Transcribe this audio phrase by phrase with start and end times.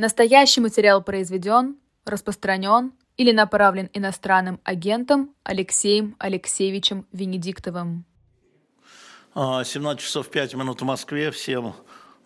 [0.00, 8.04] Настоящий материал произведен, распространен или направлен иностранным агентом Алексеем Алексеевичем Венедиктовым.
[9.34, 11.32] 17 а, часов 5 минут в Москве.
[11.32, 11.74] Всем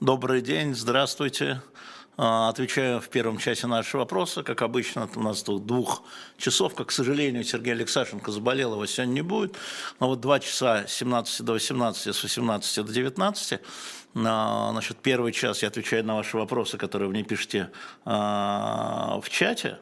[0.01, 1.63] добрый день, здравствуйте.
[2.17, 4.43] А, отвечаю в первом часе нашего вопроса.
[4.43, 6.03] Как обычно, у нас тут двух
[6.37, 9.57] часов, как, к сожалению, Сергей Алексашенко заболел, его сегодня не будет.
[9.99, 13.61] Но вот два часа с 17 до 18, с 18 до 19
[14.15, 17.71] Значит, первый час я отвечаю на ваши вопросы, которые вы мне пишете
[18.05, 19.79] а, в чате.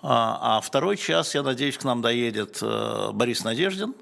[0.00, 3.94] А, а второй час, я надеюсь, к нам доедет э, Борис Надеждин,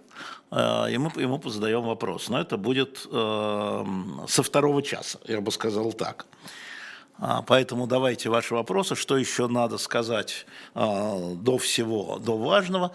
[0.51, 2.29] э, и мы ему задаем вопрос.
[2.29, 3.85] Но это будет э,
[4.29, 6.27] со второго часа, я бы сказал так.
[7.19, 12.93] А, поэтому давайте ваши вопросы, что еще надо сказать до всего, до важного.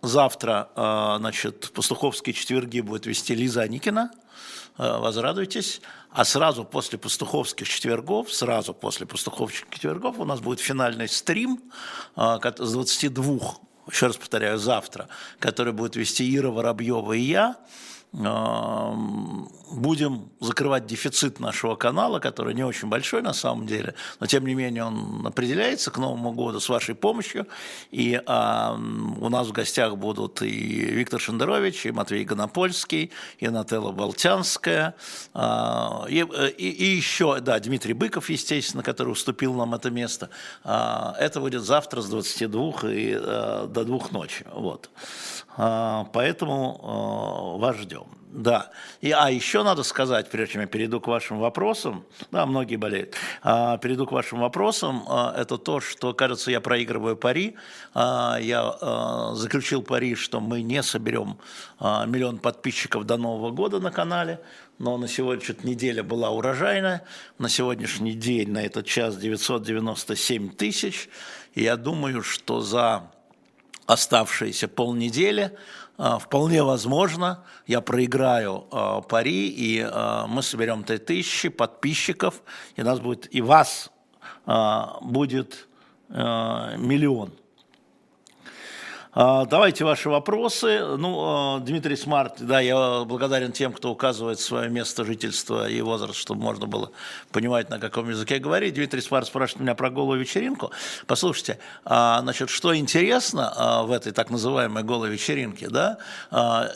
[0.00, 0.68] Завтра,
[1.18, 4.10] значит, пастуховские четверги будет вести Лиза Аникина–
[4.78, 5.80] возрадуйтесь.
[6.10, 11.60] А сразу после пастуховских четвергов, сразу после пастуховских четвергов у нас будет финальный стрим
[12.16, 13.38] с 22,
[13.90, 17.56] еще раз повторяю, завтра, который будет вести Ира Воробьева и я
[18.12, 24.54] будем закрывать дефицит нашего канала, который не очень большой на самом деле, но тем не
[24.54, 27.46] менее он определяется к Новому году с вашей помощью.
[27.90, 28.78] И а,
[29.20, 34.94] у нас в гостях будут и Виктор Шендерович, и Матвей Гонопольский, и Нателла Болтянская,
[35.34, 36.24] а, и,
[36.56, 40.30] и, и еще, да, Дмитрий Быков, естественно, который уступил нам это место.
[40.64, 44.46] А, это будет завтра с 22 и а, до двух ночи.
[44.52, 44.88] Вот.
[45.58, 48.06] А, поэтому а, вас ждем.
[48.30, 48.70] Да.
[49.00, 53.14] И, а еще надо сказать, прежде чем я перейду к вашим вопросам, да, многие болеют,
[53.42, 57.56] а, перейду к вашим вопросам, а, это то, что, кажется, я проигрываю пари.
[57.94, 61.38] А, я а, заключил пари, что мы не соберем
[61.80, 64.40] а, миллион подписчиков до Нового года на канале,
[64.78, 67.02] но на сегодняшнюю неделя была урожайная,
[67.38, 71.08] на сегодняшний день, на этот час 997 тысяч,
[71.54, 73.10] я думаю, что за
[73.88, 75.56] оставшиеся полнедели,
[75.96, 82.42] а, вполне возможно, я проиграю э, пари, и э, мы соберем 3000 подписчиков,
[82.76, 83.90] и нас будет, и вас
[85.02, 85.68] будет
[86.08, 87.32] миллион.
[89.20, 90.78] А, давайте ваши вопросы.
[90.96, 96.14] Ну, а, Дмитрий Смарт, да, я благодарен тем, кто указывает свое место жительства и возраст,
[96.20, 96.92] чтобы можно было
[97.32, 98.74] понимать, на каком языке говорить.
[98.74, 100.70] Дмитрий Смарт спрашивает меня про голую вечеринку.
[101.08, 105.98] Послушайте, а, значит, что интересно в этой так называемой голой вечеринке, да?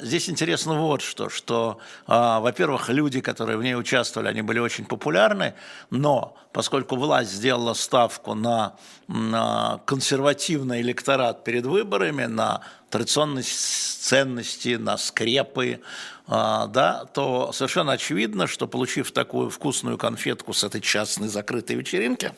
[0.00, 1.78] Здесь интересно вот что, что,
[2.09, 5.54] во-первых, люди, которые в ней участвовали, они были очень популярны,
[5.91, 8.77] но поскольку власть сделала ставку на,
[9.09, 15.81] на консервативный электорат перед выборами, на традиционные ценности, на скрепы,
[16.27, 22.33] а, да, то совершенно очевидно, что получив такую вкусную конфетку с этой частной закрытой вечеринки,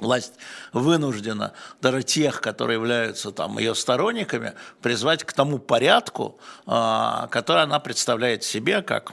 [0.00, 0.34] власть
[0.72, 7.78] вынуждена даже тех, которые являются там ее сторонниками, призвать к тому порядку, а, который она
[7.78, 9.12] представляет себе как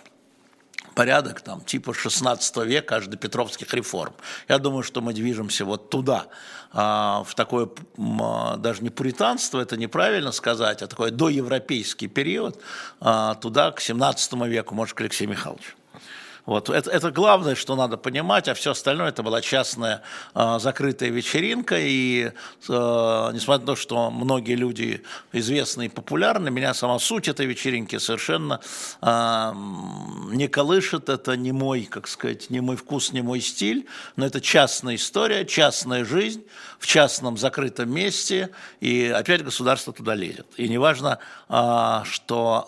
[0.93, 4.13] порядок там, типа 16 века аж до Петровских реформ.
[4.47, 6.27] Я думаю, что мы движемся вот туда,
[6.71, 12.59] а, в такое а, даже не пуританство, это неправильно сказать, а такой доевропейский период,
[12.99, 15.73] а, туда к 17 веку, может, к Алексею Михайловичу.
[16.45, 16.69] Вот.
[16.69, 20.01] Это, это главное, что надо понимать, а все остальное это была частная
[20.35, 21.77] э, закрытая вечеринка.
[21.79, 22.31] И э,
[22.67, 28.59] несмотря на то, что многие люди известны и популярны, меня сама суть этой вечеринки совершенно
[29.01, 29.53] э,
[30.33, 31.07] не колышет.
[31.07, 33.87] Это не мой, как сказать, не мой вкус, не мой стиль,
[34.17, 36.43] но это частная история, частная жизнь
[36.79, 38.49] в частном закрытом месте,
[38.81, 40.47] и опять государство туда лезет.
[40.57, 42.67] И неважно, э, что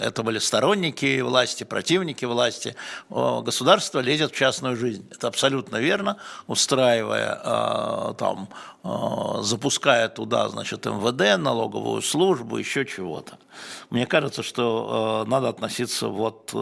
[0.00, 2.76] э, это были сторонники власти, противники власти,
[3.10, 5.06] государство лезет в частную жизнь.
[5.10, 6.16] Это абсолютно верно,
[6.46, 8.48] устраивая а, там,
[8.82, 13.38] а, запуская туда, значит, МВД, налоговую службу, еще чего-то.
[13.90, 16.52] Мне кажется, что а, надо относиться вот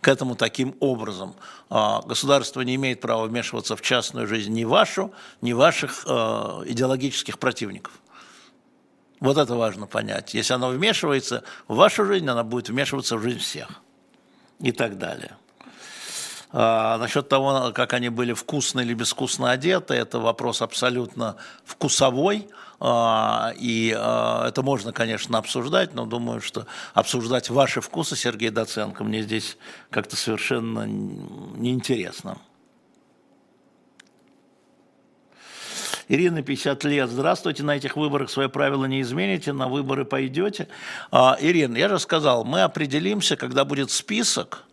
[0.00, 1.34] к этому таким образом.
[1.68, 7.92] Государство не имеет права вмешиваться в частную жизнь ни вашу, ни ваших идеологических противников.
[9.20, 10.34] Вот это важно понять.
[10.34, 13.68] Если оно вмешивается в вашу жизнь, оно будет вмешиваться в жизнь всех
[14.60, 15.36] и так далее.
[16.52, 22.48] А, насчет того, как они были вкусно или безвкусно одеты, это вопрос абсолютно вкусовой.
[22.80, 29.04] А, и а, это можно, конечно, обсуждать, но думаю, что обсуждать ваши вкусы, Сергей Доценко,
[29.04, 29.58] мне здесь
[29.90, 32.38] как-то совершенно неинтересно.
[36.08, 37.08] Ирина, 50 лет.
[37.08, 40.66] Здравствуйте, на этих выборах свои правила не измените, на выборы пойдете.
[41.12, 44.64] А, Ирина, я же сказал, мы определимся, когда будет список,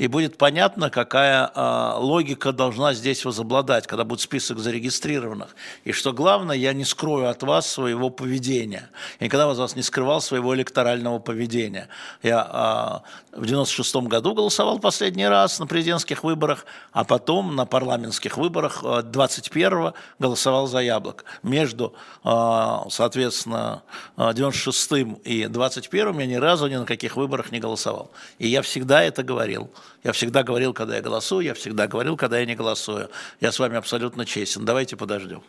[0.00, 5.54] и будет понятно, какая э, логика должна здесь возобладать, когда будет список зарегистрированных.
[5.84, 8.88] И что главное, я не скрою от вас своего поведения.
[9.18, 11.88] Я никогда от вас не скрывал своего электорального поведения.
[12.22, 13.02] Я
[13.34, 18.82] э, в 96 году голосовал последний раз на президентских выборах, а потом на парламентских выборах
[19.04, 21.26] 21 голосовал за яблок.
[21.42, 21.92] Между,
[22.24, 23.82] э, соответственно,
[24.16, 24.92] 96
[25.24, 28.10] и 21 я ни разу ни на каких выборах не голосовал.
[28.38, 29.70] И я всегда это говорил.
[30.02, 33.10] Я всегда говорил, когда я голосую, я всегда говорил, когда я не голосую.
[33.40, 34.64] Я с вами абсолютно честен.
[34.64, 35.42] Давайте подождем.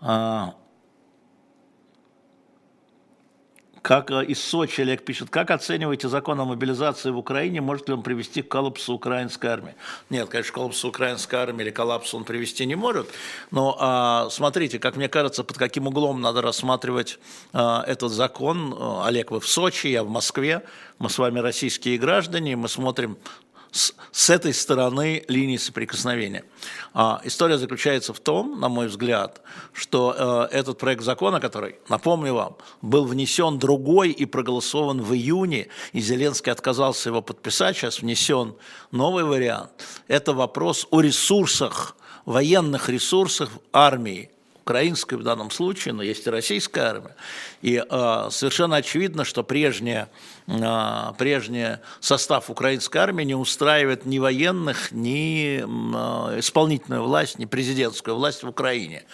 [0.00, 0.54] А,
[3.82, 7.94] как э, из Сочи Олег пишет, как оцениваете закон о мобилизации в Украине, может ли
[7.94, 9.74] он привести к коллапсу украинской армии?
[10.10, 13.08] Нет, конечно, коллапсу украинской армии или коллапсу он привести не может,
[13.50, 17.18] но а, смотрите, как мне кажется, под каким углом надо рассматривать
[17.52, 18.76] а, этот закон.
[19.04, 20.62] Олег, вы в Сочи, я в Москве,
[20.98, 23.16] мы с вами российские граждане, мы смотрим
[23.72, 26.44] с, с этой стороны линии соприкосновения.
[26.92, 29.40] А, история заключается в том, на мой взгляд,
[29.72, 35.68] что э, этот проект закона, который, напомню вам, был внесен другой и проголосован в июне,
[35.92, 38.54] и Зеленский отказался его подписать, сейчас внесен
[38.90, 39.70] новый вариант,
[40.08, 44.30] это вопрос о ресурсах, военных ресурсах армии,
[44.70, 47.16] украинской в данном случае, но есть и российская армия.
[47.60, 50.08] И э, совершенно очевидно, что прежняя,
[51.18, 58.42] прежний состав украинской армии не устраивает ни военных, ни э, исполнительную власть, ни президентскую власть
[58.42, 59.04] в Украине.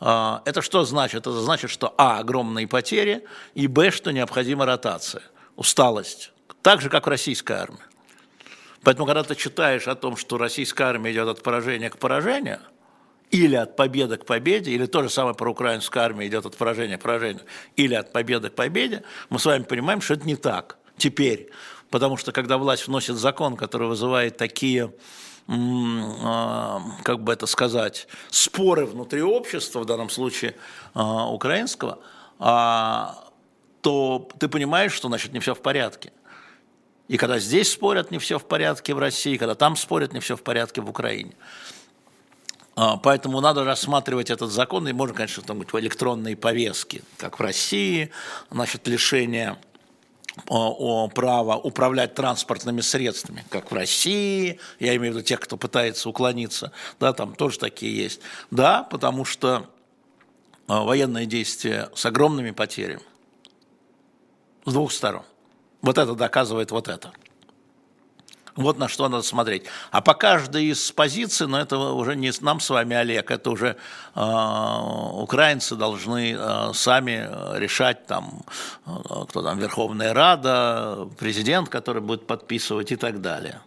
[0.00, 1.20] Э, это что значит?
[1.20, 5.22] Это значит, что а, огромные потери, и б, что необходима ротация,
[5.56, 6.32] усталость.
[6.62, 7.78] Так же, как в российской армии.
[8.82, 12.60] Поэтому, когда ты читаешь о том, что российская армия идет от поражения к поражению–
[13.32, 16.96] или от победы к победе, или то же самое про украинскую армию идет от поражения
[16.96, 17.42] к поражению,
[17.74, 21.50] или от победы к победе, мы с вами понимаем, что это не так теперь.
[21.90, 24.92] Потому что когда власть вносит закон, который вызывает такие
[25.48, 30.56] а, как бы это сказать, споры внутри общества, в данном случае
[30.94, 32.00] а, украинского,
[32.38, 33.24] а,
[33.80, 36.12] то ты понимаешь, что значит не все в порядке.
[37.06, 40.36] И когда здесь спорят, не все в порядке в России, когда там спорят, не все
[40.36, 41.34] в порядке в Украине.
[42.74, 47.42] Поэтому надо рассматривать этот закон, и можно, конечно, там быть в электронной повестке, как в
[47.42, 48.10] России,
[48.50, 49.56] значит, лишение
[50.48, 55.56] о, о права управлять транспортными средствами, как в России, я имею в виду тех, кто
[55.56, 58.20] пытается уклониться, да, там тоже такие есть.
[58.50, 59.70] Да, потому что
[60.68, 63.02] а, военные действия с огромными потерями
[64.64, 65.22] с двух сторон.
[65.80, 67.12] Вот это доказывает вот это.
[68.56, 69.64] Вот на что надо смотреть.
[69.90, 73.76] А по каждой из позиций, но это уже не нам с вами, Олег, это уже
[74.14, 74.20] э,
[75.12, 78.42] украинцы должны э, сами решать, там,
[78.86, 78.90] э,
[79.28, 83.60] кто там, Верховная Рада, президент, который будет подписывать и так далее.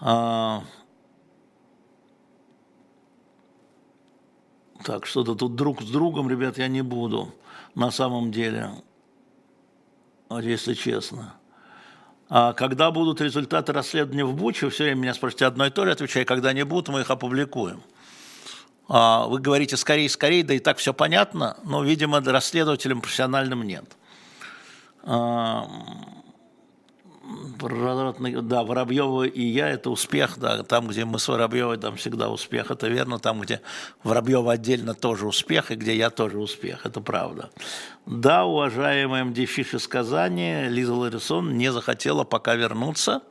[0.00, 0.62] А,
[4.84, 7.34] так, что-то тут друг с другом, ребят, я не буду,
[7.74, 8.70] на самом деле,
[10.30, 11.37] если честно.
[12.30, 15.92] А когда будут результаты расследования в Буче, все время меня спрашиваете одно и то же,
[15.92, 17.82] отвечаю, когда не будут, мы их опубликуем.
[18.88, 23.84] А вы говорите скорее, скорее, да и так все понятно, но, видимо, расследователям профессиональным нет.
[27.28, 32.70] Да, Воробьева и я– это успех, да, там, где мы с Воробьевой, там всегда успех,
[32.70, 33.60] это верно, там, где
[34.02, 37.50] Воробьева отдельно тоже успех, и где я тоже успех, это правда.
[38.06, 43.22] Да, уважаемая МД Фиш из Казани, Лиза Ларисон не захотела пока вернуться,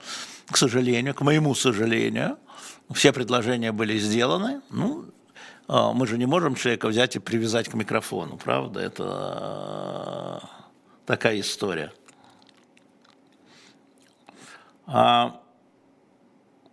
[0.51, 2.37] к сожалению, к моему сожалению,
[2.93, 5.05] все предложения были сделаны, ну,
[5.67, 8.79] а, мы же не можем человека взять и привязать к микрофону, правда?
[8.79, 10.39] Это а,
[11.05, 11.91] такая история.
[14.89, 15.41] А,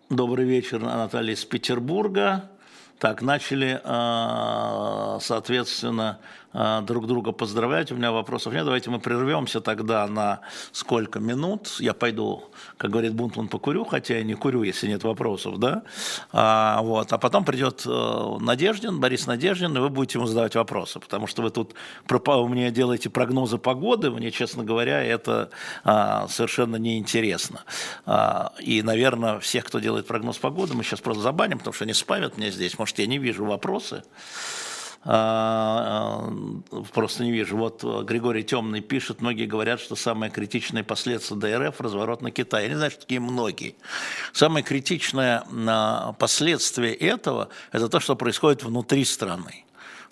[0.09, 2.49] добрый вечер, Наталья из Петербурга.
[3.01, 6.21] Так, начали, а, соответственно,
[6.83, 7.93] друг друга поздравлять.
[7.93, 8.65] У меня вопросов нет.
[8.65, 10.41] Давайте мы прервемся тогда на
[10.73, 11.77] сколько минут.
[11.81, 12.45] Я пойду,
[12.77, 15.83] как говорит Бунтман, покурю, хотя я не курю, если нет вопросов, да.
[16.33, 17.13] А, вот.
[17.13, 21.43] а потом придет э, Надеждин, Борис Надеждин, и вы будете ему задавать вопросы, потому что
[21.43, 21.75] вы тут
[22.09, 25.51] мне делаете прогнозы погоды, мне, честно говоря, это
[25.85, 27.63] а, совершенно неинтересно.
[28.07, 31.93] А, и, наверное, всех, кто делает прогноз погоды, мы сейчас просто забаним, потому что они
[31.93, 32.79] спамят меня здесь.
[32.79, 34.05] Может, я не вижу вопросы.
[35.07, 36.31] А,
[36.71, 37.57] а, просто не вижу.
[37.57, 42.65] Вот э, Григорий Темный пишет, многие говорят, что самое критичное последствие ДРФ– разворот на Китай.
[42.65, 43.75] Я не знаю, что такие многие.
[44.33, 49.65] Самое критичное а, последствие этого– это то, что происходит внутри страны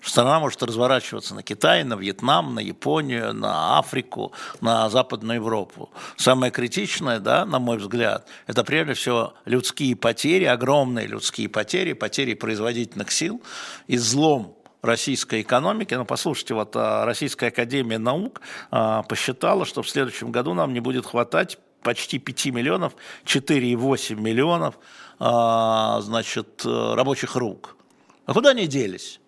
[0.03, 5.89] Страна может разворачиваться на Китай, на Вьетнам, на Японию, на Африку, на Западную Европу.
[6.17, 12.33] Самое критичное, да, на мой взгляд, это прежде всего людские потери, огромные людские потери, потери
[12.33, 13.41] производительных сил
[13.87, 15.93] и злом российской экономики.
[15.95, 20.81] Ну, послушайте, вот а, Российская Академия Наук а, посчитала, что в следующем году нам не
[20.81, 22.93] будет хватать почти 5 миллионов,
[23.25, 24.77] 4,8 миллионов,
[25.19, 27.77] а, значит, рабочих рук.
[28.25, 29.19] А куда они делись?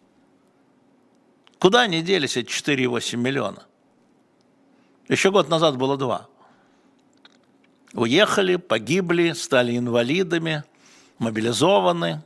[1.57, 3.63] Куда они делись эти 4,8 миллиона?
[5.07, 6.27] Еще год назад было два.
[7.93, 10.65] Уехали, погибли, стали инвалидами,
[11.17, 12.23] мобилизованы,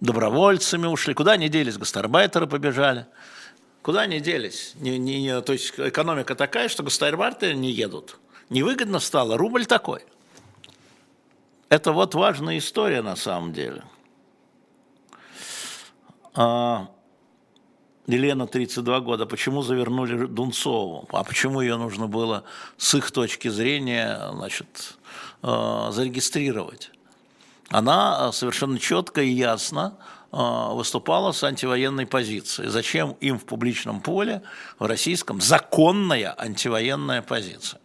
[0.00, 1.14] добровольцами ушли.
[1.14, 1.78] Куда они делись?
[1.78, 3.06] Гастарбайтеры побежали.
[3.82, 4.72] Куда они делись?
[4.76, 8.18] Не, не, то есть экономика такая, что гастарбайтеры не едут.
[8.50, 10.04] Невыгодно стало, рубль такой.
[11.68, 13.82] Это вот важная история на самом деле.
[16.34, 16.88] А,
[18.06, 21.06] Елена, 32 года, почему завернули Дунцову?
[21.12, 22.44] А почему ее нужно было
[22.78, 24.96] с их точки зрения значит,
[25.42, 26.90] э, зарегистрировать?
[27.68, 29.98] Она э, совершенно четко и ясно
[30.32, 30.36] э,
[30.72, 32.68] выступала с антивоенной позицией.
[32.68, 34.42] Зачем им в публичном поле,
[34.78, 37.80] в российском, законная антивоенная позиция?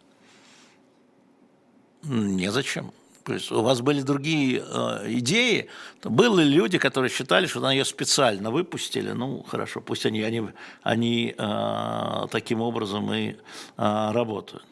[2.02, 2.92] Незачем.
[3.24, 5.68] То есть у вас были другие э, идеи.
[6.02, 9.12] Были люди, которые считали, что она ее специально выпустили.
[9.12, 10.42] Ну, хорошо, пусть они, они,
[10.82, 13.36] они э, таким образом и э,
[14.12, 14.64] работают.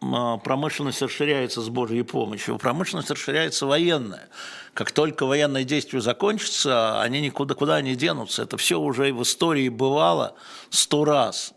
[0.00, 2.58] Э, промышленность расширяется с Божьей помощью.
[2.58, 4.28] Промышленность расширяется военная.
[4.74, 8.42] Как только военные действия закончатся, они никуда куда не денутся.
[8.42, 10.34] Это все уже в истории бывало
[10.70, 11.52] сто раз.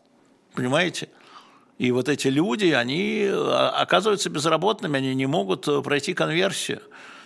[0.54, 1.10] Понимаете?
[1.78, 6.82] И вот эти люди, они а, оказываются безработными, они не могут э, пройти конверсию.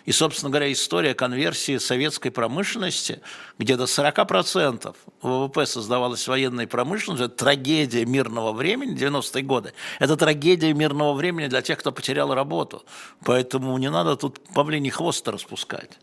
[0.05, 3.21] И, собственно говоря, история конверсии советской промышленности,
[3.57, 9.73] где до 40% ВВП создавалась военной промышленностью, это трагедия мирного времени, 90-е годы.
[9.99, 12.85] Это трагедия мирного времени для тех, кто потерял работу.
[13.23, 15.97] Поэтому не надо тут павлиний хвост распускать.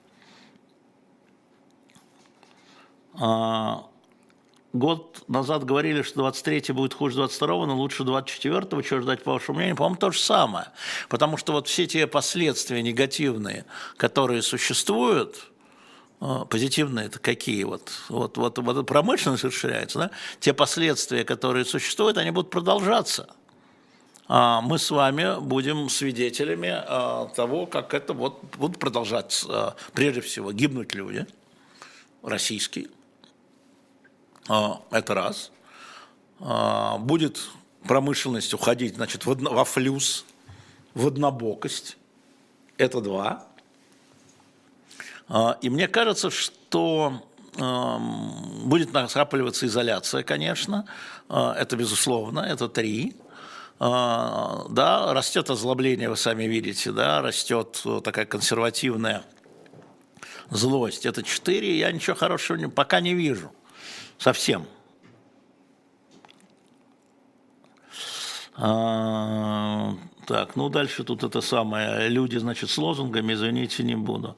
[3.14, 3.86] А,
[4.72, 9.58] год назад говорили, что 23 будет хуже 22 но лучше 24 чего ждать, по вашему
[9.58, 9.76] мнению?
[9.76, 10.66] По-моему, то же самое.
[11.08, 13.64] Потому что вот все те последствия негативные,
[13.96, 15.50] которые существуют,
[16.20, 17.64] э, позитивные это какие?
[17.64, 20.10] Вот, вот, вот, вот промышленность расширяется, да?
[20.40, 23.28] те последствия, которые существуют, они будут продолжаться.
[24.28, 30.22] А мы с вами будем свидетелями э, того, как это вот будут продолжать, э, прежде
[30.22, 31.26] всего, гибнуть люди
[32.22, 32.88] российские,
[34.48, 35.52] это раз.
[36.40, 37.40] А, будет
[37.86, 40.24] промышленность уходить значит, во флюс,
[40.94, 41.96] в однобокость.
[42.78, 43.46] Это два.
[45.28, 47.22] А, и мне кажется, что
[47.54, 50.86] будет накапливаться изоляция, конечно,
[51.28, 53.14] это безусловно, это три.
[53.78, 59.22] Да, растет озлобление, вы сами видите, да, растет такая консервативная
[60.48, 61.04] злость.
[61.04, 63.52] Это четыре, я ничего хорошего пока не вижу.
[64.22, 64.66] Совсем.
[68.54, 69.96] А,
[70.28, 72.08] так, ну дальше тут это самое.
[72.08, 74.36] Люди, значит, с лозунгами, извините, не буду.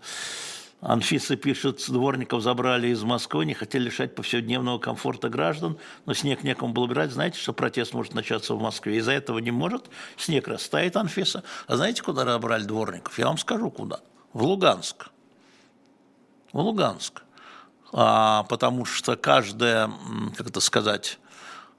[0.81, 5.77] Анфиса пишет, дворников забрали из Москвы, не хотели лишать повседневного комфорта граждан,
[6.07, 7.11] но снег некому было брать.
[7.11, 8.97] Знаете, что протест может начаться в Москве?
[8.97, 9.91] Из-за этого не может.
[10.17, 11.45] Снег растает, Анфиса.
[11.67, 13.19] А знаете, куда забрали дворников?
[13.19, 14.01] Я вам скажу, куда.
[14.33, 15.11] В Луганск.
[16.55, 17.23] В Луганск.
[17.97, 19.89] А, потому что каждая,
[20.37, 21.19] как это сказать,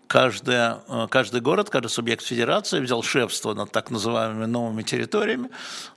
[0.08, 5.50] каждая, э, каждый город, каждый субъект федерации взял шефство над так называемыми новыми территориями,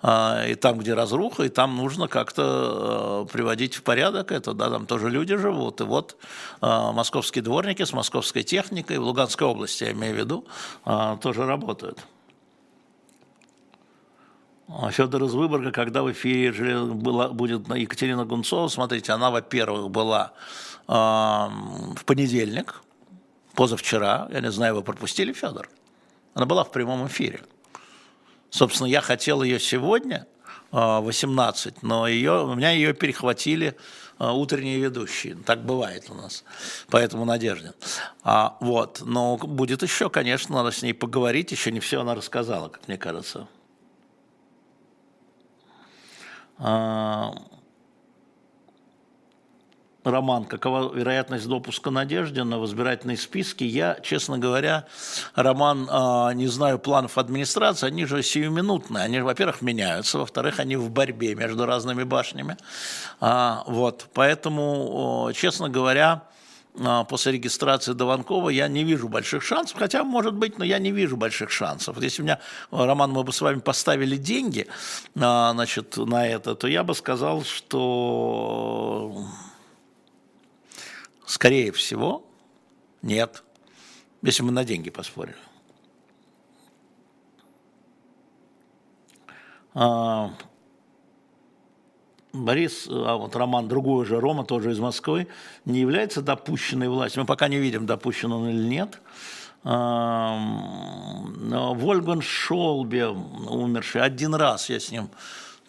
[0.02, 4.70] а, и там, где разруха, и там нужно как-то э, приводить в порядок это, да,
[4.70, 6.16] там тоже люди живут, и вот
[6.60, 10.46] э, московские дворники с московской техникой в Луганской области, я имею в виду,
[11.20, 11.98] тоже работают.
[14.70, 20.32] А Федор из Выборга, когда в эфире была, будет Екатерина Гунцова, смотрите, она, во-первых, была
[20.86, 22.82] э, в понедельник,
[23.54, 25.70] позавчера, я не знаю, вы пропустили, Федор?
[26.34, 27.40] Она была в прямом эфире.
[28.50, 30.26] Собственно, я хотел ее сегодня,
[30.70, 33.74] э, 18, но ее, у меня ее перехватили
[34.18, 35.34] э, утренние ведущие.
[35.46, 36.44] Так бывает у нас,
[36.90, 37.72] поэтому надежден.
[38.22, 42.68] А, вот, но будет еще, конечно, надо с ней поговорить, еще не все она рассказала,
[42.68, 43.48] как мне кажется.
[43.48, 43.54] А,
[50.10, 53.64] Роман, какова вероятность допуска Надеждина в избирательные списки?
[53.64, 54.86] Я, честно говоря,
[55.34, 59.04] Роман, а, не знаю планов администрации, они же сиюминутные.
[59.04, 62.56] Они, во-первых, меняются, во-вторых, они в борьбе между разными башнями.
[63.20, 66.28] А, вот, поэтому, честно говоря, а,
[67.08, 71.16] после регистрации Дованкова я не вижу больших шансов, хотя, может быть, но я не вижу
[71.16, 72.00] больших шансов.
[72.00, 74.66] Если у меня, Роман, мы бы с вами поставили деньги
[75.14, 79.26] значит, на это, то я бы сказал, что
[81.28, 82.24] Скорее всего,
[83.02, 83.44] нет,
[84.22, 85.36] если мы на деньги поспорили.
[92.32, 95.28] Борис, а вот Роман, другой же, Рома, тоже из Москвы,
[95.64, 97.22] не является допущенной властью.
[97.22, 99.00] Мы пока не видим, допущен он или нет.
[101.74, 105.10] Вольган Шолбе, умерший, один раз я с ним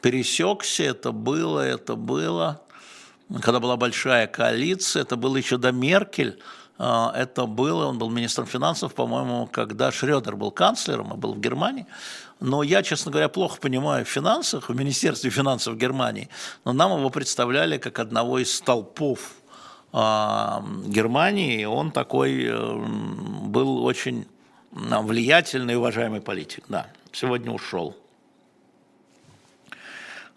[0.01, 2.61] пересекся, это было, это было
[3.41, 6.39] когда была большая коалиция, это было еще до Меркель,
[6.77, 11.39] а, это было, он был министром финансов, по-моему, когда Шредер был канцлером, и был в
[11.39, 11.85] Германии.
[12.39, 16.29] Но я, честно говоря, плохо понимаю в финансах, в Министерстве финансов Германии,
[16.63, 19.33] но нам его представляли как одного из столпов
[19.91, 22.75] а, Германии, он такой э,
[23.47, 24.25] был очень
[24.71, 26.63] влиятельный и уважаемый политик.
[26.69, 27.97] Да, сегодня ушел.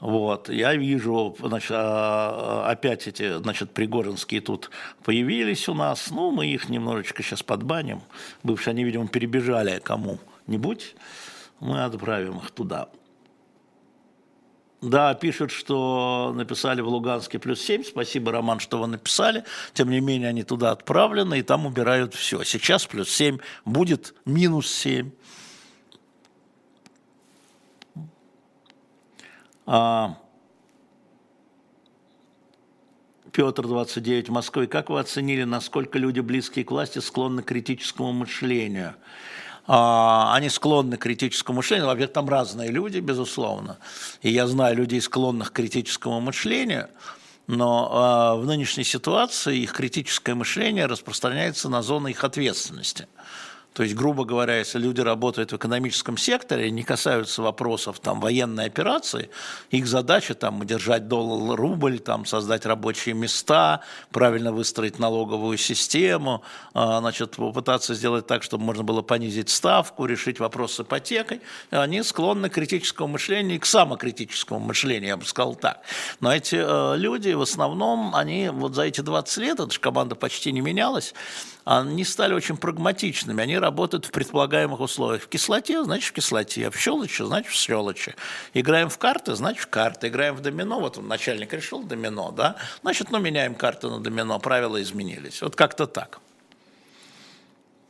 [0.00, 4.71] Вот, я вижу, значит, а, а, опять эти, значит, Пригожинские тут
[5.04, 8.02] появились у нас, ну, мы их немножечко сейчас подбаним,
[8.42, 10.97] бывшие они, видимо, перебежали кому-нибудь,
[11.62, 12.88] мы отправим их туда.
[14.81, 17.85] Да, пишут, что написали в Луганске плюс 7.
[17.85, 19.45] Спасибо, Роман, что вы написали.
[19.73, 22.42] Тем не менее, они туда отправлены, и там убирают все.
[22.42, 25.12] Сейчас плюс 7 будет минус 7.
[29.64, 30.19] А,
[33.31, 34.66] Петр, 29, в Москве.
[34.66, 38.97] Как вы оценили, насколько люди, близкие к власти, склонны к критическому мышлению?
[39.66, 41.87] А, они склонны к критическому мышлению.
[41.87, 43.78] Во-первых, там разные люди, безусловно.
[44.21, 46.88] И я знаю людей, склонных к критическому мышлению.
[47.47, 53.07] Но а, в нынешней ситуации их критическое мышление распространяется на зоны их ответственности.
[53.72, 58.66] То есть, грубо говоря, если люди работают в экономическом секторе, не касаются вопросов там, военной
[58.66, 59.30] операции,
[59.70, 66.42] их задача там, удержать доллар, рубль, там, создать рабочие места, правильно выстроить налоговую систему,
[66.74, 71.40] а, значит, попытаться сделать так, чтобы можно было понизить ставку, решить вопрос с ипотекой.
[71.70, 75.80] Они склонны к критическому мышлению и к самокритическому мышлению, я бы сказал так.
[76.20, 80.14] Но эти э, люди в основном, они вот за эти 20 лет, эта же команда
[80.14, 81.14] почти не менялась,
[81.64, 85.22] они стали очень прагматичными, они работают в предполагаемых условиях.
[85.22, 88.14] В кислоте, значит в кислоте, в щелочи, значит в щелочи.
[88.55, 90.09] Играем в карты, значит в карты.
[90.09, 94.83] Играем в домино, вот начальник решил домино, да, значит, ну, меняем карты на домино, правила
[94.83, 95.42] изменились.
[95.42, 96.20] Вот как-то так.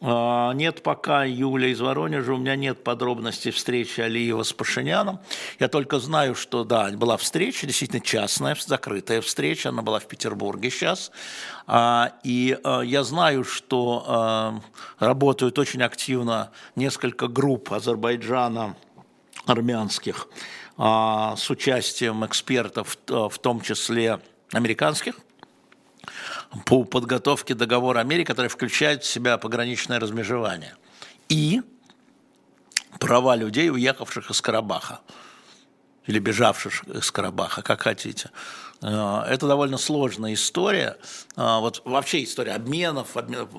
[0.04, 5.20] А, нет пока Юля из Воронежа, у меня нет подробностей встречи Алиева с Пашиняном.
[5.60, 10.70] Я только знаю, что да, была встреча, действительно частная, закрытая встреча, она была в Петербурге
[10.70, 11.12] сейчас.
[11.68, 14.60] А, и а, я знаю, что
[14.98, 18.76] работают очень активно несколько групп Азербайджана,
[19.46, 20.28] армянских,
[20.76, 24.20] с участием экспертов, в том числе
[24.52, 25.16] американских–
[26.66, 30.76] по подготовке договора Америки, который включает в себя пограничное размежевание.
[31.28, 31.62] И
[32.98, 35.00] права людей, уехавших из Карабаха
[36.06, 38.30] или бежавших из Карабаха, как хотите.
[38.82, 40.98] Э, это довольно сложная история.
[41.36, 43.16] Э, вот вообще история обменов,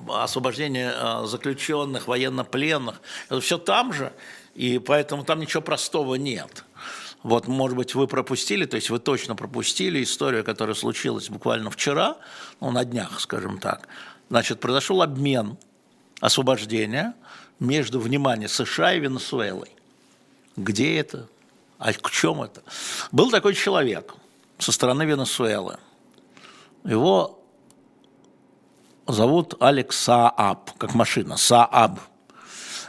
[0.08, 3.00] освобождения э, заключенных, военнопленных.
[3.28, 4.12] Это все там же,
[4.54, 6.64] и поэтому там ничего простого нет.
[7.24, 12.18] Вот, может быть, вы пропустили, то есть вы точно пропустили историю, которая случилась буквально вчера,
[12.60, 13.88] ну, на днях, скажем так.
[14.28, 15.56] Значит, произошел обмен
[16.20, 17.14] освобождения
[17.58, 19.70] между, внимание, США и Венесуэлой.
[20.58, 21.26] Где это?
[21.78, 22.62] А к чем это?
[23.10, 24.14] Был такой человек
[24.58, 25.78] со стороны Венесуэлы.
[26.84, 27.42] Его
[29.06, 32.00] зовут Алекс Сааб, как машина, Сааб–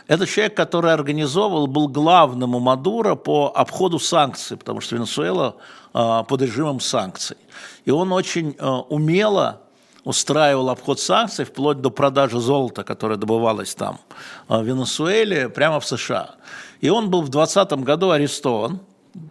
[0.08, 5.56] это человек, который организовал, был главным у Мадура по обходу санкций, потому что Венесуэла
[5.94, 7.38] э, под режимом санкций.
[7.86, 9.62] И он очень э, умело
[10.04, 14.00] устраивал обход санкций вплоть до продажи золота, которое добывалось там
[14.48, 16.36] в Венесуэле, прямо в США.
[16.80, 18.80] И он был в 2020 году арестован,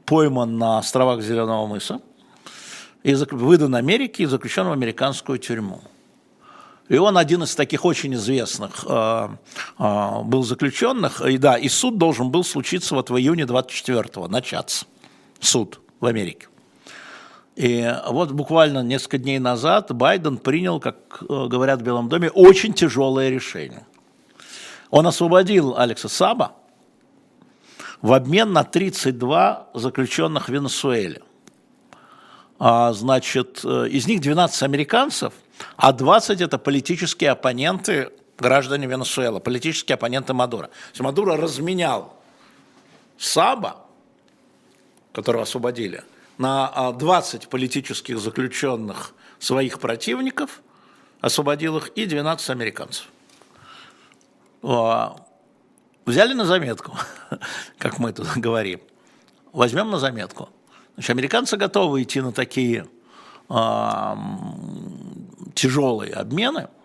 [0.04, 2.00] пойман на островах Зеленого мыса,
[3.04, 5.80] и выдан Америке и заключен в американскую тюрьму.
[6.88, 9.28] И он один из таких очень известных э,
[9.78, 11.22] э, был заключенных.
[11.22, 14.86] И да, и суд должен был случиться вот в июне 24-го, начаться.
[15.40, 16.48] Суд в Америке.
[17.56, 22.74] И вот буквально несколько дней назад Байден принял, как э, говорят в Белом доме, очень
[22.74, 23.86] тяжелое решение.
[24.90, 26.52] Он освободил Алекса Саба
[28.02, 31.22] в обмен на 32 заключенных в Венесуэле.
[32.58, 35.32] А, значит, э, из них 12 американцев,
[35.76, 40.66] а 20 это политические оппоненты граждане Венесуэлы, политические оппоненты Мадура.
[40.68, 42.16] То есть Мадуро разменял
[43.18, 43.84] Саба,
[45.12, 46.02] которого освободили,
[46.38, 50.62] на 20 а, политических заключенных своих противников,
[51.20, 53.06] освободил их, и 12 американцев.
[54.62, 55.16] А,
[56.04, 56.96] взяли на заметку,
[57.78, 58.80] как мы тут говорим.
[59.52, 60.48] Возьмем на заметку.
[60.94, 62.88] Значит, американцы готовы идти на такие
[65.54, 66.68] тяжелые обмены–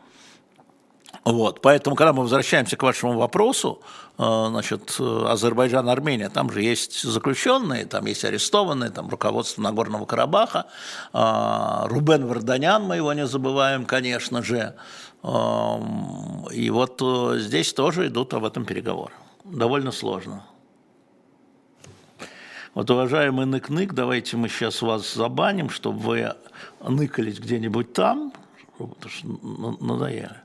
[1.26, 3.82] вот, поэтому, когда мы возвращаемся к вашему вопросу,
[4.18, 10.66] э, значит, Азербайджан, Армения, там же есть заключенные, там есть арестованные, там руководство Нагорного Карабаха,
[11.14, 14.76] э, Рубен Варданян, мы его не забываем, конечно же,
[15.24, 19.14] эм, и вот э, здесь тоже идут об этом переговоры.
[19.44, 20.46] Довольно сложно.
[22.76, 26.34] Вот, уважаемый нык-нык, давайте мы сейчас вас забаним, чтобы вы
[26.82, 28.32] ныкались где-нибудь там,
[28.88, 29.28] потому что
[29.84, 30.36] надоели.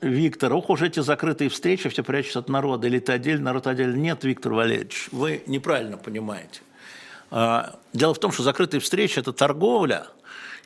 [0.00, 3.96] Виктор, ох уж эти закрытые встречи, все прячутся от народа, или ты отдельно, народ отдельно.
[3.96, 6.62] Нет, Виктор Валерьевич, вы неправильно понимаете.
[7.30, 10.06] А, дело в том, что закрытые встречи– это торговля,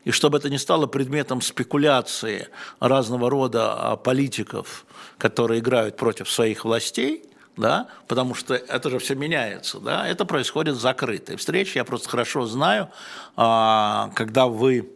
[0.05, 4.87] и чтобы это не стало предметом спекуляции разного рода а, политиков,
[5.19, 7.25] которые играют против своих властей,
[7.57, 11.77] да, потому что это же все меняется, да, это происходит закрытые встречи.
[11.77, 12.89] Я просто хорошо знаю,
[13.37, 14.94] а, когда вы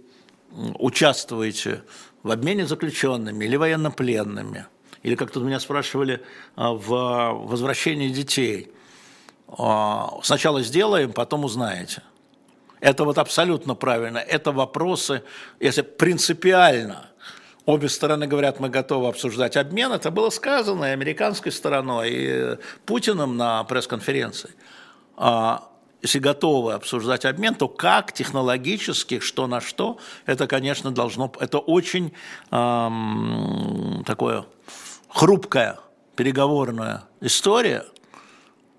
[0.51, 1.83] участвуете
[2.23, 4.67] в обмене заключенными или военнопленными,
[5.03, 6.23] или как тут меня спрашивали,
[6.57, 8.73] а, в возвращении детей.
[9.49, 12.03] А, сначала сделаем, потом узнаете.
[12.81, 14.19] Это вот абсолютно правильно.
[14.19, 15.23] Это вопросы,
[15.59, 17.11] если принципиально
[17.67, 23.37] обе стороны говорят, мы готовы обсуждать обмен, это было сказано и американской стороной, и Путиным
[23.37, 24.51] на пресс-конференции.
[25.17, 25.68] А,
[26.03, 32.13] если готовы обсуждать обмен, то как технологически, что на что, это, конечно, должно, это очень
[32.51, 34.45] эм, такое
[35.09, 35.79] хрупкая
[36.15, 37.85] переговорная история,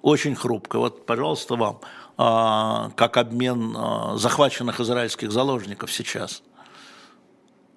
[0.01, 0.81] очень хрупкая.
[0.81, 1.79] Вот, пожалуйста, вам,
[2.17, 6.43] э, как обмен э, захваченных израильских заложников сейчас.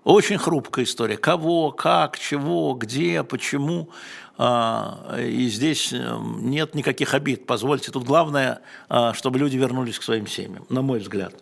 [0.05, 1.17] Очень хрупкая история.
[1.17, 3.91] Кого, как, чего, где, почему.
[4.37, 7.47] А, и здесь э, нет никаких обид.
[7.47, 11.35] Позвольте, тут главное, а, чтобы люди вернулись к своим семьям, на мой взгляд.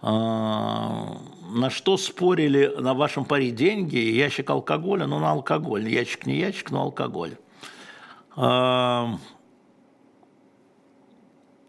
[0.00, 1.18] А,
[1.50, 3.98] на что спорили на вашем паре деньги?
[3.98, 5.86] Ящик алкоголя, ну на алкоголь.
[5.86, 7.36] Ящик не ящик, но алкоголь.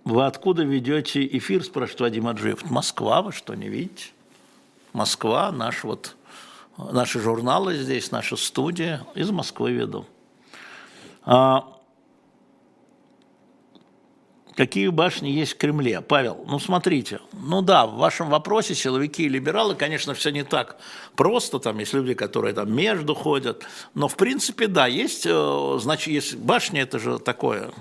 [0.06, 2.70] Вы откуда ведете эфир, спрашивает Вадим Аджиев?
[2.72, 4.12] Москва, вы что, не видите?
[4.94, 6.16] Москва, наш вот
[6.78, 10.06] наши журналы здесь, наша студия, из Москвы веду.
[11.24, 11.68] А,
[14.56, 16.02] какие башни есть в Кремле?
[16.02, 20.78] Павел, ну смотрите, ну да, в вашем вопросе силовики и либералы, конечно, все не так
[21.16, 26.08] просто, там есть люди, которые там между ходят, но в принципе, да, есть, э, значит,
[26.08, 27.72] есть башни, это же такое,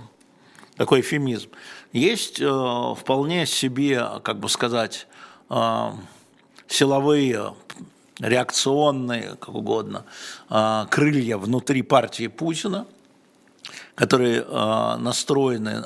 [0.77, 1.51] такой эфемизм.
[1.93, 5.07] Есть э, вполне себе, как бы сказать,
[5.49, 5.91] э,
[6.71, 7.55] силовые
[8.21, 10.05] реакционные, как угодно,
[10.49, 12.87] а, крылья внутри партии Путина,
[13.95, 15.83] которые а, настроены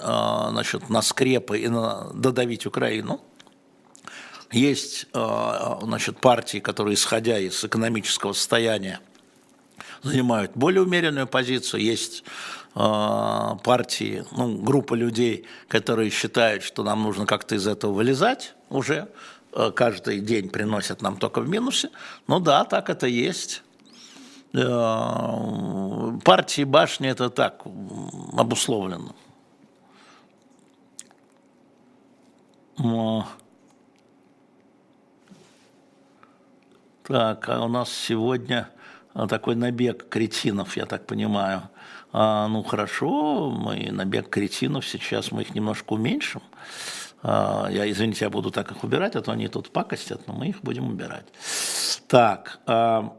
[0.50, 3.20] значит, на скрепы и на додавить Украину.
[4.52, 9.00] Есть значит, партии, которые, исходя из экономического состояния,
[10.02, 11.80] занимают более умеренную позицию.
[11.80, 12.22] Есть
[12.72, 19.08] партии, ну, группа людей, которые считают, что нам нужно как-то из этого вылезать уже, Э,
[19.74, 21.90] каждый день приносят нам только в минусе.
[22.26, 23.62] Ну да, так это есть.
[24.52, 27.62] Э, партии башни это так
[28.36, 29.14] обусловлено.
[37.04, 38.70] Так, а у нас сегодня
[39.28, 41.68] такой набег кретинов, я так понимаю.
[42.12, 46.42] А, ну хорошо, мы набег кретинов, сейчас мы их немножко уменьшим.
[47.26, 50.48] А, я, извините, я буду так их убирать, а то они тут пакостят, но мы
[50.48, 51.24] их будем убирать.
[52.06, 53.16] Так, а,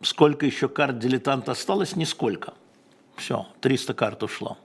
[0.00, 1.96] сколько еще карт дилетанта осталось?
[1.96, 2.54] Нисколько.
[3.16, 4.58] Все, 300 карт ушло.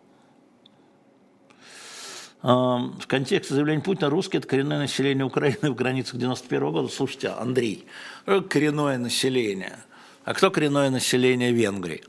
[2.43, 6.89] А, в контексте заявления Путина русские– это коренное население Украины в границах 91 года.
[6.89, 7.87] Слушайте, Андрей,
[8.25, 9.79] коренное население.
[10.23, 12.03] А кто коренное население Венгрии?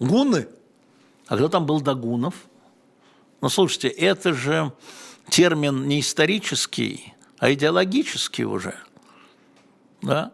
[0.00, 0.48] Гуны?
[1.28, 2.34] А кто там был до гунов?
[3.40, 4.72] Но слушайте, это же
[5.28, 8.74] термин не исторический, а идеологический уже.
[10.02, 10.32] Да?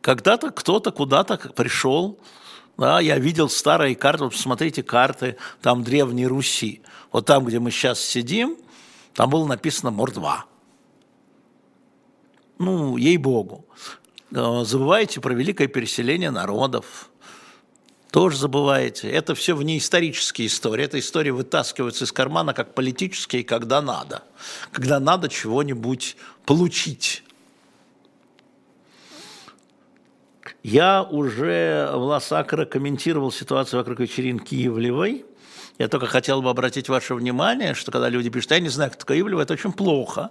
[0.00, 2.18] Когда-то кто-то куда-то пришел,
[2.76, 6.80] да, я видел старые карты, вот посмотрите карты там Древней Руси.
[7.12, 8.56] Вот там, где мы сейчас сидим,
[9.14, 10.46] там было написано Мордва.
[12.58, 13.66] Ну, ей-богу.
[14.32, 17.10] Э, забываете про великое переселение народов.
[18.10, 19.08] Тоже забываете.
[19.08, 20.84] Это все внеисторические истории.
[20.84, 24.24] Эта история вытаскивается из кармана как политические, когда надо.
[24.72, 27.22] Когда надо чего-нибудь получить.
[30.64, 35.24] Я уже в Лосакро комментировал ситуацию вокруг вечеринки Ивлевой.
[35.80, 39.00] Я только хотел бы обратить ваше внимание, что когда люди пишут, я не знаю, кто
[39.00, 40.30] такая Ивлева, это очень плохо,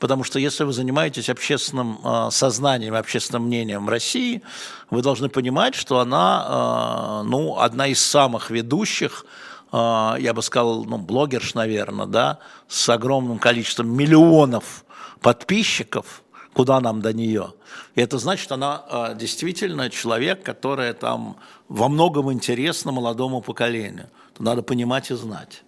[0.00, 4.42] потому что если вы занимаетесь общественным э, сознанием, общественным мнением России,
[4.90, 9.26] вы должны понимать, что она, э, ну, одна из самых ведущих
[9.72, 9.76] э,
[10.18, 14.84] я бы сказал, ну, блогерш, наверное, да, с огромным количеством миллионов
[15.20, 17.52] подписчиков, куда нам до нее.
[17.94, 21.36] И это значит, она э, действительно человек, который там
[21.68, 24.08] во многом интересна молодому поколению.
[24.40, 25.62] Надо понимать и знать.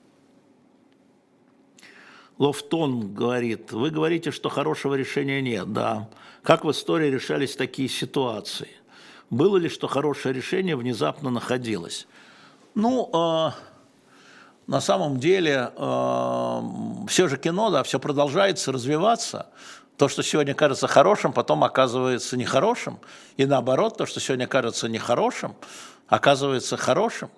[2.39, 5.73] Лофтон говорит, вы говорите, что хорошего решения нет.
[5.75, 6.09] Да.
[6.43, 8.71] Как в истории решались такие ситуации?
[9.29, 12.07] Было ли, что хорошее решение внезапно находилось?
[12.75, 13.51] Ну, э,
[14.67, 16.63] на самом деле, э,
[17.09, 19.49] все же кино, да, все продолжается развиваться.
[19.99, 22.99] То, что сегодня кажется хорошим, потом оказывается нехорошим.
[23.37, 25.55] И наоборот, то, что сегодня кажется нехорошим,
[26.09, 27.29] оказывается хорошим.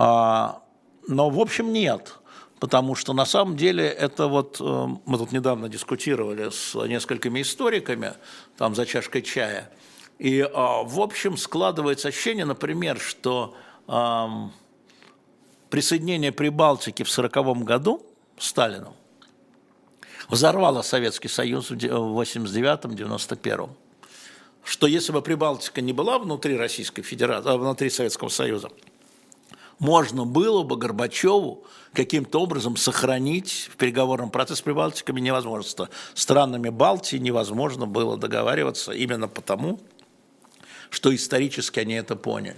[0.00, 0.62] А,
[1.08, 2.14] но, в общем, нет.
[2.60, 8.14] Потому что на самом деле это вот, э, мы тут недавно дискутировали с несколькими историками,
[8.56, 9.70] там за чашкой чая,
[10.20, 13.54] и а, в общем складывается ощущение, например, что
[15.70, 18.02] присоединение Прибалтики в 1940 году
[18.36, 18.94] Сталину
[20.28, 23.70] взорвало Советский Союз в 89-91
[24.64, 28.68] что если бы Прибалтика не была внутри Российской Федерации, а внутри Советского Союза,
[29.78, 35.88] можно было бы Горбачеву каким-то образом сохранить в переговорном процессе с Прибалтиками невозможно.
[36.14, 39.80] С странами Балтии невозможно было договариваться именно потому,
[40.90, 42.56] что исторически они это поняли.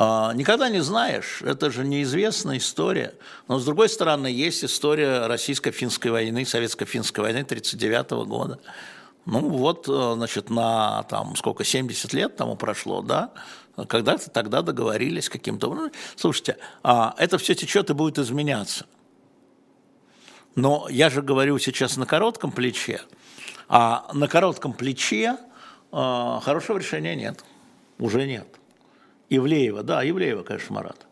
[0.00, 3.14] А, никогда не знаешь, это же неизвестная история.
[3.48, 8.60] Но, с другой стороны, есть история российско-финской войны, советско-финской войны 1939 года.
[9.26, 13.32] Ну вот, э, значит, на там сколько, 70 лет тому прошло, да,
[13.86, 15.92] когда-то тогда договорились каким-то образом.
[16.16, 18.86] Слушайте, а это все течет и будет изменяться.
[20.54, 23.00] Но я же говорю сейчас на коротком плече,
[23.68, 25.36] а на коротком плече
[25.92, 27.44] э, хорошего решения нет,
[27.98, 28.48] уже нет.
[29.30, 31.06] Ивлеева, да, Ивлеева, конечно, Марат.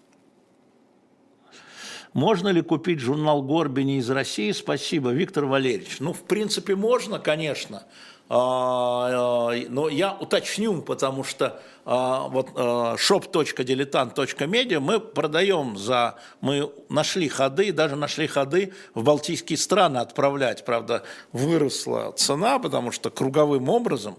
[2.12, 4.50] Можно ли купить журнал Горбини из России?
[4.52, 6.00] Спасибо, Виктор Валерьевич.
[6.00, 7.82] Ну, в принципе, можно, конечно.
[8.28, 16.16] А, а, но я уточню, потому что а, вот shop.diletant.media мы продаем за...
[16.40, 20.64] Мы нашли ходы, даже нашли ходы в Балтийские страны отправлять.
[20.64, 24.16] Правда, выросла цена, потому что круговым образом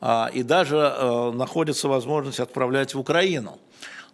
[0.00, 3.58] а, и даже э, находится возможность отправлять в Украину,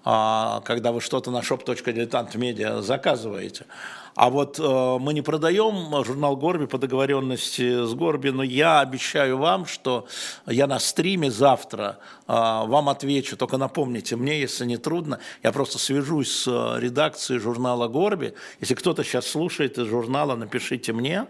[0.05, 3.67] когда вы что-то на shop.diletant.media заказываете.
[4.15, 9.39] А вот э, мы не продаем журнал Горби по договоренности с Горби, но я обещаю
[9.39, 10.07] вам, что
[10.47, 13.37] я на стриме завтра э, вам отвечу.
[13.37, 18.35] Только напомните мне, если не трудно, я просто свяжусь с редакцией журнала Горби.
[18.61, 21.27] Если кто-то сейчас слушает из журнала, напишите мне.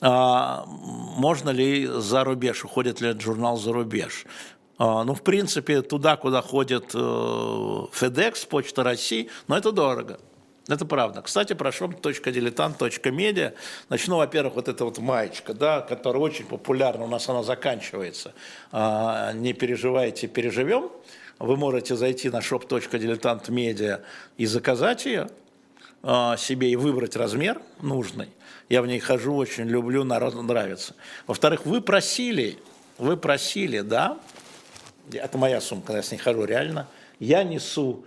[0.00, 4.26] А, можно ли за рубеж, уходит ли этот журнал за рубеж.
[4.78, 10.18] А, ну, в принципе, туда, куда ходит э, FedEx, Почта России, но это дорого.
[10.66, 11.20] Это правда.
[11.22, 13.54] Кстати, про shop.diletant.media.
[13.90, 18.32] Начну, во-первых, вот эта вот маечка, да, которая очень популярна, у нас она заканчивается.
[18.72, 20.90] А, не переживайте, переживем.
[21.38, 24.02] Вы можете зайти на shop.diletant.media
[24.36, 25.28] и заказать ее
[26.36, 28.28] себе и выбрать размер нужный
[28.68, 30.94] я в ней хожу, очень люблю, народу нравится.
[31.26, 32.58] Во-вторых, вы просили,
[32.98, 34.18] вы просили, да,
[35.12, 36.88] это моя сумка, я с ней хожу реально,
[37.18, 38.04] я несу,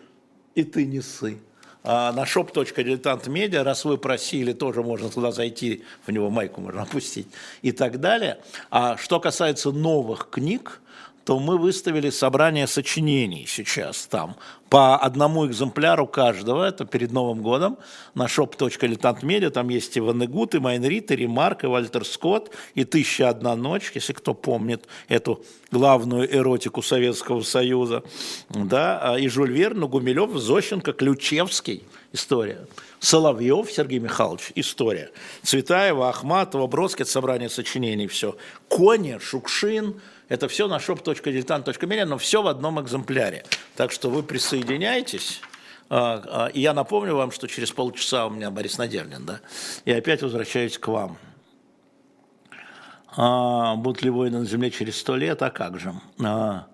[0.56, 1.40] и ты несы.
[1.84, 7.28] А на shop.diletant.media, раз вы просили, тоже можно туда зайти, в него майку можно опустить
[7.62, 8.40] и так далее.
[8.70, 10.82] А что касается новых книг,
[11.28, 14.38] то мы выставили собрание сочинений сейчас там
[14.70, 17.78] по одному экземпляру каждого, это перед Новым годом,
[18.16, 23.28] на shop.diletantmedia, там есть и Ванегут, и Майнрит, и Ремарк, и Вальтер Скотт, и «Тысяча
[23.28, 28.04] одна ночь», если кто помнит эту главную эротику Советского Союза,
[28.50, 32.68] да, и Жюль Верн, Гумилев, Зощенко, Ключевский– история.
[33.00, 35.12] Соловьев Сергей Михайлович, история.
[35.44, 38.36] Цветаева, Ахматова, Бродский, это собрание сочинений, все.
[38.68, 43.46] Кони, Шукшин, это все на shop.diletant.media, но все в одном экземпляре.
[43.76, 45.42] Так что вы присоединяйтесь.
[45.90, 49.40] А, а, и я напомню вам, что через полчаса у меня Борис Надеждин, да,
[49.86, 51.18] и опять возвращаюсь к вам.
[53.16, 55.94] А, будут ли войны на Земле через сто лет, а как же?
[56.24, 56.68] А,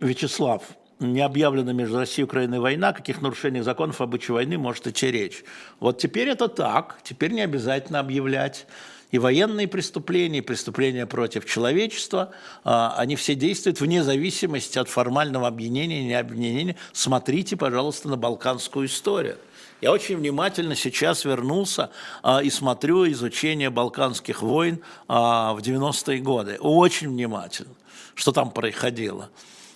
[0.00, 0.62] Вячеслав,
[1.00, 5.44] не объявлена между Россией и Украиной война, каких нарушениях законов обычаи войны может идти речь.
[5.78, 8.66] Вот теперь это так, теперь не обязательно объявлять.
[9.10, 15.48] И военные преступления, и преступления против человечества, а, они все действуют вне зависимости от формального
[15.48, 16.76] объединения, не объединения.
[16.92, 19.38] Смотрите, пожалуйста, на балканскую историю.
[19.80, 21.90] Я очень внимательно сейчас вернулся
[22.22, 26.58] а, и смотрю изучение балканских войн а, в 90-е годы.
[26.60, 27.74] Очень внимательно,
[28.14, 29.30] что там происходило.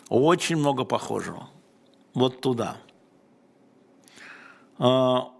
[0.08, 1.48] Очень много похожего.
[2.12, 2.76] Вот туда.
[4.78, 5.31] А,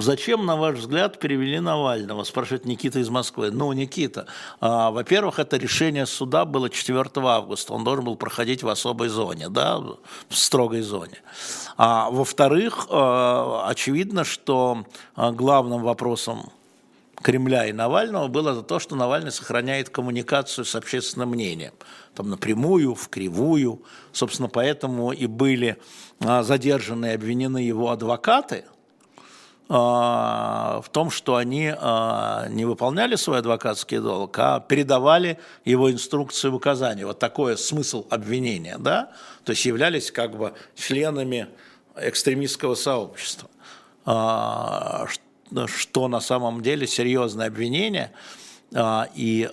[0.00, 3.50] Зачем, на ваш взгляд, перевели Навального, спрашивает Никита из Москвы.
[3.50, 4.26] Ну, Никита,
[4.60, 9.48] а, во-первых, это решение суда было 4 августа, он должен был проходить в особой зоне,
[9.48, 9.98] да, в
[10.30, 11.20] строгой зоне.
[11.76, 14.84] А, во-вторых, а, очевидно, что
[15.14, 16.52] а, главным вопросом
[17.20, 21.72] Кремля и Навального было то, что Навальный сохраняет коммуникацию с общественным мнением.
[22.14, 23.82] Там напрямую, в кривую.
[24.12, 25.78] Собственно, поэтому и были
[26.20, 28.64] а, задержаны и обвинены его адвокаты–
[29.68, 36.50] в том, что они а, не выполняли свой адвокатский долг, а передавали его инструкции и
[36.50, 37.04] указания.
[37.04, 39.10] Вот такой смысл обвинения, да?
[39.44, 41.48] То есть являлись как бы членами
[41.96, 43.50] экстремистского сообщества.
[44.06, 45.06] А,
[45.66, 48.12] что на самом деле серьезное обвинение,
[48.74, 49.48] и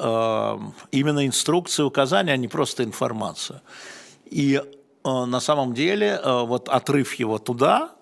[0.91, 3.61] именно инструкции и указания, а не просто информация.
[4.25, 4.61] И
[5.05, 7.94] на самом деле вот отрыв его туда,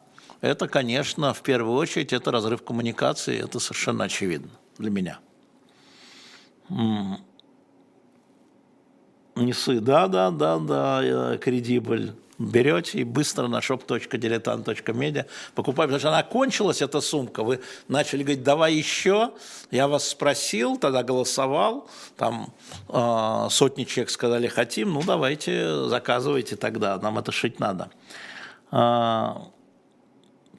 [0.43, 5.19] это, конечно, в первую очередь, это разрыв коммуникации, это совершенно очевидно для меня.
[9.35, 12.11] Несы, да, да, да, да, кредибль.
[12.39, 18.43] Берете и быстро на shop.diletant.media покупаете, потому что она кончилась, эта сумка, вы начали говорить,
[18.43, 19.31] давай еще,
[19.71, 22.51] я вас спросил, тогда голосовал, там
[22.89, 27.91] э, сотни человек сказали, хотим, ну давайте, заказывайте тогда, нам это шить надо.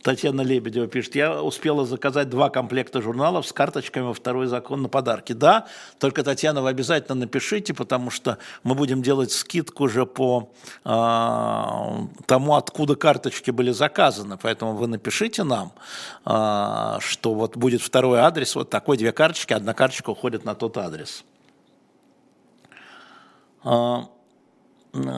[0.04, 4.90] Татьяна Лебедева пишет, я успела заказать два комплекта журналов с карточками во второй закон на
[4.90, 5.32] подарки.
[5.32, 5.66] Да,
[5.98, 10.52] только, Татьяна, вы обязательно напишите, потому что мы будем делать скидку уже по
[10.84, 10.88] э,
[12.26, 14.36] тому, откуда карточки были заказаны.
[14.36, 15.72] Поэтому вы напишите нам,
[16.26, 20.76] э, что вот будет второй адрес, вот такой две карточки, одна карточка уходит на тот
[20.76, 21.24] адрес.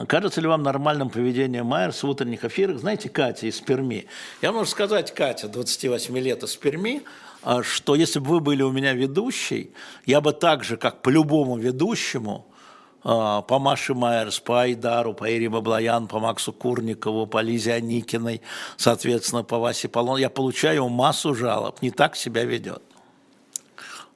[0.07, 2.79] Кажется ли вам нормальным поведение Майерс в утренних эфирах?
[2.79, 4.07] Знаете, Катя из Перми.
[4.41, 7.03] Я могу сказать, Катя, 28 лет из Перми,
[7.43, 9.71] а, что если бы вы были у меня ведущей,
[10.05, 12.47] я бы так же, как по любому ведущему,
[13.03, 18.41] а, по Маше Майерс, по Айдару, по Ире Баблоян, по Максу Курникову, по Лизе Аникиной,
[18.77, 22.81] соответственно, по Васе Полон, я получаю массу жалоб, не так себя ведет.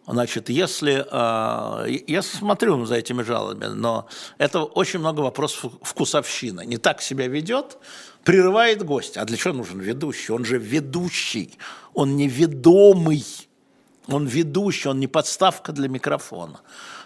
[0.08, 4.08] Значит, если а, я смотрю за этими жалобами, но
[4.40, 6.66] это очень много вопросов вкусовщины.
[6.66, 7.78] Не так себя ведет,
[8.24, 9.18] прерывает гость.
[9.18, 10.34] А для чего нужен ведущий?
[10.34, 11.58] Он же ведущий,
[11.94, 13.24] он не ведомый,
[14.08, 16.62] он ведущий, он не подставка для микрофона.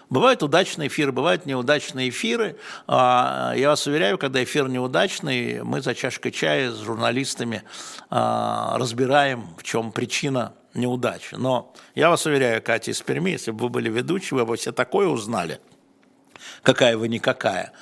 [0.08, 2.56] Бывают удачные эфиры, бывают неудачные эфиры.
[2.86, 7.62] А, я вас уверяю, когда эфир неудачный, мы за чашкой чая с журналистами
[8.08, 11.34] а, разбираем, в чем причина неудачи.
[11.36, 14.72] Но я вас уверяю, Катя из Перми, если бы вы были ведущим, вы бы все
[14.72, 15.60] такое узнали,
[16.62, 17.72] какая вы никакая.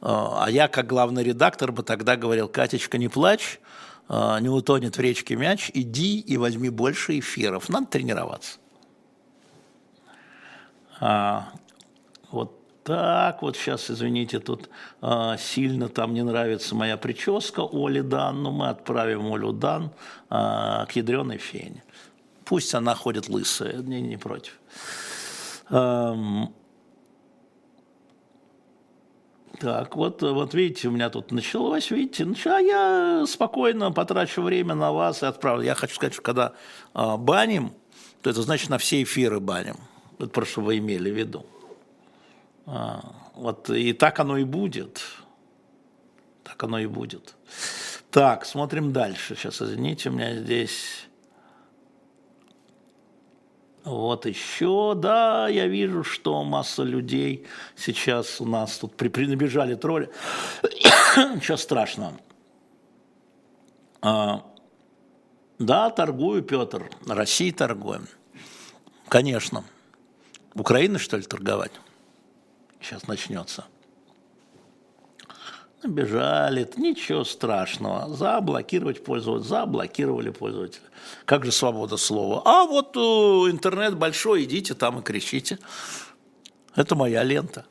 [0.00, 3.60] А я, как главный редактор, бы тогда говорил, Катечка, не плачь,
[4.08, 7.68] а, не утонет в речке мяч, иди и возьми больше эфиров.
[7.68, 8.58] Надо тренироваться.
[11.00, 11.52] А,
[12.30, 14.68] вот так, вот сейчас, извините, тут
[15.00, 19.92] а, сильно там не нравится моя прическа Оли Дан, но мы отправим Олю Дан
[20.28, 21.84] а, к ядреной фене.
[22.44, 24.58] Пусть она ходит лысая, не, не против.
[25.70, 26.52] Эм,
[29.60, 34.92] так, вот, вот видите, у меня тут началось, видите, а я спокойно потрачу время на
[34.92, 35.64] вас и отправлю.
[35.64, 36.52] Я хочу сказать, что когда
[36.94, 37.72] э, баним,
[38.22, 39.76] то это значит на все эфиры баним.
[40.18, 41.46] Это просто вы имели в виду.
[42.66, 45.02] А, вот и так оно и будет.
[46.44, 47.34] Так оно и будет.
[48.10, 49.36] Так, смотрим дальше.
[49.36, 51.06] Сейчас, извините, у меня здесь...
[53.84, 60.10] Вот еще, да, я вижу, что масса людей сейчас у нас тут при, набежали тролли.
[61.16, 62.12] Ничего страшного.
[64.00, 64.44] А,
[65.58, 66.90] да, торгую, Петр.
[67.06, 68.06] России торгуем.
[69.08, 69.64] Конечно.
[70.54, 71.72] Украина, что ли, торговать?
[72.80, 73.64] Сейчас начнется.
[75.82, 78.14] Набежали, ничего страшного.
[78.14, 80.84] Заблокировать пользователя, заблокировали пользователя.
[81.24, 82.42] Как же свобода слова?
[82.44, 85.58] А вот uh, интернет большой, идите там и кричите.
[86.76, 87.66] Это моя лента.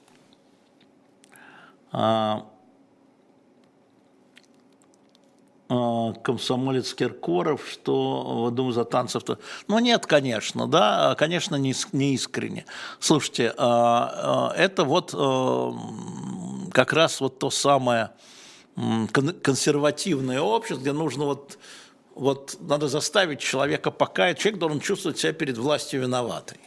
[1.93, 2.45] А,
[5.69, 9.37] а, комсомолец Киркоров, что вы думаете за танцев -то...
[9.67, 12.65] Ну нет, конечно, да, конечно, не, не искренне.
[12.99, 15.13] Слушайте, а, это вот
[16.71, 18.11] как раз вот то самое
[19.41, 21.57] консервативное общество, где нужно вот,
[22.15, 26.57] вот надо заставить человека покаять, человек должен чувствовать себя перед властью виноватой.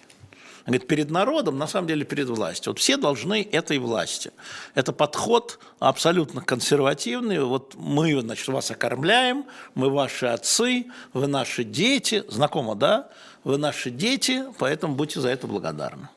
[0.67, 2.73] Он говорит, перед народом, на самом деле перед властью.
[2.73, 4.33] Вот все должны этой власти.
[4.75, 7.45] Это подход абсолютно консервативный.
[7.45, 9.45] Вот мы, значит, вас окормляем,
[9.75, 12.25] мы ваши отцы, вы наши дети.
[12.29, 13.11] Знакомо, да?
[13.45, 16.09] Вы наши дети, поэтому будьте за это благодарны.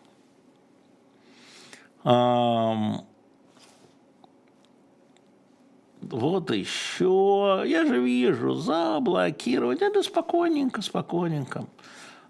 [6.10, 11.66] Вот еще, я же вижу, заблокировать, это спокойненько, спокойненько.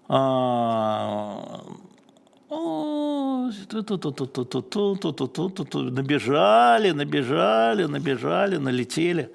[0.07, 1.61] А,
[5.91, 9.31] Набежали, набежали, набежали, налетели.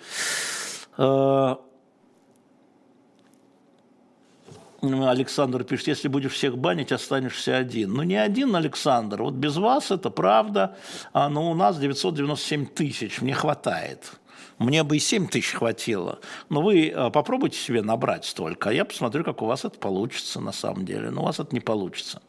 [4.82, 7.93] Александр пишет, если будешь всех банить, останешься один.
[7.93, 9.22] Ну, не один, Александр.
[9.22, 10.76] Вот без вас это правда.
[11.12, 14.12] А, но у нас 997 тысяч, мне хватает.
[14.59, 16.20] Мне бы и 7 тысяч хватило.
[16.49, 20.53] Но вы попробуйте себе набрать столько, а я посмотрю, как у вас это получится на
[20.53, 21.11] самом деле.
[21.11, 22.22] Но у вас это не получится.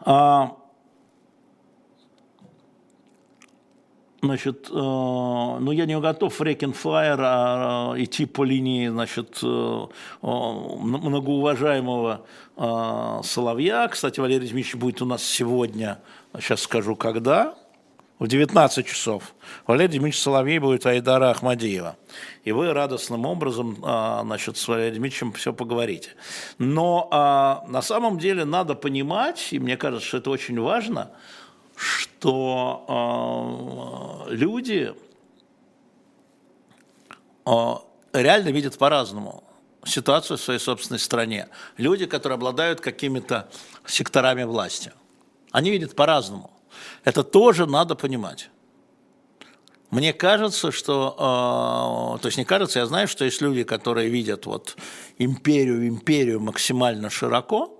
[0.00, 0.56] А,
[4.22, 9.86] значит, э, ну я не готов Фрекин Флайер а, а, идти по линии, значит, э,
[10.22, 12.26] многоуважаемого
[12.56, 13.88] э, Соловья.
[13.88, 15.98] Кстати, Валерий Дмитриевич будет у нас сегодня,
[16.38, 17.56] сейчас скажу, когда,
[18.18, 19.34] в 19 часов.
[19.66, 21.96] Валерий Дмитриевич Соловей будет Айдара Ахмадиева.
[22.44, 26.10] И вы радостным образом а, значит, с Валерием Дмитриевичем все поговорите.
[26.58, 31.10] Но а, на самом деле надо понимать, и мне кажется, что это очень важно,
[31.76, 34.94] что а, люди
[38.12, 39.44] реально видят по-разному
[39.84, 41.48] ситуацию в своей собственной стране.
[41.76, 43.48] Люди, которые обладают какими-то
[43.84, 44.92] секторами власти.
[45.52, 46.55] Они видят по-разному.
[47.04, 48.50] Это тоже надо понимать.
[49.90, 54.46] Мне кажется, что, э, то есть не кажется, я знаю, что есть люди, которые видят
[54.46, 54.76] вот
[55.18, 57.72] империю, империю максимально широко,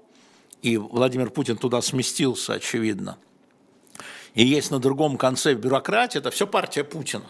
[0.63, 3.19] и Владимир Путин туда сместился, очевидно.
[4.35, 7.27] И есть на другом конце бюрократия, это все партия Путина.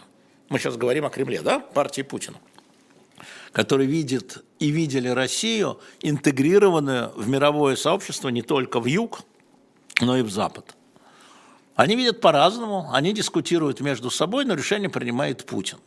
[0.49, 1.59] Мы сейчас говорим о Кремле, да?
[1.59, 2.37] Партии Путина
[3.57, 9.21] который видит и видели Россию интегрированную в мировое сообщество не только в юг,
[9.99, 10.76] но и в запад.
[11.77, 15.77] Они видят по-разному, они дискутируют между собой, но решение принимает Путин.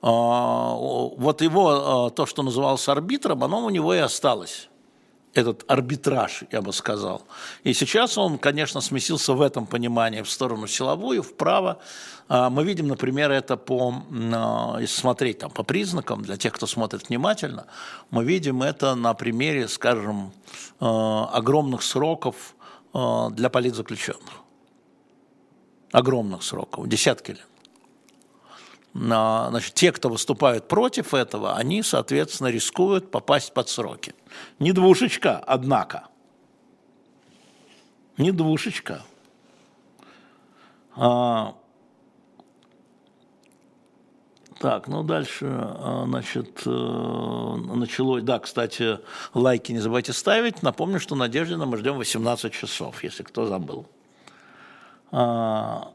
[0.00, 4.70] А, вот его, а, то, что называлось арбитром, оно у него и осталось.
[5.34, 7.20] Этот арбитраж, я бы сказал.
[7.64, 11.80] И сейчас он, конечно, сместился в этом понимании в сторону силовую, вправо.
[12.30, 13.92] А, мы видим, например, это по,
[14.80, 17.66] если смотреть там, по признакам, для тех, кто смотрит внимательно,
[18.10, 20.32] мы видим это на примере, скажем,
[20.80, 22.54] огромных сроков
[22.94, 24.47] для политзаключенных
[25.92, 27.46] огромных сроков, десятки лет.
[28.94, 34.14] Значит, те, кто выступают против этого, они, соответственно, рискуют попасть под сроки.
[34.58, 36.08] Не двушечка, однако.
[38.16, 39.04] Не двушечка.
[40.96, 41.54] А,
[44.58, 48.24] так, ну дальше, а, значит, э, началось.
[48.24, 48.98] Да, кстати,
[49.32, 50.62] лайки не забывайте ставить.
[50.62, 53.86] Напомню, что Надеждина мы ждем 18 часов, если кто забыл.
[55.10, 55.92] А,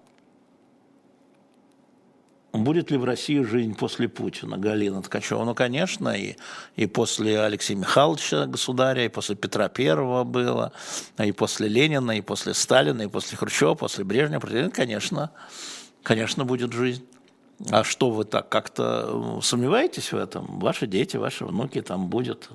[2.51, 5.43] будет ли в России жизнь после Путина, Галина Ткачева?
[5.43, 6.36] Ну, конечно, и,
[6.76, 10.72] и после Алексея Михайловича, государя, и после Петра Первого было,
[11.18, 14.70] и после Ленина, и после Сталина, и после Хрущева, после Брежнева.
[14.70, 15.32] Конечно,
[16.03, 17.05] конечно, будет жизнь.
[17.70, 20.59] А что вы так как-то сомневаетесь в этом?
[20.59, 22.49] Ваши дети, ваши внуки там будет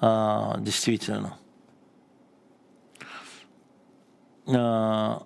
[0.00, 1.38] а, действительно.
[4.46, 5.22] А,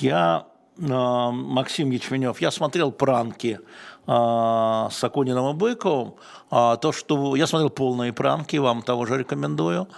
[0.00, 0.46] я,
[0.88, 3.60] а, Максим Ячменев, я смотрел пранки
[4.06, 6.14] а, с Акуниным и Быковым.
[6.50, 9.88] А, то, что я смотрел полные пранки, вам того же рекомендую.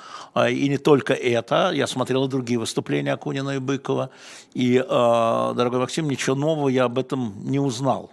[0.50, 4.10] И не только это, я смотрел и другие выступления Акунина и Быкова.
[4.54, 8.10] И, дорогой Максим, ничего нового я об этом не узнал.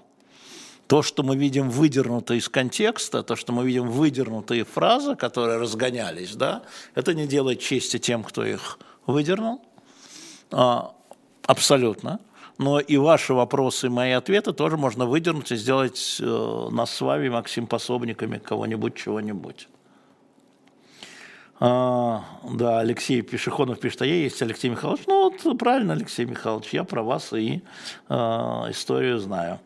[0.87, 6.35] то, что мы видим выдернуто из контекста, то, что мы видим выдернутые фразы, которые разгонялись,
[6.35, 6.63] да,
[6.95, 9.61] это не делает чести тем, кто их выдернул.
[11.49, 12.19] Абсолютно.
[12.59, 17.01] Но и ваши вопросы, и мои ответы тоже можно выдернуть и сделать э, нас с
[17.01, 19.67] вами, Максим, пособниками кого-нибудь, чего-нибудь.
[21.59, 25.05] А, да, Алексей Пешехонов пишет, а я есть Алексей Михайлович.
[25.07, 27.63] Ну вот правильно, Алексей Михайлович, я про вас и
[28.09, 29.59] э, историю знаю.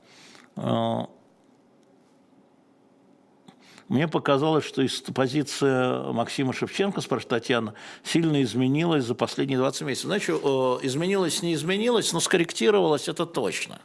[3.89, 7.73] Мне показалось, что позиция Максима Шевченко, спрашивает Татьяна,
[8.03, 10.07] сильно изменилась за последние 20 месяцев.
[10.07, 13.79] Знаете, изменилась, не изменилась, но скорректировалась, это точно.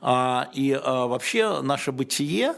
[0.00, 2.54] А, и вообще наше бытие,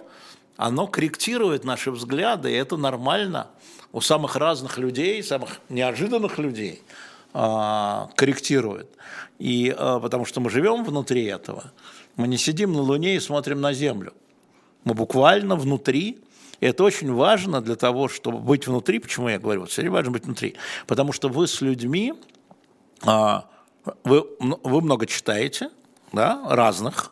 [0.57, 3.49] оно корректирует наши взгляды, и это нормально
[3.93, 6.83] у самых разных людей, самых неожиданных людей
[7.35, 8.89] а, корректирует.
[9.39, 11.73] И потому что мы живем внутри этого.
[12.17, 14.13] Мы не сидим на Луне и смотрим на Землю.
[14.85, 16.21] Мы буквально внутри.
[16.63, 19.01] И это очень важно для того, чтобы быть внутри.
[19.01, 19.63] Почему я говорю?
[19.63, 20.55] Вот все важно быть внутри.
[20.87, 22.15] Потому что вы с людьми,
[23.05, 23.47] а,
[24.05, 25.71] вы, вы много читаете,
[26.13, 27.11] да, разных.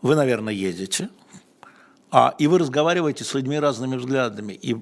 [0.00, 1.10] Вы, наверное, едете.
[2.10, 4.54] А, и вы разговариваете с людьми разными взглядами.
[4.54, 4.76] И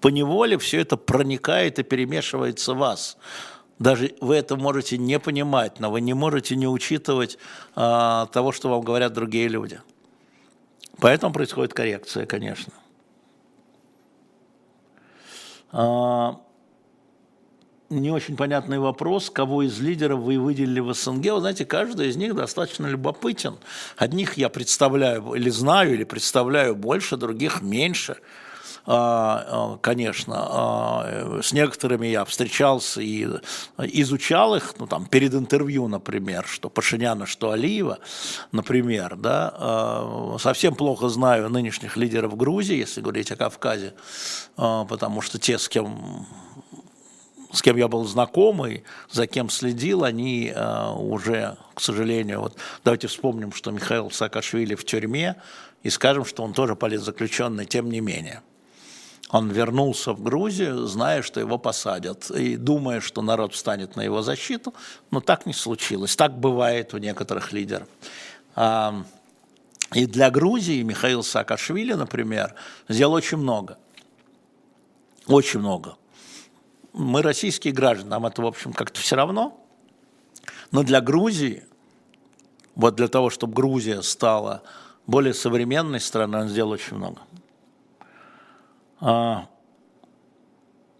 [0.00, 3.16] поневоле все это проникает и перемешивается в вас.
[3.78, 7.38] Даже вы это можете не понимать, но вы не можете не учитывать
[7.74, 9.80] а, того, что вам говорят другие люди.
[11.00, 12.74] Поэтому происходит коррекция, конечно.
[15.70, 16.40] А,
[17.90, 21.24] не очень понятный вопрос, кого из лидеров вы выделили в СНГ.
[21.32, 23.56] Вы знаете, каждый из них достаточно любопытен.
[23.96, 28.18] Одних я представляю или знаю, или представляю больше, других меньше.
[28.86, 33.26] А, а, конечно, а, с некоторыми я встречался и
[33.78, 37.98] изучал их, ну там перед интервью, например, что Пашиняна, что Алиева,
[38.52, 43.94] например, да, совсем плохо знаю нынешних лидеров Грузии, если говорить о Кавказе,
[44.56, 46.26] потому что те, с кем
[47.52, 52.56] с кем я был знаком и за кем следил, они э, уже, к сожалению, вот
[52.84, 55.36] давайте вспомним, что Михаил Саакашвили в тюрьме,
[55.82, 58.42] и скажем, что он тоже политзаключенный, тем не менее.
[59.30, 64.22] Он вернулся в Грузию, зная, что его посадят, и думая, что народ встанет на его
[64.22, 64.72] защиту,
[65.10, 66.16] но так не случилось.
[66.16, 67.88] Так бывает у некоторых лидеров.
[69.94, 72.54] И для Грузии Михаил Саакашвили, например,
[72.88, 73.78] сделал очень много.
[75.26, 75.96] Очень много.
[76.94, 79.62] Мы российские граждане, нам это, в общем, как-то все равно.
[80.70, 81.64] Но для Грузии,
[82.74, 84.62] вот для того, чтобы Грузия стала
[85.06, 87.20] более современной страной, он сделал очень много.
[89.00, 89.46] А,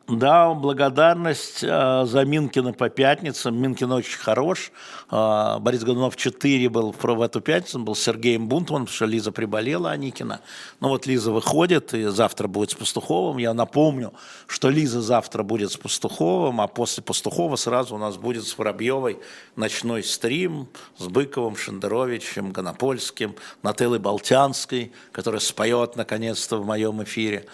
[0.09, 3.61] да, благодарность э, за Минкина по пятницам.
[3.61, 4.73] Минкин очень хорош.
[5.11, 9.91] Э, Борис Годунов 4 был в эту пятницу, был Сергеем Бунтманом, потому что Лиза приболела,
[9.91, 10.41] Аникина.
[10.81, 13.37] Ну вот Лиза выходит, и завтра будет с Пастуховым.
[13.37, 14.15] Я напомню,
[14.47, 19.19] что Лиза завтра будет с Пастуховым, а после Пастухова сразу у нас будет с Воробьевой
[19.57, 27.45] ночной стрим с Быковым, Шендеровичем, Гонопольским, Нателлой Болтянской, которая споет наконец-то в моем эфире.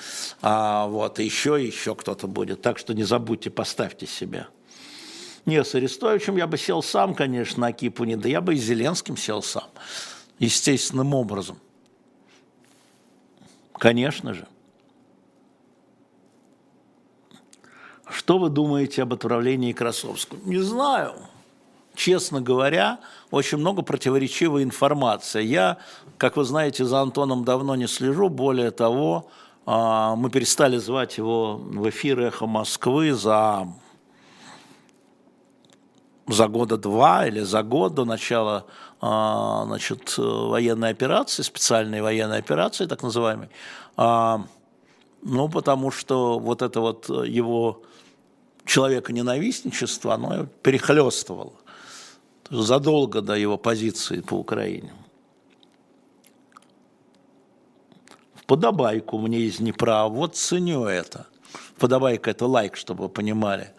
[0.40, 2.62] А, вот, и еще, еще кто-то будет будет.
[2.62, 4.48] Так что не забудьте, поставьте себя.
[5.46, 8.56] Не, с Арестовичем я бы сел сам, конечно, на кипу не, да я бы и
[8.56, 9.68] Зеленским сел сам.
[10.38, 11.58] Естественным образом.
[13.74, 14.46] Конечно же.
[18.08, 20.38] Что вы думаете об отправлении Красовского?
[20.44, 21.14] Не знаю.
[21.94, 25.44] Честно говоря, очень много противоречивой информации.
[25.44, 25.78] Я,
[26.16, 28.28] как вы знаете, за Антоном давно не слежу.
[28.28, 29.30] Более того,
[29.66, 33.66] мы перестали звать его в эфир «Эхо Москвы» за,
[36.26, 38.66] за года два или за год до начала
[39.00, 43.48] а, значит, военной операции, специальной военной операции, так называемой.
[43.96, 44.44] А,
[45.22, 47.82] ну, потому что вот это вот его
[48.66, 51.52] человека-ненавистничество, оно перехлестывало
[52.50, 54.92] задолго до его позиции по Украине.
[58.46, 61.26] Подобайку мне из Днепра, вот ценю это.
[61.78, 63.70] Подобайка– это лайк, чтобы вы понимали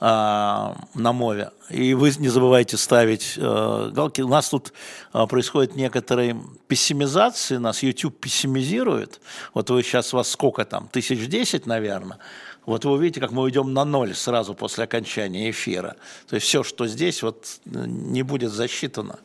[0.00, 1.50] а, на мове.
[1.68, 4.22] И вы не забывайте ставить э, галки.
[4.22, 4.72] У нас тут
[5.12, 6.36] э, происходит некоторая
[6.66, 9.20] пессимизация, нас YouTube пессимизирует.
[9.54, 12.18] Вот вы сейчас, вас сколько там, тысяч десять, наверное.
[12.66, 15.96] Вот вы увидите, как мы уйдем на ноль сразу после окончания эфира.
[16.28, 19.18] То есть все, что здесь, вот не будет засчитано.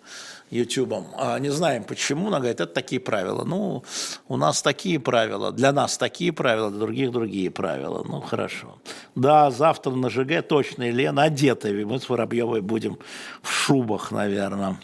[0.50, 1.08] Ютубом.
[1.18, 3.44] А не знаем почему, она говорит, это такие правила.
[3.44, 3.84] Ну,
[4.28, 8.04] у нас такие правила, для нас такие правила, для других другие правила.
[8.08, 8.78] Ну, хорошо.
[9.16, 11.86] Да, завтра на ЖГ точно, Елена, одетые.
[11.86, 12.98] Мы с Воробьевой будем
[13.42, 14.80] в шубах, наверное.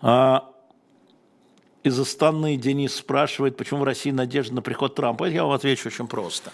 [0.00, 0.50] А,
[1.82, 5.24] Из Астаны Денис спрашивает, почему в России надежда на приход Трампа.
[5.24, 6.52] Я вам отвечу очень просто.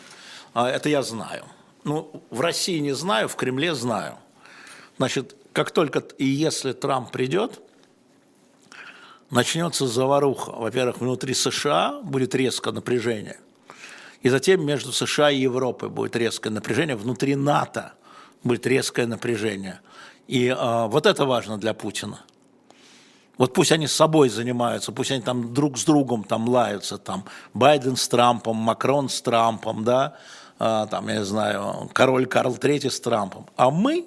[0.53, 1.45] А, это я знаю.
[1.85, 4.15] Ну, в России не знаю, в Кремле знаю.
[4.97, 7.61] Значит, как только и если Трамп придет,
[9.35, 10.53] начнется заваруха.
[10.53, 13.39] Во-первых, внутри США будет резкое напряжение.
[14.23, 16.97] И затем между США и Европой будет резкое напряжение.
[16.97, 17.93] Внутри НАТО
[18.45, 19.81] будет резкое напряжение.
[20.29, 22.21] И э, вот это важно для Путина.
[23.37, 27.25] Вот пусть они с собой занимаются, пусть они там друг с другом там лаются, там
[27.53, 30.17] Байден с Трампом, Макрон с Трампом, да,
[30.61, 33.47] э, там, я не знаю, король Карл III с Трампом.
[33.57, 34.07] А мы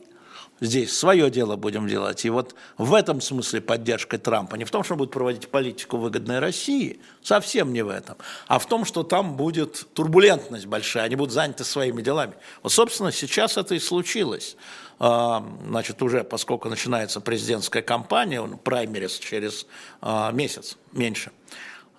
[0.59, 2.25] здесь свое дело будем делать.
[2.25, 5.97] И вот в этом смысле поддержка Трампа не в том, что он будет проводить политику
[5.97, 11.15] выгодной России, совсем не в этом, а в том, что там будет турбулентность большая, они
[11.15, 12.33] будут заняты своими делами.
[12.63, 14.55] Вот, собственно, сейчас это и случилось.
[14.99, 19.67] А, значит, уже поскольку начинается президентская кампания, праймерис через
[20.01, 21.31] а, месяц, меньше,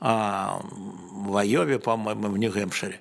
[0.00, 3.00] а, в Айове, по-моему, в Нью-Гэмпшире.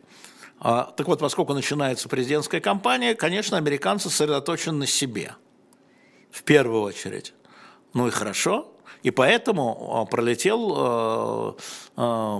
[0.59, 5.35] Так вот, поскольку начинается президентская кампания, конечно, американцы сосредоточены на себе–
[6.37, 7.33] в первую очередь.
[7.93, 8.71] Ну и хорошо.
[9.03, 11.53] И поэтому а, пролетел э,
[11.97, 12.39] э,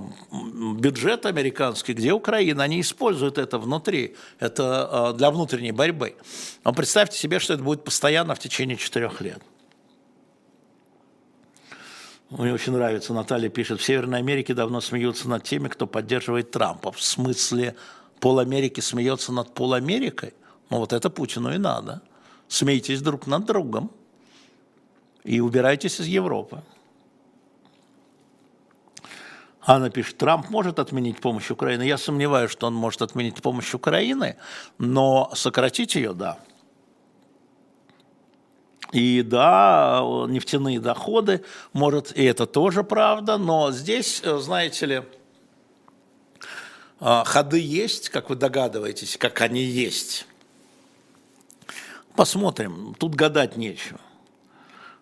[0.76, 6.16] бюджет американский, где Украина, они используют это внутри, это э, для внутренней борьбы.
[6.64, 9.42] Но представьте себе, что это будет постоянно в течение четырех лет.
[12.32, 16.92] Мне очень нравится, Наталья пишет, в Северной Америке давно смеются над теми, кто поддерживает Трампа.
[16.92, 17.76] В смысле,
[18.20, 20.34] пол Америки смеется над пол Америкой?
[20.70, 22.02] Ну вот это Путину и надо
[22.48, 23.92] смейтесь друг над другом
[25.24, 26.64] и убирайтесь из Европы.
[29.62, 31.84] Анна пишет, Трамп может отменить помощь Украины.
[31.84, 34.38] Я сомневаюсь, что он может отменить помощь Украины,
[34.78, 36.40] но сократить ее, да.
[38.94, 41.44] И да, нефтяные доходы,
[41.74, 45.04] может, и это тоже правда, но здесь, знаете ли,
[47.02, 50.27] а, ходы есть, как вы догадываетесь, как они есть.
[52.18, 54.00] Посмотрим, тут гадать нечего.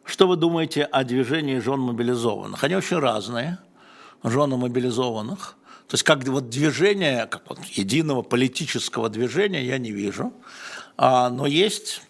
[0.03, 2.61] Что вы думаете о движении жен мобилизованных?
[2.61, 3.57] Они очень разные,
[4.21, 5.55] жены мобилизованных.
[5.87, 10.33] То есть как вот движение, как вот единого политического движения я не вижу.
[10.97, 12.01] А, но есть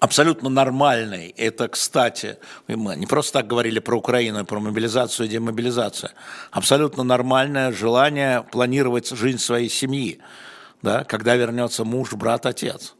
[0.00, 2.38] абсолютно нормальный, это, кстати,
[2.68, 6.12] мы не просто так говорили про Украину, про мобилизацию и демобилизацию,
[6.50, 10.20] абсолютно нормальное желание планировать жизнь своей семьи,
[10.80, 12.94] да, когда вернется муж, брат, отец.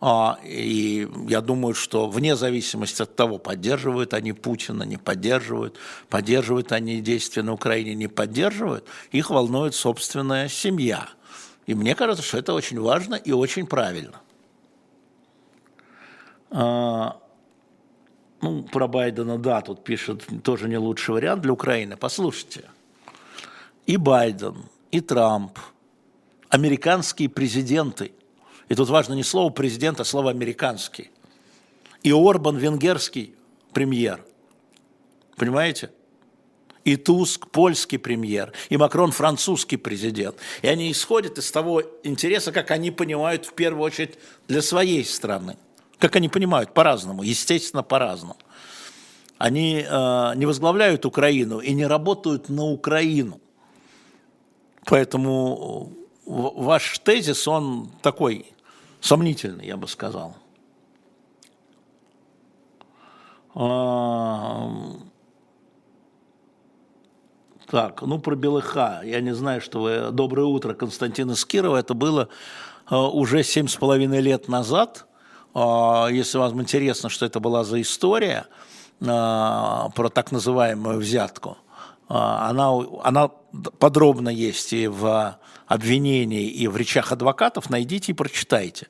[0.00, 5.78] А, и я думаю, что вне зависимости от того, поддерживают они Путина, не поддерживают,
[6.08, 11.08] поддерживают они действия на Украине, не поддерживают, их волнует собственная семья.
[11.66, 14.20] И мне кажется, что это очень важно и очень правильно.
[16.50, 17.16] А,
[18.42, 21.96] ну, про Байдена, да, тут пишет, тоже не лучший вариант для Украины.
[21.96, 22.64] Послушайте,
[23.86, 24.56] и Байден,
[24.90, 25.58] и Трамп,
[26.50, 28.12] американские президенты–
[28.68, 31.10] и тут важно не слово президент, а слово американский.
[32.02, 33.34] И Орбан венгерский
[33.72, 34.24] премьер.
[35.36, 35.90] Понимаете?
[36.84, 40.36] И Туск польский премьер, и Макрон французский президент.
[40.60, 45.56] И они исходят из того интереса, как они понимают в первую очередь для своей страны.
[45.98, 48.36] Как они понимают по-разному, естественно, по-разному.
[49.38, 53.40] Они э, не возглавляют Украину и не работают на Украину.
[54.84, 55.90] Поэтому
[56.26, 58.52] ваш тезис, он такой
[59.00, 60.36] сомнительный, я бы сказал.
[63.54, 64.70] А,
[67.66, 69.02] так, ну про Белыха.
[69.04, 70.10] Я не знаю, что вы...
[70.10, 71.44] Доброе утро, Константин из.
[71.76, 72.28] Это было
[72.86, 75.06] а, уже семь с половиной лет назад.
[75.54, 78.46] А, если вам интересно, что это была за история
[79.00, 81.58] про так называемую взятку,
[82.06, 82.70] она,
[83.02, 83.28] она
[83.78, 88.88] подробно есть и в обвинений и в речах адвокатов, найдите и прочитайте.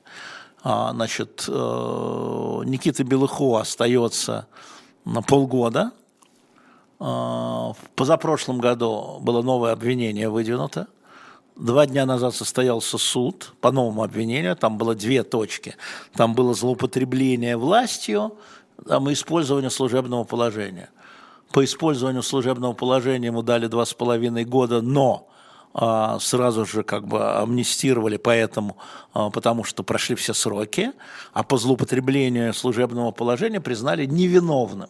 [0.63, 4.47] А, значит, э, Никита Белыхо остается
[5.05, 5.91] на полгода.
[6.99, 10.87] А, в позапрошлом году было новое обвинение выдвинуто.
[11.55, 15.75] Два дня назад состоялся суд по новому обвинению, там было две точки.
[16.13, 18.37] Там было злоупотребление властью,
[18.87, 20.89] там и использование служебного положения.
[21.51, 25.34] По использованию служебного положения ему дали два с половиной года, но а,
[26.19, 28.77] сразу же как бы амнистировали поэтому,
[29.13, 30.93] а, потому что прошли все сроки,
[31.33, 34.89] а по злоупотреблению служебного положения признали невиновным.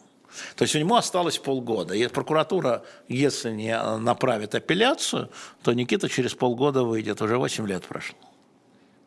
[0.54, 1.94] То есть у него осталось полгода.
[1.94, 5.30] И прокуратура, если не направит апелляцию,
[5.62, 7.20] то Никита через полгода выйдет.
[7.22, 8.18] Уже 8 лет прошло.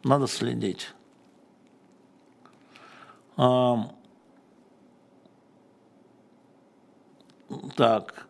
[0.03, 0.89] Надо следить.
[7.75, 8.28] Так.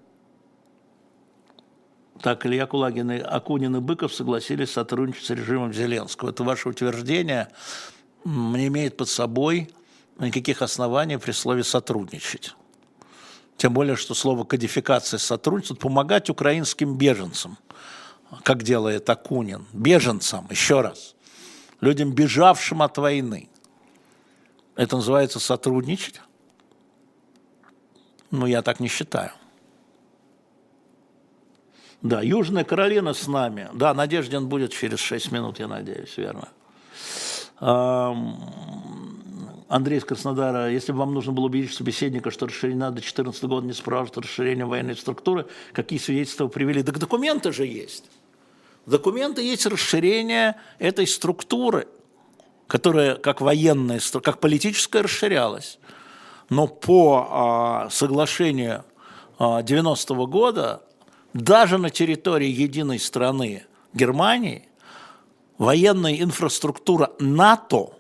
[2.22, 6.32] Так, Илья Кулагин и Акунин и Быков согласились сотрудничать с режимом Зеленского.
[6.32, 7.48] Это ваше утверждение
[8.26, 9.70] не имеет под собой
[10.20, 12.56] никаких оснований при слове «сотрудничать».
[13.56, 17.58] Тем более, что слово «кодификация» сотрудничество помогать украинским беженцам,
[18.44, 19.66] как делает Акунин.
[19.72, 21.16] Беженцам, еще раз.
[21.80, 23.50] Людям, бежавшим от войны.
[24.76, 26.22] Это называется сотрудничать?
[28.32, 29.32] Ну, я так не считаю.
[32.02, 33.70] Да, Южная Каролина с нами.
[33.74, 36.48] Да, Надеждин будет через 6 минут, я надеюсь, верно.
[39.68, 43.68] Андрей из Краснодара, если бы вам нужно было убедить собеседника, что расширение до 2014 года
[43.68, 46.82] не спрашивает расширение военной структуры, какие свидетельства вы привели?
[46.84, 48.06] Так документы же есть.
[48.86, 51.88] Документы есть расширение этой структуры,
[52.66, 55.78] которая как военная, как политическая расширялась.
[56.50, 58.86] Но по а, соглашению
[59.38, 60.82] а, 90-го года
[61.34, 64.68] даже на территории единой страны Германии
[65.58, 67.94] военная инфраструктура НАТО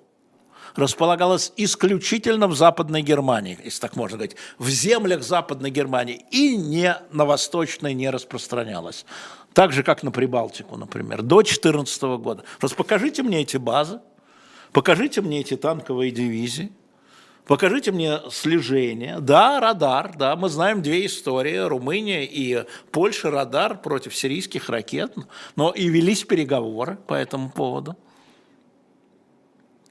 [0.76, 6.96] располагалась исключительно в Западной Германии, если так можно говорить, в землях Западной Германии и не
[7.12, 9.06] на Восточной не распространялась.
[9.54, 12.44] Так же, как на Прибалтику, например, до 2014 года.
[12.60, 14.00] Просто покажите мне эти базы,
[14.72, 16.72] покажите мне эти танковые дивизии,
[17.50, 19.20] Покажите мне слежение.
[19.20, 25.16] Да, радар, да, мы знаем две истории, Румыния и Польша, радар против сирийских ракет,
[25.56, 27.98] но и велись переговоры по этому поводу.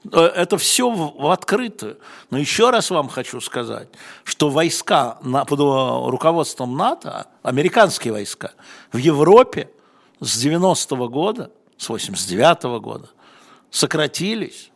[0.09, 1.99] Э, это все в открытую.
[2.29, 3.89] Но еще раз вам хочу сказать,
[4.23, 8.53] что войска под руководством НАТО, американские войска,
[8.93, 9.69] в Европе
[10.21, 13.09] с 90-го года, с 89-го года
[13.69, 14.71] сократились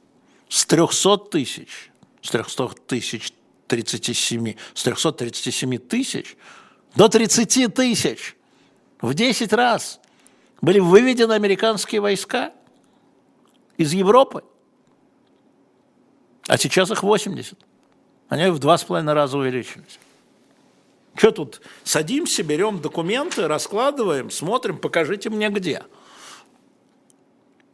[0.50, 1.93] с 300 тысяч
[2.24, 3.34] с 300 тысяч
[3.68, 6.36] 37, с 337 тысяч
[6.96, 8.36] до 30 тысяч.
[9.02, 10.00] В 10 раз
[10.62, 12.52] были выведены американские войска
[13.78, 14.44] из Европы.
[16.48, 17.58] А сейчас их 80.
[18.30, 20.00] Они в два с половиной раза увеличились.
[21.16, 21.62] Что тут?
[21.84, 25.84] Садимся, берем документы, раскладываем, смотрим, покажите мне где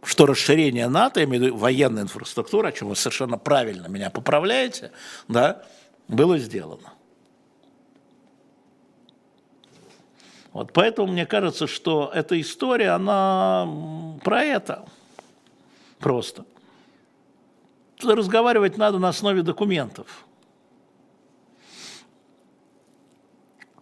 [0.03, 4.09] что расширение НАТО, я имею в виду военная инфраструктура, о чем вы совершенно правильно меня
[4.09, 4.91] поправляете,
[5.27, 5.63] да,
[6.07, 6.93] было сделано.
[10.51, 13.67] Вот поэтому мне кажется, что эта история, она
[14.23, 14.85] про это
[15.99, 16.45] просто.
[18.01, 20.25] Разговаривать надо на основе документов.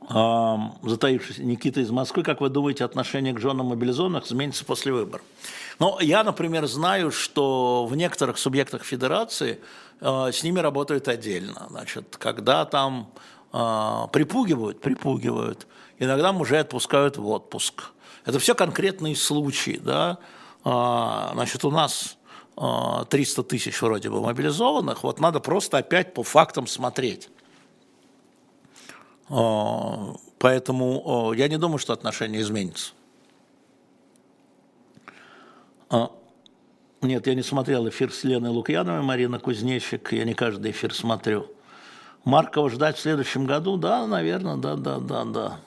[0.09, 5.25] затаившийся Никита из Москвы, как вы думаете, отношение к женам мобилизованных изменится после выборов?
[5.79, 9.59] Ну, я, например, знаю, что в некоторых субъектах федерации
[10.01, 11.67] э, с ними работают отдельно.
[11.69, 13.11] Значит, когда там
[13.53, 15.67] э, припугивают, припугивают,
[15.99, 17.91] иногда мужей отпускают в отпуск.
[18.25, 20.17] Это все конкретные случаи, да.
[20.65, 22.17] Э, значит, у нас
[22.55, 27.29] 300 тысяч вроде бы мобилизованных, вот надо просто опять по фактам смотреть.
[30.39, 32.93] Поэтому я не думаю, что отношения изменятся.
[35.89, 36.11] А,
[37.01, 41.47] нет, я не смотрел эфир с Леной Лукьяновой, Марина Кузнечик, я не каждый эфир смотрю.
[42.25, 43.77] Маркова ждать в следующем году?
[43.77, 45.59] Да, наверное, да, да, да, да.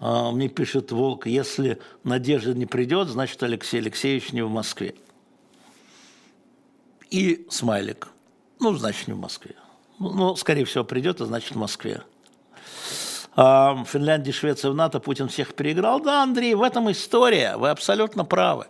[0.00, 4.94] А, мне пишет Волк, если Надежда не придет, значит Алексей Алексеевич не в Москве.
[7.10, 8.08] И смайлик.
[8.58, 9.54] Ну, значит, не в Москве.
[9.98, 12.02] Ну, ну скорее всего, придет, а значит, в Москве.
[13.34, 16.00] Финляндия, Швеция в НАТО, Путин всех переиграл.
[16.00, 18.66] Да, Андрей, в этом история, вы абсолютно правы.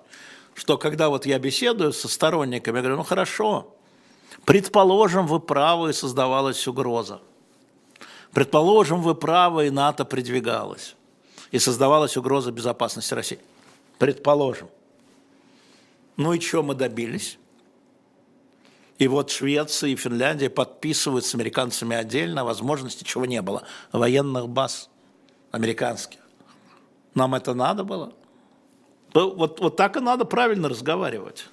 [0.55, 3.75] Что когда вот я беседую со сторонниками, я говорю, ну хорошо,
[4.45, 7.21] предположим, вы правы и создавалась угроза.
[8.33, 10.95] Предположим, вы правы и НАТО придвигалось.
[11.51, 13.39] И создавалась угроза безопасности России.
[13.99, 14.69] Предположим.
[16.17, 17.39] Ну и что мы добились?
[19.03, 24.91] И вот Швеция и Финляндия подписывают с американцами отдельно, возможности чего не было, военных баз
[25.51, 26.21] американских.
[27.17, 28.13] Нам это надо было?
[29.13, 31.47] Вот, вот так и надо правильно разговаривать.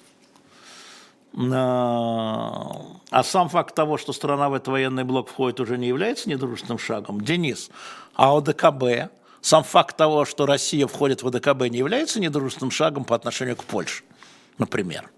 [1.36, 6.30] А, а сам факт того, что страна в этот военный блок входит, уже не является
[6.30, 7.20] недружественным шагом.
[7.20, 7.68] Денис,
[8.14, 13.16] а ОДКБ, сам факт того, что Россия входит в ОДКБ, не является недружественным шагом по
[13.16, 14.04] отношению к Польше,
[14.56, 15.10] например.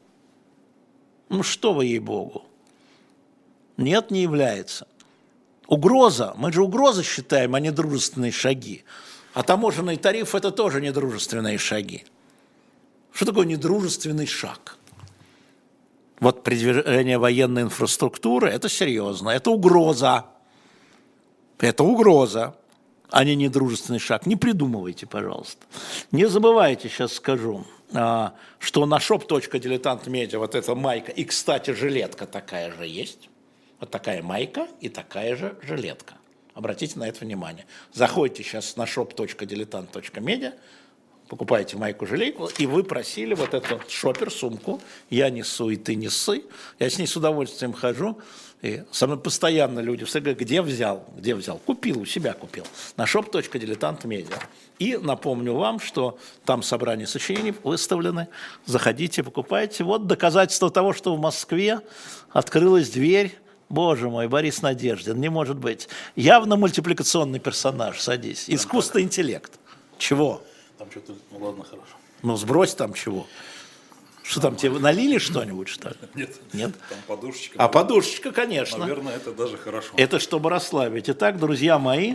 [1.32, 2.44] Ну что вы, ей-богу.
[3.78, 4.86] Нет, не является.
[5.66, 8.84] Угроза, мы же угрозы считаем, а не дружественные шаги.
[9.32, 12.04] А таможенный тариф– это тоже недружественные шаги.
[13.12, 14.76] Что такое недружественный шаг?
[16.20, 20.26] Вот продвижение военной инфраструктуры– это серьезно, это угроза.
[21.58, 22.54] Это угроза.
[23.12, 24.26] А не недружественный шаг.
[24.26, 25.66] Не придумывайте, пожалуйста.
[26.10, 32.72] Не забывайте, сейчас скажу, а, что на shop.diletant.media вот эта майка, и, кстати, жилетка такая
[32.72, 33.28] же есть.
[33.78, 36.14] Вот такая майка и такая же жилетка.
[36.54, 37.66] Обратите на это внимание.
[37.92, 40.54] Заходите сейчас на shop.diletant.media,
[41.28, 46.44] покупаете майку-жилейку, и вы просили вот эту шопер-сумку, я несу, и ты несы.
[46.78, 48.18] Я с ней с удовольствием хожу.
[48.62, 51.58] И со мной постоянно люди все говорят, где взял, где взял.
[51.58, 52.64] Купил, у себя купил.
[52.96, 54.40] На shop.diletant.media.
[54.78, 58.28] И напомню вам, что там собрание сочинений выставлены.
[58.64, 59.82] Заходите, покупайте.
[59.82, 61.80] Вот доказательство того, что в Москве
[62.30, 63.36] открылась дверь
[63.68, 65.88] Боже мой, Борис Надеждин, не может быть.
[66.14, 68.44] Явно мультипликационный персонаж, садись.
[68.48, 69.50] Искусственный интеллект.
[69.96, 70.42] Чего?
[70.76, 71.94] Там что-то, ну ладно, хорошо.
[72.22, 73.26] Ну, сбрось там чего.
[74.32, 75.94] Что там, тебе налили что-нибудь, что ли?
[76.14, 76.30] Нет.
[76.54, 76.72] Нет?
[76.88, 77.54] Там подушечка.
[77.62, 78.78] А подушечка, конечно.
[78.78, 79.92] Наверное, это даже хорошо.
[79.98, 81.10] Это чтобы расслабить.
[81.10, 82.14] Итак, друзья мои,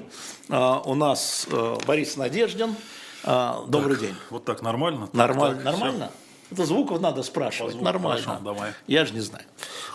[0.50, 2.76] а, у нас а, Борис Надеждин.
[3.24, 4.16] А, Добрый день.
[4.32, 5.06] Вот так нормально?
[5.06, 5.56] Так, Нормально?
[5.58, 6.12] так, Нормально?
[6.50, 7.74] Это звуков надо спрашивать.
[7.74, 8.24] звуку, Нормально.
[8.24, 8.72] хорошо, давай.
[8.88, 9.46] Я же не знаю.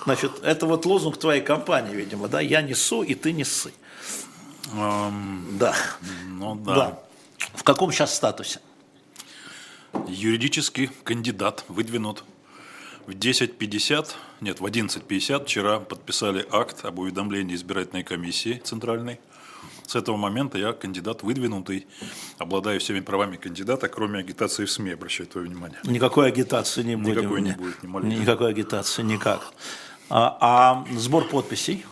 [0.05, 2.41] Значит, это вот лозунг твоей компании, видимо, да?
[2.41, 3.73] Я несу, и ты несы.
[4.73, 5.75] Эм, Да.
[6.29, 6.75] ну да.
[6.77, 6.99] Да.
[7.57, 8.61] В каком сейчас статусе?
[10.09, 12.25] Юридический кандидат выдвинут
[13.07, 14.09] в 10.50,
[14.41, 19.19] нет, в 11.50 вчера подписали акт об уведомлении избирательной комиссии центральной.
[19.87, 21.87] С этого момента я кандидат выдвинутый,
[22.39, 25.79] обладаю всеми правами кандидата, кроме агитации в СМИ, обращаю твое внимание.
[25.85, 27.17] Никакой агитации не будет.
[27.17, 28.15] Никакой не будет, ни.
[28.15, 29.53] Никакой агитации, никак.
[30.09, 31.85] А, а сбор подписей?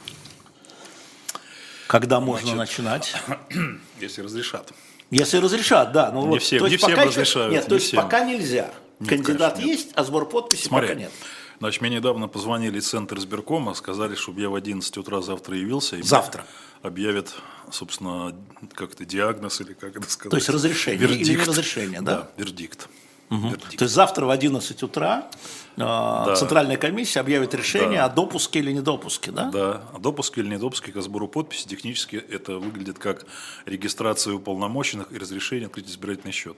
[1.86, 3.14] Когда можно начинать?
[4.00, 4.72] Если разрешат.
[5.10, 6.10] Если разрешат, да.
[6.12, 7.86] Ну, Не вот, всем- то не есть всем пока еще- разрешают, Нет, не то есть
[7.88, 8.02] всем.
[8.02, 8.70] пока нельзя.
[9.00, 9.78] Нет, Кандидат конечно, нет.
[9.80, 11.10] есть, а сбор подписей Смотри, пока нет.
[11.58, 15.96] значит, мне недавно позвонили из центра избиркома, сказали, чтобы я в 11 утра завтра явился.
[15.96, 16.44] И Завтра?
[16.82, 17.34] Объявят,
[17.70, 18.34] собственно,
[18.74, 20.30] как это, диагноз или как это сказать.
[20.30, 22.14] То есть разрешение или не разрешение, да?
[22.16, 22.88] Да, вердикт.
[23.30, 23.76] Вердикт.
[23.76, 25.28] То есть завтра в 11 утра
[25.76, 28.06] э, Центральная комиссия объявит решение Да.
[28.06, 29.50] о допуске или недопуске, да?
[29.50, 33.24] Да, а допуск или недопуск к сбору подписи технически это выглядит как
[33.66, 36.56] регистрация уполномоченных и разрешение открыть избирательный счет.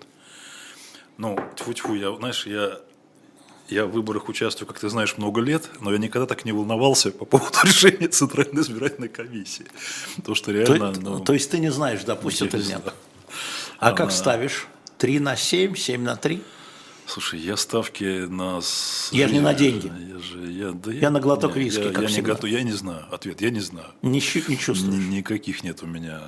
[1.18, 2.78] Ну, тьфу-тьфу, я, знаешь, я,
[3.68, 7.10] я в выборах участвую, как ты знаешь, много лет, но я никогда так не волновался
[7.10, 9.66] по поводу решения Центральной избирательной комиссии.
[10.24, 10.92] То, что То, реально...
[10.98, 12.80] ну, то есть ты не знаешь, допустят я или не нет?
[12.82, 12.96] знаю.
[13.78, 14.66] А как ставишь?
[14.98, 16.42] 3 на 7, 7 на 3?
[17.06, 18.60] Слушай, я ставки на...
[19.12, 19.90] Я ж не на деньги.
[20.08, 22.34] Я, же, я, да Я на глоток не, виски, я, как я не всегда.
[22.34, 23.04] готов, я не знаю.
[23.10, 23.88] Ответ, я не знаю.
[24.02, 24.94] Не, щу- не чувствуешь?
[24.94, 26.20] Ни- Никаких нет у меня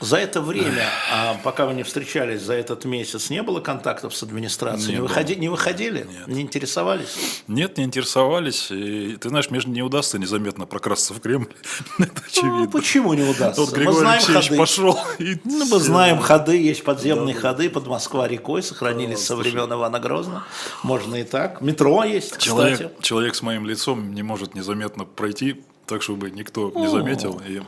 [0.00, 4.22] За это время, а, пока вы не встречались, за этот месяц не было контактов с
[4.22, 4.92] администрацией?
[4.92, 6.06] Не Не, выходи- не выходили?
[6.10, 6.26] Нет.
[6.26, 7.42] Не интересовались?
[7.48, 8.70] Нет, не интересовались.
[8.70, 11.48] И, ты знаешь, мне же не удастся незаметно прокрасться в Кремль.
[11.98, 12.58] Это очевидно.
[12.60, 13.60] Ну, почему не удастся?
[13.60, 14.58] Вот Мы Григорий знаем Алексеевич ходы.
[14.58, 14.98] пошел.
[15.18, 19.98] и Ну, мы знаем ходы, есть подземные ходы под Москва-рекой, сохранились Да, со времен Ивана
[20.00, 20.44] Грозного.
[20.82, 21.60] Можно и так.
[21.60, 22.44] Метро есть, кстати.
[22.46, 27.40] Человек, человек с моим лицом не может незаметно пройти, так, чтобы никто не заметил.
[27.46, 27.60] И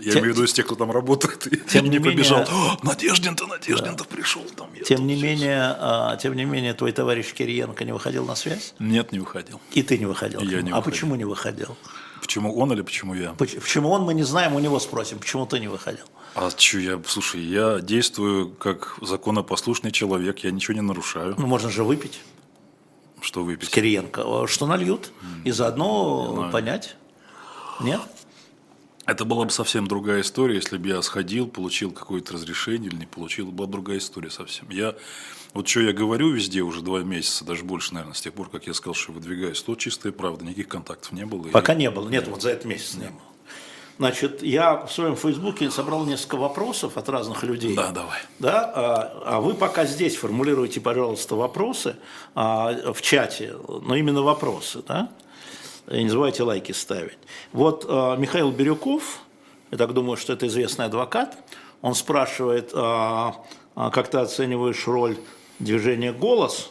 [0.00, 2.12] я Тем- имею в виду из тех, кто там работает, и Тем не, не менее-
[2.12, 2.40] побежал.
[2.48, 4.68] «О, Надеждин-то, Надеждин-то пришел там.
[4.86, 5.22] Тем не, щас».
[5.22, 8.74] менее, а, тем не менее, твой товарищ Кириенко не выходил на связь?
[8.78, 9.60] Нет, не выходил.
[9.72, 10.40] И ты не выходил?
[10.40, 10.82] И я не а выходил.
[10.82, 11.76] почему не выходил?
[12.20, 13.30] Почему он или почему я?
[13.32, 16.04] Поч- Почему он, мы не знаем, у него спросим, почему ты не выходил?
[16.34, 21.34] А что я, слушай, я действую как законопослушный человек, я ничего не нарушаю.
[21.38, 22.20] Ну, можно же выпить
[23.20, 23.70] Что выпить?
[23.70, 24.22] Кириенко.
[24.24, 25.10] А Что нальют?
[25.44, 26.96] И заодно понять?
[27.80, 28.00] Нет?
[29.08, 33.06] Это была бы совсем другая история, если бы я сходил, получил какое-то разрешение или не
[33.06, 34.68] получил, была бы другая история совсем.
[34.68, 34.96] Я,
[35.54, 38.66] вот что я говорю везде уже два месяца, даже больше, наверное, с тех пор, как
[38.66, 41.46] я сказал, что выдвигаюсь, то чистая правда, никаких контактов не было.
[41.48, 42.06] И- Пока не было.
[42.10, 43.22] Нет, вот за этот месяц не было.
[43.96, 47.74] Значит, я в своем фейсбуке собрал несколько вопросов от разных людей.
[47.74, 48.18] Да, давай.
[48.38, 51.96] Да, а, а вы пока здесь формулируйте, пожалуйста, вопросы
[52.34, 55.08] а, в чате, но именно вопросы, да?
[55.90, 57.18] Не забывайте лайки ставить.
[57.52, 59.20] Вот а, Михаил Бирюков,
[59.70, 61.38] я так думаю, что это известный адвокат,
[61.80, 63.36] он спрашивает, а,
[63.74, 65.16] а, как ты оцениваешь роль
[65.58, 66.70] движения «Голос»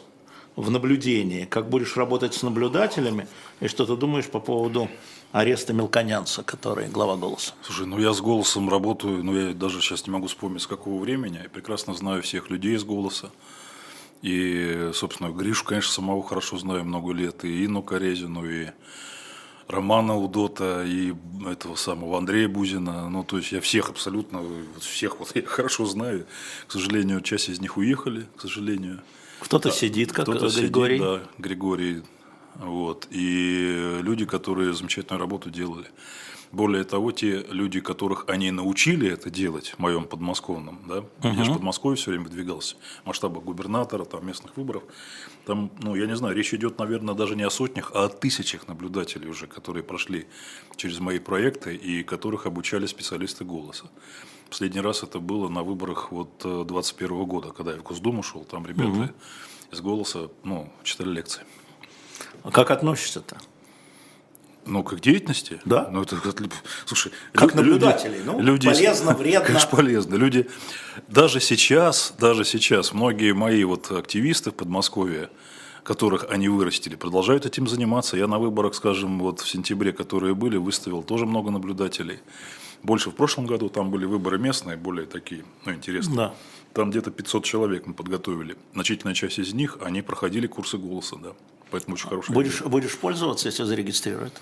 [0.56, 3.28] в наблюдении, как будешь работать с наблюдателями,
[3.60, 4.88] и что ты думаешь по поводу
[5.32, 7.54] ареста Мелконянца, который глава «Голоса».
[7.64, 11.00] Слушай, ну я с голосом работаю, ну я даже сейчас не могу вспомнить, с какого
[11.00, 11.40] времени.
[11.44, 13.32] Я прекрасно знаю всех людей из голоса.
[14.22, 17.44] И, собственно, Гришу, конечно, самого хорошо знаю много лет.
[17.46, 18.68] И Инну Корезину, и
[19.68, 21.14] Романа Удота, и
[21.46, 23.10] этого самого Андрея Бузина.
[23.10, 24.42] Ну, то есть я всех абсолютно,
[24.80, 26.26] всех вот я хорошо знаю.
[26.68, 29.02] К сожалению, часть из них уехали, к сожалению.
[29.40, 31.00] Кто-то сидит, как Кто-то сидит, Григорий.
[31.00, 32.04] да, Григорий.
[32.56, 33.08] Вот.
[33.12, 35.86] И люди, которые замечательную работу делали.
[36.52, 41.52] Более того, те люди, которых они научили это делать, в моем подмосковном, да, я же
[41.52, 44.84] в Подмосковье все время выдвигался, масштаба губернатора, там, местных выборов,
[45.46, 48.68] там, ну, я не знаю, речь идет, наверное, даже не о сотнях, а о тысячах
[48.68, 50.28] наблюдателей уже, которые прошли
[50.78, 53.86] через мои проекты и которых обучали специалисты «Голоса».
[54.50, 58.66] Последний раз это было на выборах вот 21 года, когда я в Госдуму шел, там
[58.66, 59.10] ребята угу.
[59.72, 61.44] из «Голоса», ну, читали лекции.
[62.44, 63.38] А как относишься-то?
[64.68, 65.60] Ну, как деятельности?
[65.66, 65.90] Да.
[65.92, 66.18] Ну, это,
[66.86, 69.48] слушай, как люди, наблюдатели, ну, люди, полезно, вредно.
[69.48, 70.16] Конечно, полезно.
[70.16, 70.48] Люди,
[71.08, 75.30] даже сейчас, даже сейчас, многие мои вот активисты в Подмосковье,
[75.84, 78.18] которых они вырастили, продолжают этим заниматься.
[78.18, 82.20] Я на выборах, скажем, вот в сентябре, которые были, выставил тоже много наблюдателей.
[82.84, 86.16] Больше в прошлом году, там были выборы местные, более такие, ну, интересные.
[86.18, 86.34] Да.
[86.74, 88.56] Там где-то 500 человек мы подготовили.
[88.74, 91.30] Значительная часть из них, они проходили курсы голоса, да.
[91.72, 92.34] Поэтому очень хороший.
[92.34, 94.34] Будешь, будешь пользоваться, если зарегистрируют?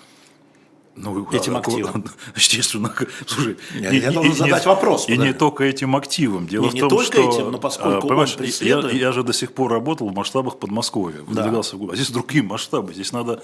[0.95, 2.05] Ну, этим а, активом.
[2.35, 2.93] Естественно.
[3.27, 5.09] Слушай, я, и, я должен и, задать и, вопрос.
[5.09, 6.47] И не только этим активом.
[6.47, 8.93] Дело не, в том, не только что, этим, но поскольку понимаешь, он преследует...
[8.93, 11.21] я, я же до сих пор работал в масштабах Подмосковья.
[11.23, 11.85] Выдвигался да.
[11.85, 12.93] в А здесь другие масштабы.
[12.93, 13.43] Здесь надо...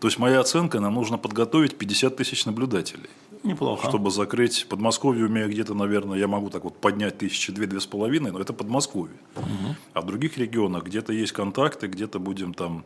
[0.00, 3.08] То есть моя оценка, нам нужно подготовить 50 тысяч наблюдателей.
[3.42, 3.88] Неплохо.
[3.88, 7.86] Чтобы закрыть Подмосковье, у меня где-то, наверное, я могу так вот поднять тысячи две-две с
[7.86, 9.16] половиной, но это Подмосковье.
[9.36, 9.76] Угу.
[9.94, 12.84] А в других регионах где-то есть контакты, где-то будем там...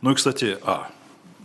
[0.00, 0.90] Ну и, кстати, а,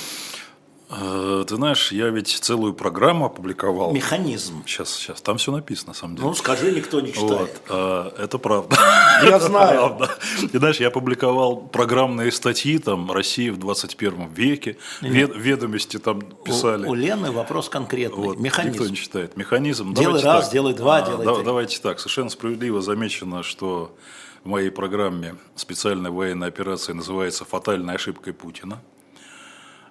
[0.96, 3.92] Э, ты знаешь, я ведь целую программу опубликовал.
[3.92, 4.64] Механизм.
[4.66, 5.22] Сейчас, сейчас.
[5.22, 6.28] Там все написано, на самом деле.
[6.28, 7.62] Ну, скажи, никто не читает.
[7.68, 8.78] Вот, э, это правда.
[9.24, 9.80] Я знаю.
[9.80, 10.18] Правда.
[10.52, 16.86] Ты знаешь, я опубликовал программные статьи, там, Россия в 21 веке, Вед, ведомости там писали.
[16.86, 18.18] У, у Лены вопрос конкретный.
[18.18, 18.74] Вот, Механизм.
[18.74, 19.38] Никто не читает.
[19.38, 19.94] Механизм.
[19.94, 20.54] Делай давайте раз, так.
[20.54, 21.44] делай два, а, делай да, три.
[21.44, 22.00] Давайте так.
[22.00, 23.96] Совершенно справедливо замечено, что
[24.44, 28.82] в моей программе специальная военная операция называется «Фатальной ошибкой Путина».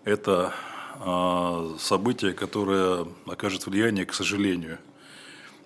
[0.05, 0.53] Это
[1.79, 4.79] событие, которое окажет влияние, к сожалению,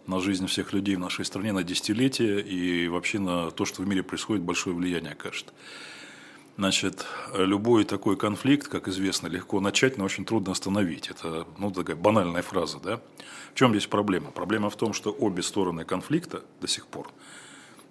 [0.06, 3.86] на жизнь всех людей в нашей стране на десятилетия и вообще на то, что в
[3.86, 5.52] мире происходит, большое влияние окажет.
[6.56, 11.08] Значит, любой такой конфликт, как известно, легко начать, но очень трудно остановить.
[11.08, 12.78] Это ну, такая банальная фраза.
[12.82, 13.00] Да?
[13.52, 14.30] В чем здесь проблема?
[14.30, 17.10] Проблема в том, что обе стороны конфликта до сих пор,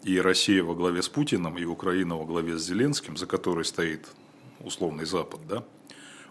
[0.03, 4.07] и Россия во главе с Путиным, и Украина во главе с Зеленским, за которой стоит
[4.61, 5.63] условный Запад, да,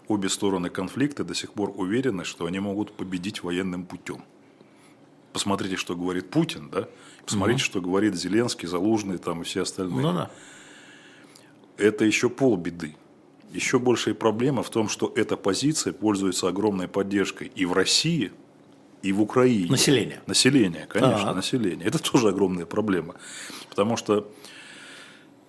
[0.07, 4.23] обе стороны конфликта до сих пор уверены, что они могут победить военным путем.
[5.33, 6.87] Посмотрите, что говорит Путин, да?
[7.25, 7.65] Посмотрите, угу.
[7.65, 10.01] что говорит Зеленский, Залужный там и все остальные.
[10.01, 10.31] Ну да.
[11.77, 12.95] Это еще полбеды.
[13.51, 18.31] Еще большая проблема в том, что эта позиция пользуется огромной поддержкой и в России,
[19.01, 19.69] и в Украине.
[19.69, 20.21] Население.
[20.25, 21.35] Население, конечно, так.
[21.35, 21.85] население.
[21.87, 23.15] Это тоже огромная проблема.
[23.69, 24.31] Потому что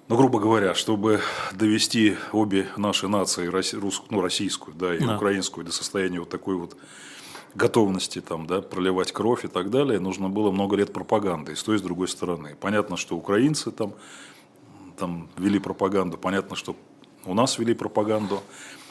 [0.09, 1.21] ну, грубо говоря, чтобы
[1.53, 3.51] довести обе наши нации,
[4.11, 5.17] ну, российскую да, и да.
[5.17, 6.77] украинскую, до состояния вот такой вот
[7.55, 11.63] готовности там, да, проливать кровь и так далее, нужно было много лет пропаганды и с
[11.63, 12.55] той, и с другой стороны.
[12.61, 13.95] Понятно, что украинцы там,
[14.97, 16.77] там вели пропаганду, понятно, что
[17.25, 18.43] у нас вели пропаганду.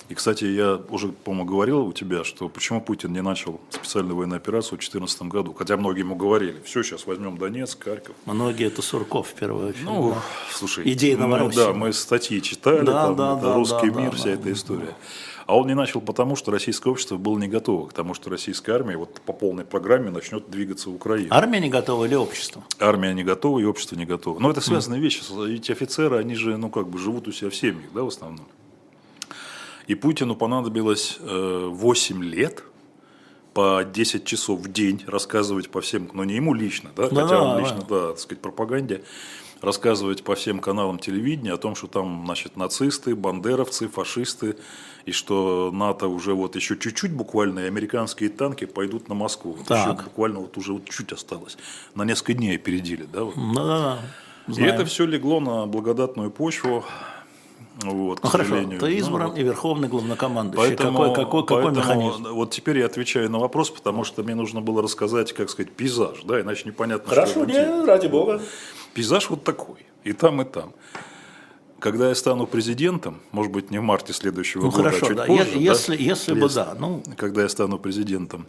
[0.09, 4.37] И, кстати, я уже, по-моему, говорил у тебя, что почему Путин не начал специальную военную
[4.37, 5.53] операцию в 2014 году.
[5.57, 8.15] Хотя многие ему говорили, все, сейчас возьмем Донецк, Харьков.
[8.25, 9.85] Многие это Сурков в первую очередь.
[9.85, 10.21] Ну, да.
[10.51, 14.17] слушай, идея ну, да, мы статьи читали, да, там, да, да, русский да, мир, да,
[14.17, 14.95] вся да, эта история.
[15.47, 18.73] А он не начал потому, что российское общество было не готово к тому, что российская
[18.73, 21.27] армия вот по полной программе начнет двигаться в Украину.
[21.29, 22.63] Армия не готова или общество?
[22.79, 24.39] Армия не готова и общество не готово.
[24.39, 25.03] Но это связанные mm.
[25.03, 25.55] вещи.
[25.55, 28.47] Эти офицеры, они же, ну, как бы живут у себя в семьях, да, в основном.
[29.87, 32.63] И Путину понадобилось 8 э, лет
[33.53, 37.41] по 10 часов в день рассказывать по всем, но не ему лично, да, да хотя
[37.41, 39.03] он лично, да, так сказать, пропаганде,
[39.61, 44.57] рассказывать по всем каналам телевидения о том, что там, значит, нацисты, бандеровцы, фашисты,
[45.05, 49.53] и что НАТО уже вот еще чуть-чуть буквально, и американские танки пойдут на Москву.
[49.53, 51.57] Вот еще буквально вот уже вот чуть осталось.
[51.93, 53.23] На несколько дней опередили, да?
[53.23, 53.35] Вот.
[53.55, 53.99] Да,
[54.47, 56.83] да, И это все легло на благодатную почву
[57.83, 60.75] вот, ну хорошо, ты ну избран ну, и верховный главнокомандующий.
[60.75, 62.33] Поэтому, какой, какой, какой поэтому, механизм?
[62.33, 66.23] Вот теперь я отвечаю на вопрос, потому что мне нужно было рассказать, как сказать, пейзаж,
[66.23, 68.41] да, иначе непонятно, хорошо, что Хорошо, не, ради бога.
[68.93, 70.73] Пейзаж вот такой, и там, и там.
[71.79, 75.07] Когда я стану президентом, может быть, не в марте следующего ну, года, а хорошо, а
[75.09, 75.25] чуть да.
[75.25, 76.75] позже, если, да, если бы да.
[76.79, 77.03] Ну...
[77.17, 78.47] Когда я стану президентом,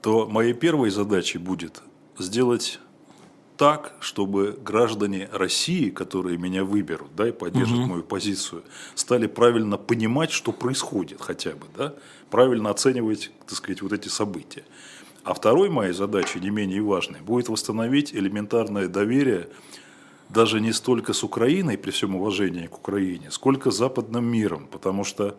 [0.00, 1.82] то моей первой задачей будет
[2.18, 2.78] сделать
[3.58, 8.62] так, чтобы граждане России, которые меня выберут, да, и поддержат мою позицию,
[8.94, 11.94] стали правильно понимать, что происходит хотя бы, да,
[12.30, 14.62] правильно оценивать, так сказать, вот эти события.
[15.24, 19.48] А второй моей задачей, не менее важной, будет восстановить элементарное доверие
[20.28, 25.02] даже не столько с Украиной, при всем уважении к Украине, сколько с западным миром, потому
[25.02, 25.36] что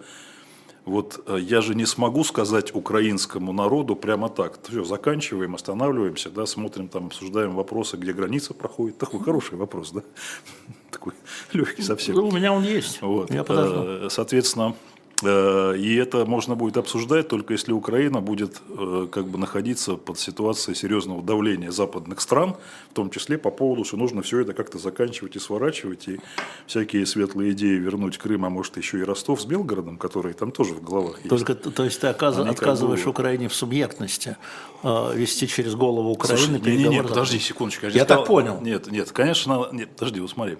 [0.86, 4.59] вот э, я же не смогу сказать украинскому народу прямо так.
[4.67, 8.97] Все, заканчиваем, останавливаемся, да, смотрим там, обсуждаем вопросы, где граница проходит.
[8.97, 10.01] Такой хороший вопрос, да?
[10.91, 11.13] Такой
[11.53, 12.15] легкий совсем.
[12.15, 13.01] Ну, у меня он есть.
[13.01, 13.32] Вот.
[13.32, 13.84] Я подожду.
[13.84, 14.75] Э, Соответственно,
[15.22, 20.76] и это можно будет обсуждать только если Украина будет э, как бы находиться под ситуацией
[20.76, 22.55] серьезного давления западных стран,
[22.91, 26.20] в том числе по поводу, что нужно все это как-то заканчивать и сворачивать, и
[26.67, 30.74] всякие светлые идеи вернуть Крым, а может еще и Ростов с Белгородом, которые там тоже
[30.74, 31.30] в головах есть.
[31.30, 34.38] Только, то есть ты оказ- Они как отказываешь бы- Украине в субъектности
[34.84, 37.07] э, вести через голову Украины Слушай, не, не, не, переговоры.
[37.09, 37.89] подожди секундочку.
[37.89, 38.61] же Я не так понял.
[38.61, 40.57] Нет, нет, конечно, нет, подожди, вот смотри.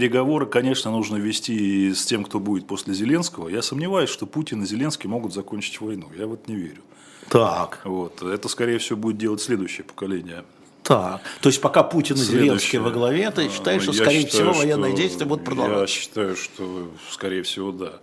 [0.00, 3.48] Переговоры, конечно, нужно вести с тем, кто будет после Зеленского.
[3.48, 6.10] Я сомневаюсь, что Путин и Зеленский могут закончить войну.
[6.14, 6.82] Я вот не верю.
[7.30, 8.20] Так, Вот.
[8.20, 10.44] Это, скорее всего, будет делать следующее поколение.
[10.82, 11.22] так.
[11.40, 14.62] То есть пока Путин и Зеленский во главе, ты считаешь, что, Я скорее считаю, всего,
[14.62, 15.86] военные что- действия будут Я продолжаться?
[15.96, 17.94] считаю, что, скорее всего, да.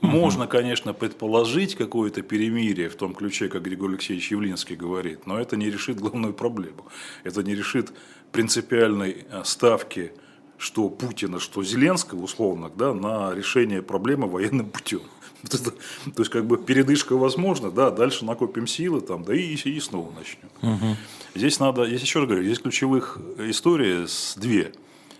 [0.00, 5.56] Можно, конечно, предположить какое-то перемирие в том ключе, как Григорий Алексеевич Явлинский говорит, но это
[5.56, 6.86] не решит главную проблему.
[7.24, 7.92] Это не решит
[8.30, 10.12] принципиальной э, ставки
[10.62, 15.00] что Путина, что Зеленского, условно, да, на решение проблемы военным путем.
[15.50, 15.58] То
[16.18, 20.96] есть, как бы передышка возможна, да, дальше накопим силы, там, да и, и снова начнем.
[21.34, 24.72] Здесь надо, я еще раз говорю, здесь ключевых историй с две.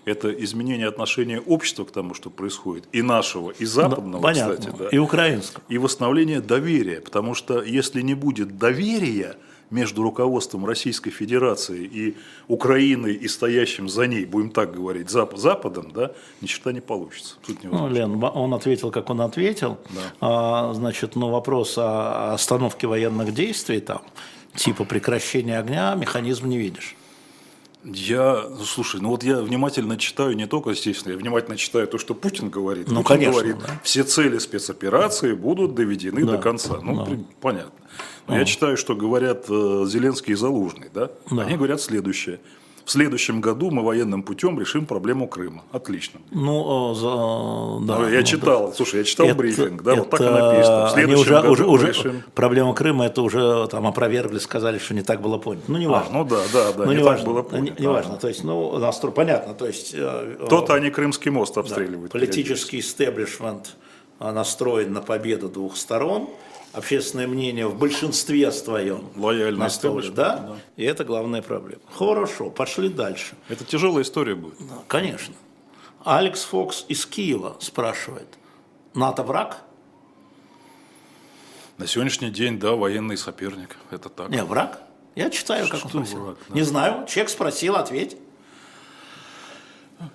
[0.05, 4.55] Это изменение отношения общества к тому, что происходит, и нашего, и западного, Понятно.
[4.55, 4.89] кстати, да.
[4.89, 5.63] И украинского.
[5.69, 9.37] и восстановление доверия, потому что если не будет доверия
[9.73, 12.15] между руководством Российской Федерации и
[12.47, 16.11] Украиной и стоящим за ней, будем так говорить, Зап- Западом, да,
[16.41, 17.35] ни черта не получится.
[17.45, 17.95] Тут Ну, невозможно.
[17.95, 19.77] Лен, он ответил, как он ответил.
[20.21, 24.01] А, значит, ну, вопрос о остановке военных действий, там,
[24.55, 26.95] типа прекращения огня, механизм не видишь.
[27.85, 31.97] Я, ну, слушай, ну вот я внимательно читаю не только, естественно, я внимательно читаю то,
[31.97, 32.87] что Путин говорит.
[32.87, 33.79] Ну, Путин конечно, говорит, да.
[33.83, 36.33] все цели спецоперации будут доведены Да.
[36.33, 36.79] до конца.
[36.81, 37.11] Ну, Да.
[37.41, 37.71] понятно.
[38.27, 41.09] Но я читаю, что говорят э, Зеленский и Залужный, да?
[41.29, 41.43] Да.
[41.43, 42.39] Они говорят следующее.
[42.85, 45.63] В следующем году мы военным путем решим проблему Крыма.
[45.71, 46.19] Отлично.
[46.31, 47.99] Ну, э, за- да.
[47.99, 50.85] Ну, я ну, читал, слушай, я читал Это- брифинг, да, вот так и это написано.
[50.87, 52.23] В следующем уже, году уже, уже решим.
[52.35, 55.63] проблема Крыма это уже там опровергли, сказали, что не так было понято.
[55.69, 56.11] Ну, не А, важно.
[56.17, 57.25] ну да, да, да, ну, не, не так важно.
[57.25, 57.81] было Ну, не, понято.
[57.81, 58.15] не важно.
[58.17, 59.11] То есть, ну, настро...
[59.11, 59.53] понятно.
[59.53, 62.11] То есть, э, э, То-то они Крымский мост да, обстреливают.
[62.11, 63.75] политический истеблишмент
[64.19, 66.27] э, настроен на победу двух сторон.
[66.73, 70.37] Общественное мнение в большинстве своем Лояльно настроено, истеблишменту, да?
[70.55, 70.55] да.
[70.75, 71.83] И это главная проблема.
[71.91, 73.35] Хорошо, пошли дальше.
[73.47, 74.55] Это тяжелая история будет.
[74.87, 75.35] Конечно.
[76.03, 78.27] Алекс Фокс из Киева спрашивает.
[78.95, 79.61] НАТО враг?
[81.77, 83.77] На сегодняшний день, да, военный соперник.
[83.91, 84.29] Это так.
[84.29, 84.81] Не, враг?
[85.15, 86.19] Я читаю, как он Что спросил.
[86.23, 86.55] враг, да.
[86.55, 88.17] Не знаю, человек спросил, ответь.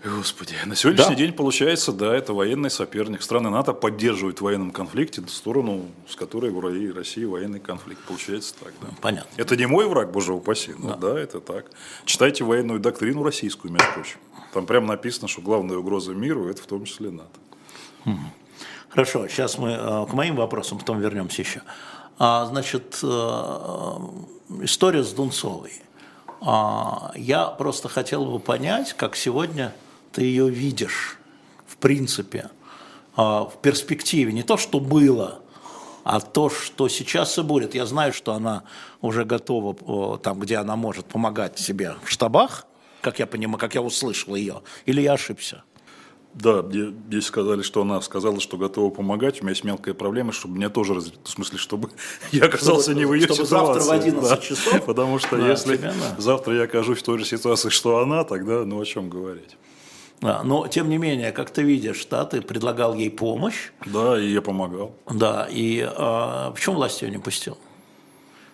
[0.05, 1.19] Господи, на сегодняшний Да.
[1.19, 3.23] день получается, да, это военный соперник.
[3.23, 8.03] Страны НАТО поддерживают в военном конфликте сторону, с которой в Ро- России военный конфликт.
[8.05, 8.89] Получается так, да.
[9.01, 9.31] Понятно.
[9.37, 11.19] Это не мой враг, боже упаси, но да.
[11.19, 11.71] это так.
[12.05, 14.19] Читайте военную доктрину российскую, между прочим.
[14.53, 17.39] Там прям написано, что главная угроза миру– это в том числе НАТО.
[18.89, 21.63] Хорошо, сейчас мы э, к моим вопросам, потом вернемся еще.
[22.19, 23.07] А, значит, э,
[24.63, 25.73] история с Дунцовой.
[26.41, 29.75] А, я просто хотел бы понять, как сегодня
[30.13, 31.19] ты ее видишь,
[31.67, 32.51] в принципе,
[33.17, 34.33] а, в перспективе.
[34.33, 35.41] Не то, что было,
[36.05, 37.75] а то, что сейчас и будет.
[37.75, 38.65] Я знаю, что она
[39.01, 42.67] уже готова, там, где она может помогать себе в штабах,
[43.01, 45.63] как я понимаю, как я услышал ее, или я ошибся?
[46.35, 49.41] Да, здесь сказали, что она сказала, что готова помогать.
[49.41, 51.11] У меня есть мелкая проблема, чтобы меня тоже раз...
[51.25, 51.91] В смысле, чтобы
[52.33, 53.81] я оказался не в ее чтобы ситуации.
[53.81, 54.37] завтра в 11 да.
[54.37, 54.85] часов?
[54.85, 56.21] Потому что Да, если тебя, да.
[56.21, 59.57] завтра я окажусь в той же ситуации, что она, тогда ну о чем говорить.
[60.21, 64.29] Да, но тем не менее, как ты видишь, да, ты предлагал ей помощь, Да, и
[64.33, 64.93] я помогал.
[65.11, 67.57] да, и э, почему власть ее не пустила?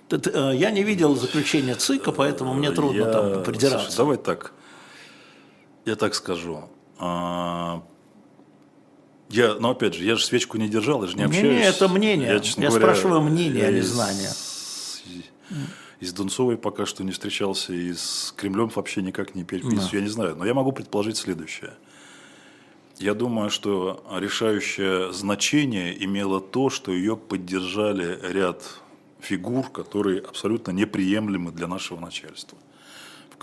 [0.08, 3.86] Ты- ты, э, я не видел заключения ЦИКа, поэтому мне трудно Я- там придираться.
[3.86, 4.52] Слушай, давай так.
[5.86, 6.64] Я так скажу.
[6.98, 7.82] А,
[9.30, 11.66] Я, ну опять же, я же свечку не держал, я же не Не, не, общаюсь.
[11.76, 12.40] это мнение.
[12.40, 14.30] честно Я говоря, спрашиваю мнение, а не знание.
[16.00, 20.08] Из Дунцовой пока что не встречался, и с Кремлем вообще никак не переписываюсь, я не
[20.08, 20.36] знаю.
[20.36, 21.72] Но я могу предположить следующее.
[22.98, 28.62] Я думаю, что решающее значение имело то, что ее поддержали ряд
[29.20, 32.58] фигур, которые абсолютно неприемлемы для нашего начальства.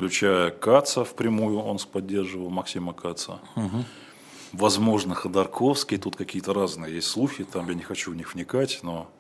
[0.02, 3.40] Включая Каца впрямую, он поддерживал Максима Каца.
[3.56, 3.86] Угу.
[4.54, 9.12] Возможно, Ходорковский, тут какие-то разные есть слухи, там я не хочу в них вникать, но,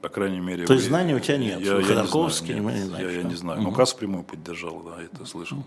[0.00, 0.66] по крайней мере...
[0.66, 1.60] То есть знаний у тебя нет?
[1.60, 3.60] Я, Ходорковский, я не знаю, нет, я, я не знаю.
[3.60, 3.70] Угу.
[3.70, 5.62] но Кац впрямую поддержал, да, это слышал.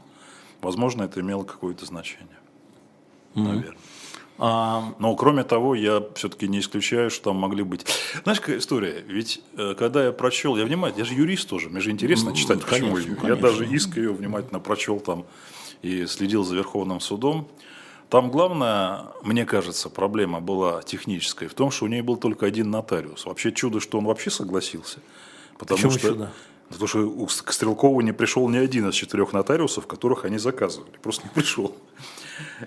[0.62, 2.28] Возможно, это имело какое-то значение,
[3.36, 3.46] угу.
[3.46, 3.78] наверное.
[4.40, 4.94] А...
[5.00, 7.86] Но кроме того, я все-таки не исключаю, что там могли быть.
[8.24, 9.04] Знаешь, какая история?
[9.08, 12.62] Ведь э, когда я прочел, я внимательно, я же юрист тоже, мне же интересно читать,
[12.64, 13.16] конечно, почему.
[13.16, 13.28] Конечно.
[13.28, 15.26] Я даже иск ее внимательно прочел там
[15.82, 17.48] и следил за Верховным судом.
[18.10, 22.72] Там главная, мне кажется, проблема была техническая в том, что у нее был только один
[22.72, 23.26] нотариус.
[23.26, 25.00] Вообще чудо, что он вообще согласился.
[25.58, 26.32] Потому Почему что, чудо?
[26.70, 30.92] Потому что к Стрелкову не пришел ни один из четырех нотариусов, которых они заказывали.
[31.02, 31.76] Просто не пришел.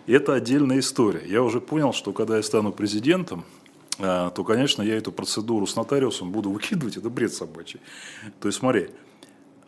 [0.06, 1.22] И это отдельная история.
[1.27, 3.44] Я уже понял, что когда я стану президентом,
[3.98, 7.81] а, то, конечно, я эту процедуру с нотариусом буду выкидывать, это бред собачий.
[8.40, 8.89] То есть, смотри,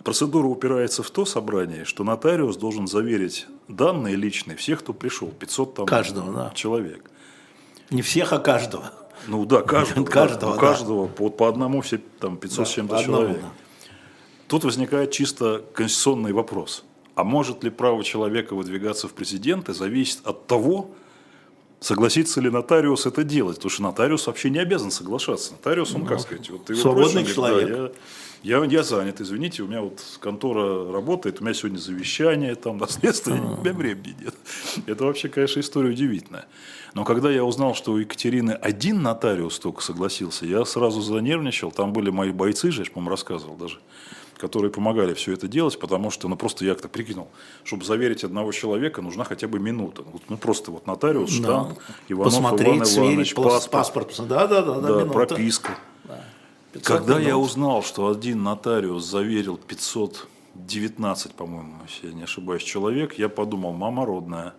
[0.03, 5.75] процедура упирается в то собрание, что нотариус должен заверить данные личные всех, кто пришел, 500
[5.75, 6.53] там каждого, да.
[6.55, 7.11] человек.
[7.91, 8.93] Не всех, а каждого.
[9.27, 10.05] Ну да, каждого.
[10.07, 13.41] каждого, да, каждого по, по одному все там 500 да, с чем-то человек.
[13.41, 13.49] да.
[14.53, 16.85] Тут возникает чисто конституционный вопрос.
[17.15, 20.91] А может ли право человека выдвигаться в президенты зависит от того,
[21.81, 23.57] согласится ли нотариус это делать.
[23.57, 25.53] Потому что нотариус вообще не обязан соглашаться.
[25.53, 27.69] Нотариус, он, ну, как сказать, вот ты свободный просишь, человек.
[27.71, 27.93] Да,
[28.43, 32.77] я, я, я занят, извините, у меня вот контора работает, у меня сегодня завещание, там
[32.87, 34.35] наследство, у меня времени нет.
[34.85, 36.45] Это вообще, конечно, история удивительная.
[36.93, 41.73] Но когда я узнал, что у Екатерины один нотариус только согласился, я сразу занервничал.
[41.73, 43.79] Там были мои бойцы же, я, по-моему, рассказывал даже
[44.43, 47.29] которые помогали все это делать, потому что, ну, просто я как-то прикинул,
[47.63, 50.03] чтобы заверить одного человека, нужна хотя бы минута.
[50.29, 51.95] Ну, просто вот нотариус, штамп, да.
[52.09, 54.29] Иванов Посмотреть, Иван Иванович, паспорт, паспорт.
[54.29, 55.13] Да, да, да, да, минута.
[55.13, 55.79] прописка.
[56.03, 56.25] Да.
[56.83, 57.29] Когда минут.
[57.29, 63.73] я узнал, что один нотариус заверил 519, по-моему, если я не ошибаюсь, человек, я подумал,
[63.75, 64.55] мама родная.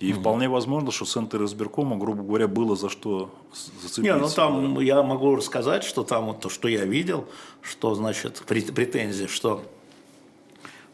[0.00, 0.20] И угу.
[0.20, 3.30] вполне возможно, что Центр избиркома, грубо говоря, было за что
[3.82, 4.00] зацепиться.
[4.00, 4.82] Не, ну там да.
[4.82, 7.26] я могу рассказать, что там вот то, что я видел,
[7.60, 9.62] что значит претензии, что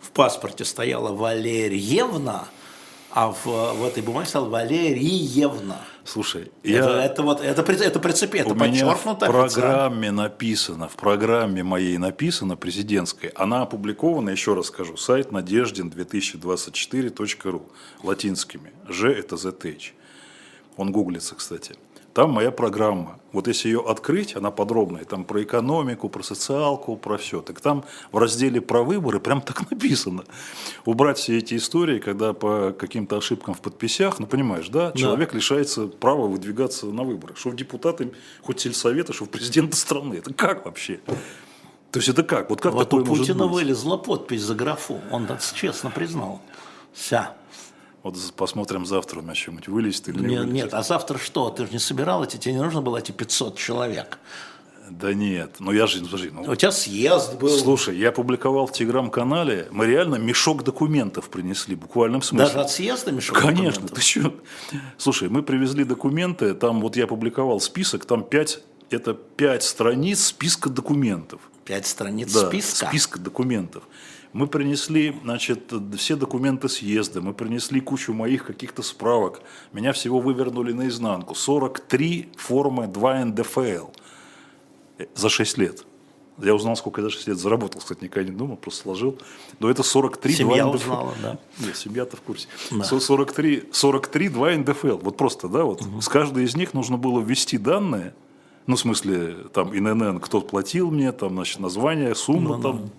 [0.00, 2.48] в паспорте стояла Валерьевна,
[3.16, 5.80] а в, в этой бумаге стал Валерьевна.
[6.04, 7.02] Слушай, это, я...
[7.02, 12.58] это вот это, это прицепи, это у меня в программе написано, в программе моей написано
[12.58, 17.62] президентской, она опубликована, еще раз скажу, сайт надеждин2024.ру
[18.02, 18.70] латинскими.
[18.86, 19.92] Ж это ZH.
[20.76, 21.74] Он гуглится, кстати.
[22.16, 23.20] Там моя программа.
[23.32, 27.42] Вот если ее открыть, она подробная, там про экономику, про социалку, про все.
[27.42, 30.24] Так там в разделе про выборы прям так написано.
[30.86, 35.36] Убрать все эти истории, когда по каким-то ошибкам в подписях, ну понимаешь, да, человек да.
[35.36, 37.34] лишается права выдвигаться на выборы.
[37.36, 38.10] Что в депутаты,
[38.40, 40.14] хоть сельсовета, что в президента страны.
[40.14, 41.00] Это как вообще?
[41.90, 42.48] То есть это как?
[42.48, 45.02] Вот как вот такое у Путина вылезла подпись за графу.
[45.10, 46.40] Он это честно признал.
[46.94, 47.36] Вся.
[48.06, 50.54] Вот посмотрим завтра у меня что-нибудь вылезет или не нет, вылезет.
[50.54, 51.50] Нет, а завтра что?
[51.50, 54.20] Ты же не собирал эти, тебе не нужно было эти 500 человек.
[54.88, 57.48] Да нет, ну я же, подожди, ну, у тебя съезд был.
[57.48, 62.46] Слушай, я публиковал в Телеграм-канале, мы реально мешок документов принесли, в буквальном смысле.
[62.46, 63.98] Даже от съезда мешок Конечно, документов?
[63.98, 64.34] ты что?
[64.98, 68.60] Слушай, мы привезли документы, там вот я публиковал список, там пять,
[68.90, 71.40] это пять страниц списка документов.
[71.64, 72.86] Пять страниц да, списка?
[72.86, 73.82] списка документов.
[74.36, 79.40] Мы принесли, значит, все документы съезда, мы принесли кучу моих каких-то справок.
[79.72, 81.34] Меня всего вывернули наизнанку.
[81.34, 83.86] 43 формы 2 НДФЛ
[85.14, 85.86] за 6 лет.
[86.36, 89.18] Я узнал, сколько я за 6 лет заработал, кстати, никогда не думал, просто сложил.
[89.58, 90.84] Но это 43 Семья 2 НДФЛ.
[90.84, 91.38] узнала, да.
[91.58, 92.46] Нет, семья-то в курсе.
[92.70, 92.84] Да.
[92.84, 94.98] 43, 43 2 НДФЛ.
[94.98, 96.02] Вот просто, да, вот угу.
[96.02, 98.12] с каждой из них нужно было ввести данные,
[98.66, 102.92] ну, в смысле, там, ИНН, кто платил мне, там, значит, название, сумма, ну, там, да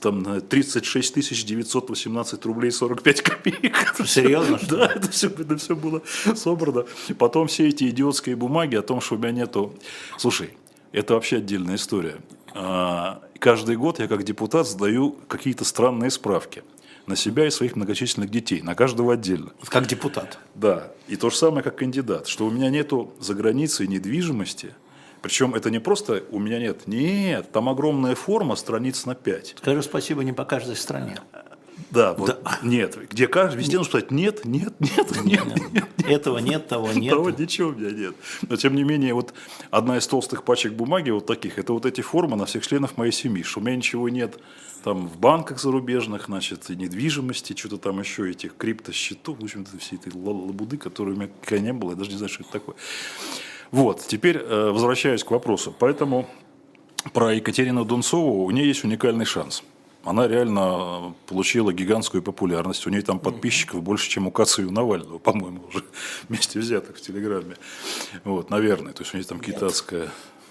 [0.00, 3.94] там 36 тысяч 918 рублей 45 копеек.
[4.06, 4.58] Серьезно?
[4.68, 6.02] Да, это все, это все было
[6.34, 6.84] собрано.
[7.18, 9.74] Потом все эти идиотские бумаги о том, что у меня нету...
[10.18, 10.50] Слушай,
[10.92, 12.16] это вообще отдельная история.
[12.54, 16.64] А, каждый год я как депутат сдаю какие-то странные справки
[17.06, 19.52] на себя и своих многочисленных детей, на каждого отдельно.
[19.68, 20.38] Как депутат?
[20.56, 20.92] Да.
[21.06, 24.74] И то же самое, как кандидат, что у меня нету за границей недвижимости–
[25.26, 26.86] причем это не просто у меня нет.
[26.86, 29.56] Нет, там огромная форма, страниц на 5.
[29.58, 31.18] Скажу спасибо не по каждой стране.
[31.90, 32.58] Да, вот, да.
[32.62, 32.96] нет.
[33.10, 35.84] Где каждый, везде нужно сказать нет, нет, нет, нет, нет, нет.
[36.06, 37.12] Этого нет, того нет.
[37.12, 38.14] Того ничего у меня нет.
[38.48, 39.34] Но тем не менее, вот
[39.72, 43.10] одна из толстых пачек бумаги вот таких, это вот эти формы на всех членов моей
[43.10, 44.38] семьи, что у меня ничего нет
[44.84, 49.96] там в банках зарубежных, значит, и недвижимости, что-то там еще, этих криптосчетов, в общем-то, все
[49.96, 52.76] этой лабуды, которые у меня не было, я даже не знаю, что это такое.
[53.70, 55.74] Вот, теперь э, возвращаюсь к вопросу.
[55.78, 56.28] Поэтому
[57.12, 59.62] про Екатерину Дунцову у нее есть уникальный шанс.
[60.04, 62.86] она реально получила гигантскую популярность.
[62.86, 65.84] У нее там подписчиков больше, чем у Каца и у Навального, по-моему, уже
[66.28, 67.56] вместе взятых в Телеграме.
[68.24, 68.92] Вот, наверное.
[68.92, 70.10] То есть у нее там китайская...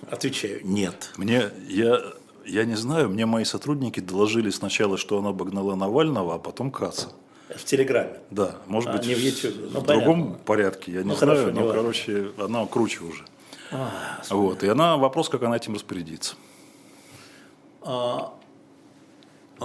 [0.10, 1.14] Отвечаю, нет.
[1.18, 2.02] Мне, я,
[2.46, 7.12] я не знаю, мне мои сотрудники доложили сначала, что она обогнала Навального, а потом Каца.
[7.54, 8.14] В Телеграме?
[8.32, 9.54] Да, может А, быть, не в YouTube.
[9.72, 9.94] Ну, в понятно.
[9.96, 11.82] другом порядке, я не Ну, знаю, хорошо, но, важно.
[11.82, 13.24] короче, она круче уже.
[13.72, 13.92] А,
[14.30, 16.36] Вот, и она, вопрос, как она этим распорядится.
[17.84, 18.32] а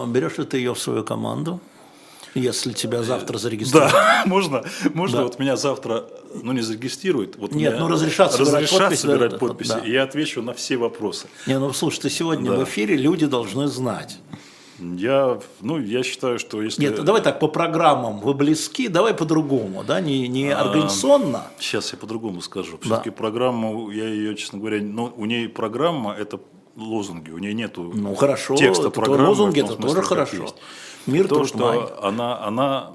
[0.07, 1.61] берешь ли ты ее в свою команду,
[2.35, 3.93] если тебя завтра зарегистрируют?
[3.93, 4.62] Да, можно,
[4.94, 5.23] можно Да.
[5.24, 6.07] вот меня завтра,
[6.43, 9.78] ну не зарегистрируют, вот Нет, ну, разрешат собирать разрешат подписи, собирать да, подписи, да.
[9.81, 11.28] и я отвечу на все вопросы.
[11.47, 12.57] Не, ну слушай, ты сегодня Да.
[12.59, 14.19] в эфире, люди должны знать.
[14.81, 16.82] Я, ну, я считаю, что если...
[16.82, 21.44] Нет, давай так, по программам вы близки, давай по-другому, да, не, не А, организационно.
[21.59, 22.78] Сейчас я по-другому скажу.
[22.81, 26.40] Все-таки программу, я ее, честно говоря, ну, у нее программа это
[26.77, 29.28] лозунги, у нее нету Ну хорошо, текста это программы.
[29.28, 30.43] лозунги, это смысле, тоже хорошо.
[30.43, 30.57] есть.
[31.07, 32.93] Мир То, что она, она,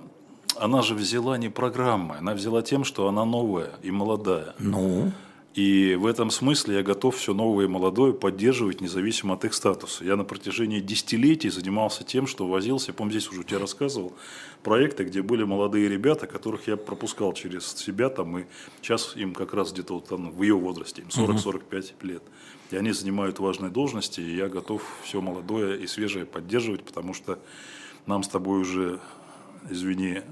[0.58, 4.56] она же взяла не программой, она взяла тем, что она новая и молодая.
[4.60, 5.12] Ну,
[5.56, 10.04] И в этом смысле я готов все новое и молодое поддерживать, независимо от их статуса.
[10.04, 14.14] Я на протяжении десятилетий занимался тем, что возился, я помню, здесь уже тебе рассказывал,
[14.64, 18.46] проекты, где были молодые ребята, которых я пропускал через себя, там, и
[18.82, 22.24] сейчас им как раз где-то вот там в ее возрасте, им 40-45 лет.
[22.72, 27.40] И они занимают важные должности, и я готов все молодое и свежее поддерживать, потому что
[28.08, 29.00] нам с тобой уже,
[29.70, 30.24] извини,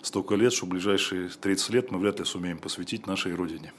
[0.00, 3.72] столько лет, что ближайшие 30 лет мы вряд ли сумеем посвятить нашей родине.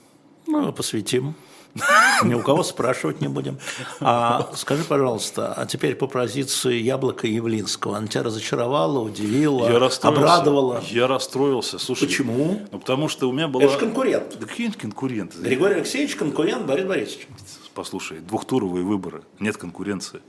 [0.61, 1.35] Ну, посвятим.
[2.23, 3.57] Ни у кого спрашивать не будем.
[3.99, 7.97] А скажи, пожалуйста, а теперь по позиции Яблока Явлинского.
[7.97, 10.83] Она тебя разочаровала, удивила, Я обрадовала?
[10.87, 11.79] Я расстроился.
[11.79, 12.61] Слушай, Почему?
[12.71, 13.63] Ну, потому что у меня была...
[13.63, 14.37] Это же конкурент.
[14.39, 15.39] Да какие конкуренты?
[15.39, 17.27] Григорий Алексеевич конкурент Борис Борисович.
[17.73, 20.21] Послушай, двухтуровые выборы, нет конкуренции.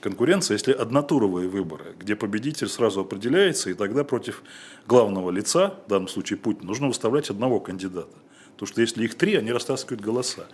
[0.00, 4.42] Конкуренция, если однотуровые выборы, где победитель сразу определяется, и тогда против
[4.86, 8.14] главного лица, в данном случае Путина, нужно выставлять одного кандидата.
[8.56, 10.46] Потому что если их три, они растаскивают голоса.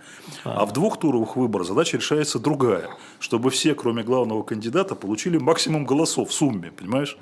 [0.43, 2.89] А в двухтуровых выборах задача решается другая,
[3.19, 7.17] чтобы все, кроме главного кандидата, получили максимум голосов в сумме, понимаешь?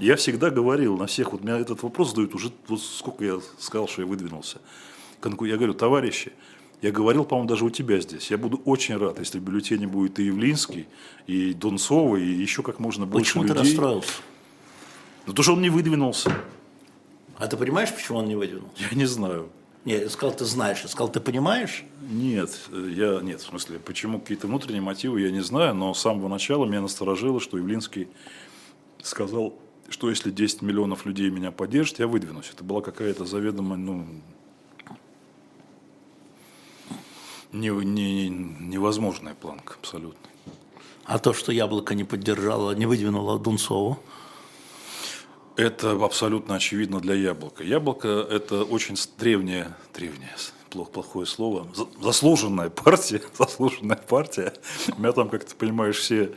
[0.00, 3.88] Я всегда говорил на всех, вот меня этот вопрос задают уже, вот сколько я сказал,
[3.88, 4.58] что я выдвинулся.
[5.24, 6.32] Я говорю, товарищи,
[6.80, 8.30] я говорил, по-моему, даже у тебя здесь.
[8.30, 10.86] Я буду очень рад, если в бюллетене будет и Явлинский,
[11.26, 13.64] и Донцова, и еще как можно больше Почему ты людей.
[13.64, 14.12] расстроился?
[15.26, 16.32] Ну, то, что он не выдвинулся.
[17.36, 18.82] А ты понимаешь, почему он не выдвинулся?
[18.90, 19.50] Я не знаю.
[19.84, 20.82] Нет, я сказал, ты знаешь.
[20.82, 21.84] Я сказал, ты понимаешь?
[22.02, 26.28] Нет, я нет, в смысле, почему какие-то внутренние мотивы, я не знаю, но с самого
[26.28, 28.08] начала меня насторожило, что Явлинский
[29.02, 29.54] сказал,
[29.88, 32.50] что если 10 миллионов людей меня поддержат, я выдвинусь.
[32.52, 34.06] Это была какая-то заведомо, ну,
[37.52, 40.28] не, не- невозможная планка абсолютно.
[41.04, 43.98] А то, что Яблоко не поддержало, не выдвинуло Дунцову?
[45.56, 47.62] Это абсолютно очевидно для яблока.
[47.64, 54.52] Яблоко– это очень древняя, древняя, с- плох- плохое слово, за- заслуженная партия, заслуженная партия.
[54.96, 56.32] У меня там, как ты понимаешь, все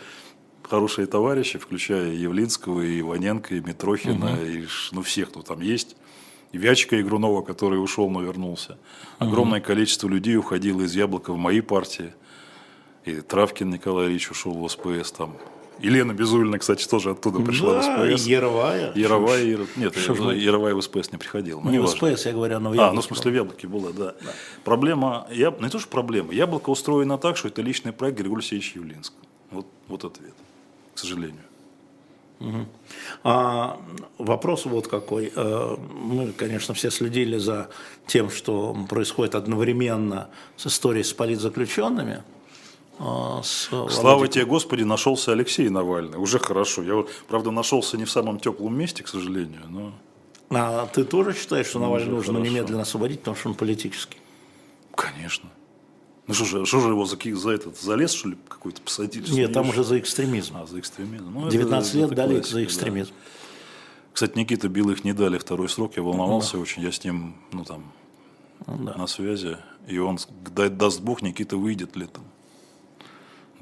[0.64, 5.62] хорошие товарищи, включая и Явлинского, и Иваненко, и Митрохина, и ш- ну, всех, кто там
[5.62, 5.96] есть.
[6.52, 8.78] И Вячика Игрунова, который ушел, но вернулся.
[9.20, 12.14] Огромное количество людей уходило из Яблока в мои партии.
[13.06, 15.36] И Травкин Николай Ильич ушел в СПС там.
[15.80, 18.28] И Лена Безулина, кстати, тоже оттуда пришла Да, в и СПС.
[18.28, 18.94] Яровая.
[18.96, 21.62] Яровая, Яро- нет, Что вы- Яровая в СПС не приходила.
[21.62, 21.88] Не в.
[21.88, 24.16] СПС, я говорю, она в А, ну в Яблоке смысле в Яблоке была, да.
[24.64, 28.40] Проблема, я, ну не то, что проблема, Яблоко устроено так, что это личный проект Григория
[28.42, 29.20] Алексеевича Явлинского.
[29.52, 30.34] Вот, вот ответ,
[30.96, 31.42] к сожалению.
[33.24, 33.80] А,
[34.18, 35.32] вопрос вот какой.
[35.36, 37.70] Э, Мы, конечно, все следили за
[38.06, 40.28] тем, что происходит одновременно
[40.58, 42.24] с историей с политзаключенными.
[43.00, 46.18] А, С Слава Володей- тебе, Господи, нашелся Алексей Навальный.
[46.18, 46.84] Уже хорошо.
[46.84, 49.94] Я, правда, нашелся не в самом теплом месте, к сожалению, но,
[50.50, 52.52] А ты тоже считаешь, что Навальный уже нужно хорошо.
[52.52, 54.18] немедленно освободить, потому что он политический?
[54.96, 55.50] конечно.
[56.26, 59.30] Ну что же, что же его за, за этот залез, что ли, какой-то посадили?
[59.30, 60.56] Нет, там уже за экстремизм.
[60.56, 61.30] А, за экстремизм.
[61.34, 62.64] Ну, это- 19 лет это дали классика, за да.
[62.64, 63.12] экстремизм.
[64.14, 67.92] Кстати, Никита Белых не дали второй срок, я волновался очень, я с ним, ну там,
[68.68, 68.94] Ну да.
[68.94, 69.58] на связи,
[69.88, 70.18] и он,
[70.56, 72.24] даст Бог, Никита выйдет летом.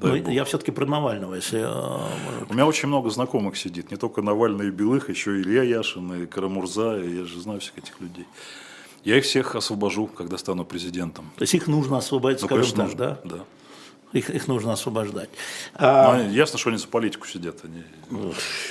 [0.02, 3.96] Дай Ну, я все-таки про Навального, если э, У меня очень много знакомых сидит, не
[3.96, 7.78] только Навальный и Белых, еще и Илья Яшин, и Карамурза, и я же знаю всех
[7.78, 8.26] этих людей.
[9.04, 11.30] Я их всех освобожу, когда стану президентом.
[11.36, 13.30] То есть их нужно освободить, Ну, скажем конечно, так, нужно.
[13.30, 13.36] да?
[13.38, 13.44] да.
[14.12, 15.30] Их, их нужно освобождать.
[15.74, 17.56] А, ну, ясно, что они за политику сидят.
[17.64, 17.82] Они...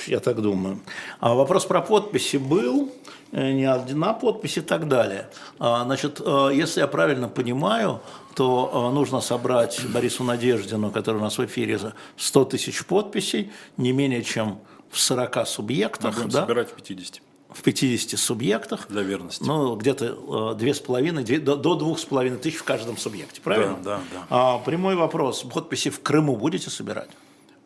[0.06, 0.78] Я так думаю.
[1.18, 2.92] А вопрос про подписи был,
[3.32, 5.28] э, не одна подпись и так далее.
[5.58, 8.00] А, значит, э, если я правильно понимаю,
[8.34, 13.52] то э, нужно собрать Борису Надеждину, который у нас в эфире, за 100 тысяч подписей,
[13.76, 14.60] не менее чем
[14.90, 16.14] в 40 субъектах.
[16.14, 16.42] Мы будем да?
[16.42, 17.22] собирать в 50
[17.52, 18.86] в 50 субъектах.
[18.88, 19.44] Для верности.
[19.44, 23.76] Ну, где-то две с половиной, до, двух с половиной тысяч в каждом субъекте, правильно?
[23.82, 24.26] Да, да, да.
[24.30, 25.42] А, прямой вопрос.
[25.42, 27.10] Подписи в Крыму будете собирать?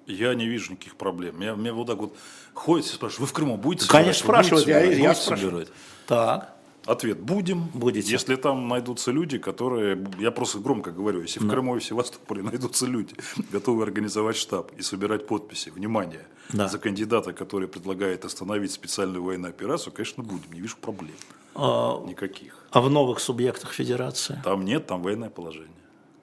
[0.06, 1.38] Я не вижу никаких проблем.
[1.40, 2.16] Меня, меня вот так вот
[2.55, 4.47] ходят и спрашивают, вы в Крыму будете Конечно, собирать?
[4.47, 5.66] спрашивают, я, я, я спрашиваю.
[6.06, 6.55] Так.
[6.86, 7.68] Ответ– будем.
[7.74, 8.12] Будете.
[8.12, 12.42] Если там найдутся люди, которые, я просто громко говорю, если в Крыму и в Севастополе
[12.42, 13.14] найдутся люди,
[13.52, 16.68] готовые организовать штаб и собирать подписи, внимание, да.
[16.68, 21.16] за кандидата, который предлагает остановить специальную военную операцию, конечно, будем, не вижу проблем.
[21.56, 22.64] А, Никаких.
[22.70, 24.40] А в новых субъектах федерации?
[24.44, 25.70] Там нет, там военное положение.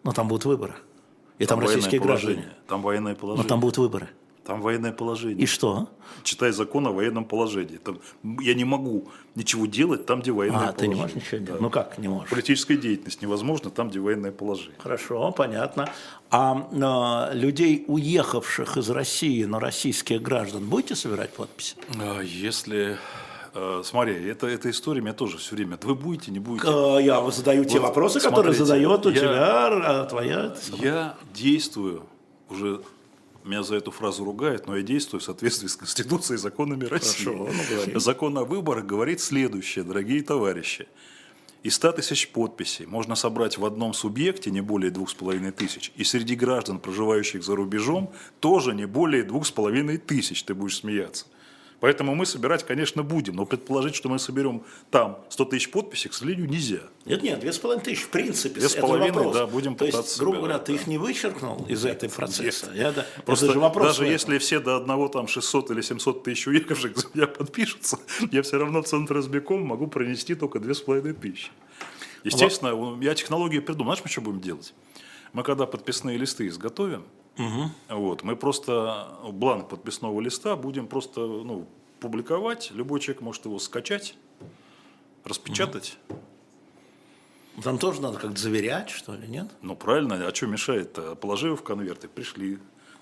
[0.04, 0.76] Но там будут выборы.
[1.40, 2.46] И там, там российские граждане.
[2.68, 3.44] Там военное положение.
[3.44, 4.10] Но там будут выборы.
[4.46, 5.42] Там военное положение.
[5.42, 5.88] И что?
[6.24, 7.78] Читай закон о военном положении.
[7.78, 8.00] Там,
[8.42, 10.80] я не могу ничего делать там, где военное а, положение.
[10.80, 11.62] ты не можешь ничего делать?
[11.62, 11.64] Да.
[11.64, 12.30] Ну как не можешь?
[12.30, 14.76] Политическая деятельность невозможна там, где военное положение.
[14.80, 15.90] Хорошо, понятно.
[16.30, 21.78] А, а людей, уехавших из России, но российских граждан, будете собирать подписи?
[21.98, 22.98] А, если
[23.54, 25.80] э, Смотри, это, эта история меня тоже все время.
[25.82, 26.68] Вы будете, не будете?
[27.02, 30.54] Я задаю те вот, вопросы, смотрите, которые задает у я, тебя твоя.
[30.82, 32.04] Я действую
[32.50, 32.82] уже
[33.46, 37.26] меня за эту фразу ругают, но я действую в соответствии с Конституцией и законами России.
[37.26, 37.50] Хорошо,
[37.94, 40.88] ну, Закон о выборах говорит следующее, дорогие товарищи.
[41.64, 45.94] Из 100 тысяч подписей можно собрать в одном субъекте не более двух с половиной тысяч.
[45.96, 48.12] И среди граждан, проживающих за рубежом,
[48.42, 51.26] тоже не более двух с половиной тысяч, ты будешь смеяться.
[51.84, 56.14] Поэтому мы собирать, конечно, будем, но предположить, что мы соберем там 100 тысяч подписей, к
[56.14, 56.80] сожалению, нельзя.
[57.04, 60.12] Нет, нет, две с половиной тысячи, в принципе, две с половиной, да, будем То пытаться
[60.12, 62.68] есть, грубо говоря, ты их не вычеркнул из этой процесса?
[62.68, 62.76] Нет.
[62.76, 66.24] Я, да, Просто это же вопрос даже если все до одного там 600 или 700
[66.24, 68.00] тысяч уехавших за меня подпишутся,
[68.32, 71.52] я все равно в Центр избирком могу пронести только две с половиной тысячи.
[72.24, 73.04] Естественно, вот.
[73.04, 73.92] я технологию придумал.
[73.92, 74.74] Знаешь, мы что будем делать?
[75.34, 77.04] Мы когда подписные листы изготовим,
[77.38, 77.72] Угу.
[77.90, 81.68] Вот, мы просто бланк подписного листа будем просто ну,
[82.00, 82.72] публиковать.
[82.72, 84.16] Любой человек может его скачать,
[85.24, 85.98] распечатать.
[86.10, 86.20] Угу.
[87.62, 89.48] Там тоже надо как-то заверять, что ли, нет?
[89.62, 90.16] Ну, правильно.
[90.28, 91.16] А что мешает-то?
[91.16, 92.58] Положи его в конверт и пришли.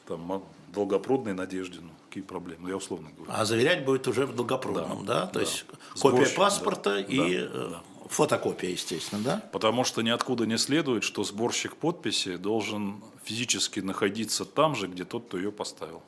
[0.08, 0.44] Там
[0.74, 1.90] долгопрудной Надеждину.
[2.10, 2.64] Какие проблемы?
[2.64, 3.32] Ну, я условно говорю.
[3.34, 5.22] А заверять будет уже в долгопрудном, да?
[5.22, 5.28] да?
[5.28, 5.40] То да.
[5.42, 5.66] есть
[6.00, 7.00] копия паспорта да.
[7.00, 7.44] и да.
[7.46, 7.84] Э, да.
[8.10, 9.50] фотокопия, естественно, да?
[9.54, 15.26] Потому что ниоткуда не следует, что сборщик подписи должен физически находиться там же, где тот,
[15.28, 16.02] кто ее поставил.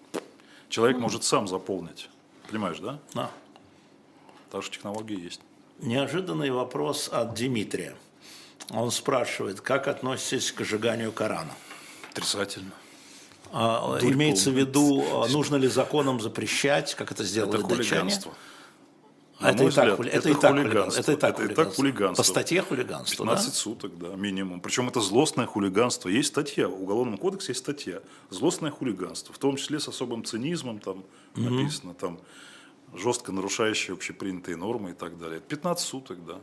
[0.69, 1.01] Человек mm.
[1.01, 2.09] может сам заполнить.
[2.49, 2.99] Понимаешь, да?
[3.13, 3.31] Да.
[4.51, 5.41] Так что технологии есть.
[5.79, 7.95] Неожиданный вопрос от Дмитрия.
[8.69, 11.53] Он спрашивает, как относитесь к сжиганию Корана?
[12.11, 12.71] Отрицательно.
[13.51, 18.33] А, имеется в виду, а, нужно ли законом запрещать, как это сделали это хулиганство.
[19.39, 21.01] А это, и взгляд, так, это, это, и так хулиганство.
[21.01, 22.23] Это и так, это и так хулиганство.
[22.23, 23.51] По статье хулиганство, 15 да?
[23.53, 24.61] суток, да, минимум.
[24.61, 26.09] Причем это злостное хулиганство.
[26.09, 28.01] Есть статья, в Уголовном кодексе есть статья.
[28.29, 31.03] Злостное хулиганство, в том числе с особым цинизмом, там
[31.33, 31.49] mm-hmm.
[31.49, 32.19] написано, там
[32.95, 35.41] жестко нарушающие общепринятые нормы и так далее.
[35.41, 36.39] 15 суток, да,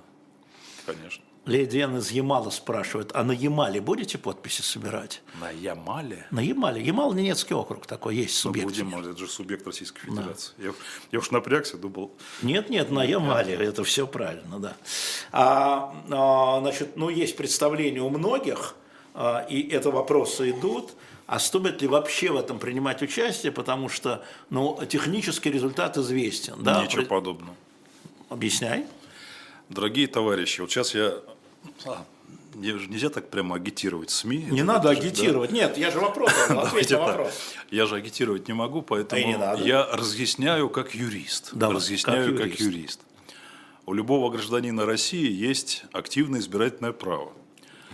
[0.85, 1.25] конечно.
[1.47, 5.23] Леди из Ямала спрашивает, а на Ямале будете подписи собирать?
[5.41, 6.27] На Ямале?
[6.31, 6.83] На Ямале.
[6.83, 8.79] Ямал Ненецкий округ такой есть, ну, субъект.
[8.79, 10.53] Ну, будем, это же субъект Российской Федерации.
[10.59, 10.65] Да.
[10.65, 10.73] Я,
[11.13, 12.13] я уж напрягся, думал.
[12.43, 14.77] Нет, нет, на Ямале, это все правильно, да.
[15.33, 18.77] А, а, значит, ну, есть представление у многих,
[19.15, 20.93] а, и это вопросы идут,
[21.27, 26.57] а стоит ли вообще в этом принимать участие, потому что ну, технический результат известен.
[26.59, 26.85] Да?
[26.85, 27.55] Ничего подобного.
[28.29, 28.85] Объясняй.
[29.71, 31.15] Дорогие товарищи, вот сейчас я...
[31.87, 32.05] А,
[32.55, 34.49] нельзя так прямо агитировать СМИ.
[34.51, 35.51] Не надо же, агитировать.
[35.51, 35.57] Да?
[35.57, 37.33] Нет, я же вопрос, ответь на вопрос.
[37.71, 41.51] Я же агитировать не могу, поэтому не я разъясняю как юрист.
[41.53, 42.59] Да, разъясняю как юрист.
[42.59, 43.01] как юрист.
[43.87, 47.33] У любого гражданина России есть активное избирательное право.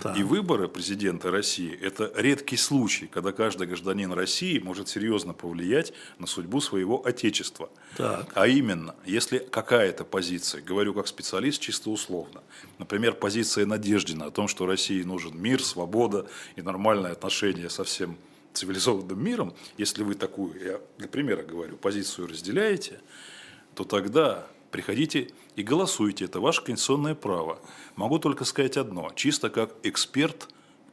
[0.03, 0.15] Да.
[0.15, 6.27] И выборы президента России– это редкий случай, когда каждый гражданин России может серьезно повлиять на
[6.27, 7.71] судьбу своего отечества.
[7.97, 8.31] Так.
[8.35, 12.43] А именно, если какая-то позиция, говорю как специалист чисто условно,
[12.79, 18.19] например, позиция Надеждина о том, что России нужен мир, свобода и нормальное отношение со всем
[18.53, 23.01] цивилизованным миром, если вы такую, я для примера говорю, позицию разделяете,
[23.75, 27.59] то тогда приходите и голосуйте, это ваше конституционное право.
[27.97, 30.49] Могу только сказать одно, чисто как эксперт,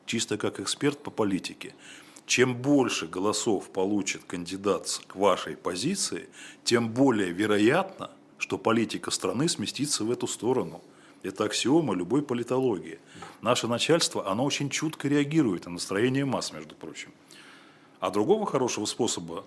[0.05, 1.75] чисто как эксперт по политике.
[2.25, 6.29] Чем больше голосов получит кандидат к вашей позиции,
[6.63, 10.81] тем более вероятно, что политика страны сместится в эту сторону.
[11.21, 12.99] Это аксиома любой политологии.
[13.41, 17.11] Наше начальство, оно очень чутко реагирует на настроение масс, между прочим.
[17.99, 19.45] А другого хорошего способа,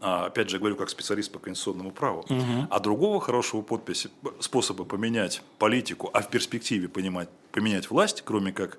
[0.00, 2.66] опять же говорю как специалист по конституционному праву, угу.
[2.70, 4.10] а другого хорошего подписи,
[4.40, 8.78] способа поменять политику, а в перспективе понимать, поменять власть, кроме как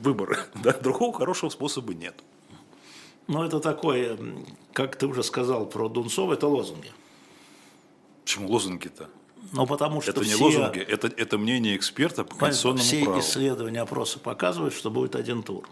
[0.00, 2.14] выборы, да, другого хорошего способа нет.
[3.28, 4.18] Ну, это такое,
[4.72, 6.92] как ты уже сказал про Дунцова, это лозунги.
[8.22, 9.08] Почему лозунги-то?
[9.52, 13.20] Ну, потому что это все, не лозунги, это, это мнение эксперта по конституционному все праву.
[13.20, 15.68] Все исследования, опросы показывают, что будет один тур.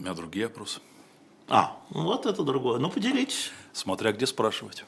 [0.00, 0.80] У меня другие опросы.
[1.46, 2.78] А, ну вот это другое.
[2.78, 3.50] Ну, поделитесь.
[3.74, 4.86] Смотря где спрашивать.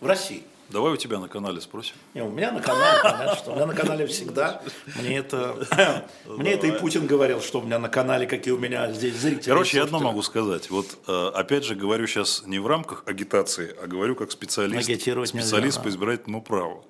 [0.00, 0.42] В России.
[0.70, 1.94] Давай у тебя на канале спросим.
[2.14, 4.62] Не, у меня на канале, понятно, что у меня на канале всегда.
[4.98, 8.90] Мне это, мне это и Путин говорил, что у меня на канале, какие у меня
[8.92, 9.50] здесь зрители.
[9.50, 10.70] Короче, я одно могу сказать.
[10.70, 15.34] Вот э, опять же говорю сейчас не в рамках агитации, а говорю как специалист, специалист
[15.34, 16.86] нельзя, по избирательному праву.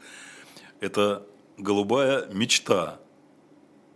[0.78, 1.26] Это
[1.58, 3.00] голубая мечта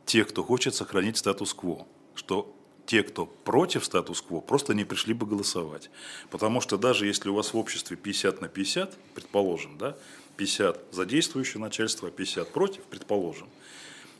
[0.06, 1.86] тех, кто хочет сохранить статус-кво,
[2.16, 2.52] что
[2.88, 5.90] те, кто против статус-кво, просто не пришли бы голосовать.
[6.30, 9.94] Потому что даже если у вас в обществе 50 на 50, предположим, да,
[10.38, 13.48] 50 за действующее начальство, а 50 против, предположим,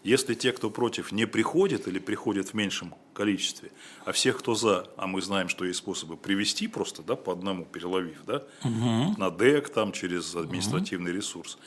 [0.04, 3.70] если те, кто против, не приходят или приходят в меньшем количестве,
[4.04, 7.64] а всех, кто за, а мы знаем, что есть способы привести просто, да, по одному
[7.64, 9.14] переловив, да, угу.
[9.16, 11.16] на ДЭК, там, через административный угу.
[11.16, 11.58] ресурс,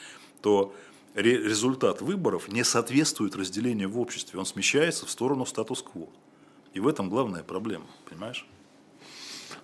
[0.44, 0.76] то
[1.16, 6.08] результат выборов не соответствует разделению в обществе, он смещается в сторону статус-кво.
[6.74, 8.46] И в этом главная проблема, понимаешь?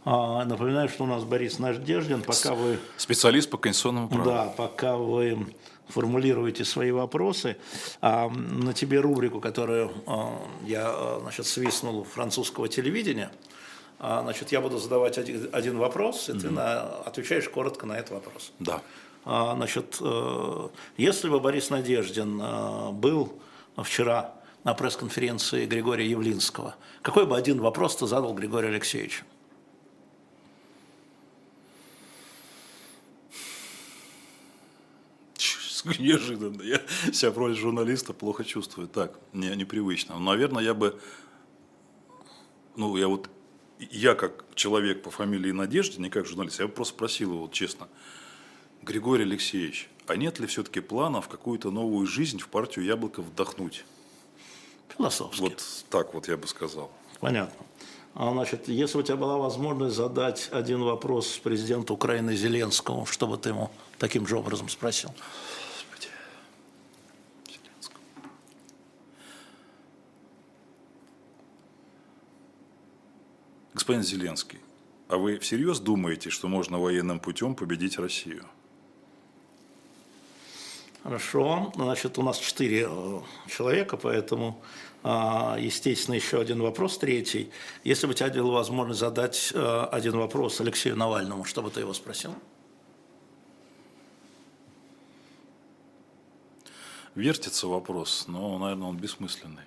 [0.03, 2.79] А, напоминаю, что у нас Борис Надеждин, пока вы...
[2.97, 4.25] Специалист по конституционному праву.
[4.25, 5.53] Да, пока вы
[5.88, 7.57] формулируете свои вопросы.
[8.01, 13.31] А, на тебе рубрику, которую а, я значит, свистнул французского телевидения,
[13.99, 16.39] значит, я буду задавать один, один вопрос, и mm-hmm.
[16.39, 18.51] ты на, отвечаешь коротко на этот вопрос.
[18.59, 18.81] Да.
[19.25, 23.34] Значит, э, если бы Борис Надеждин э, был
[23.75, 24.36] вчера
[24.68, 26.76] на пресс-конференции Григория Явлинского.
[27.02, 29.23] Какой бы один вопрос ты задал Григорию Алексеевичу?
[35.98, 36.61] Неожиданно.
[36.64, 36.81] Я
[37.14, 38.89] себя в роли журналиста плохо чувствую.
[38.89, 40.19] Так, не, непривычно.
[40.19, 40.99] Наверное, я бы...
[42.76, 43.30] Ну, я вот...
[43.80, 47.53] Я как человек по фамилии Надежде, не как журналист, я бы просто спросил его, вот,
[47.53, 47.88] честно,
[48.81, 53.85] Григорий Алексеевич, а нет ли все-таки плана в какую-то новую жизнь в партию Яблоко вдохнуть?
[54.95, 55.41] Философски.
[55.41, 56.91] Вот так вот я бы сказал.
[57.19, 57.65] Понятно.
[58.19, 63.38] А, значит, если у тебя была возможность задать один вопрос президенту Украины Зеленскому, что бы
[63.38, 63.69] ты ему
[63.99, 65.11] таким же образом спросил?
[65.11, 66.07] Господи.
[67.47, 67.99] Зеленскому.
[73.73, 74.59] Господин Зеленский,
[75.09, 78.45] а вы всерьез думаете, что можно военным путем победить Россию?
[81.07, 81.71] Хорошо.
[81.75, 84.61] Значит, у нас четыре э, человека, поэтому,
[85.03, 87.49] а, естественно, еще один вопрос, третий.
[87.85, 91.93] Если бы тебя была возможность задать э, один вопрос Алексею Навальному, что бы ты его
[91.93, 92.35] спросил?
[97.15, 99.63] Вертится вопрос, но, наверное, он бессмысленный.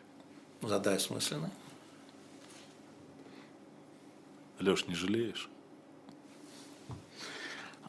[0.60, 1.48] Задай смысленный.
[4.58, 5.48] Леш, не жалеешь?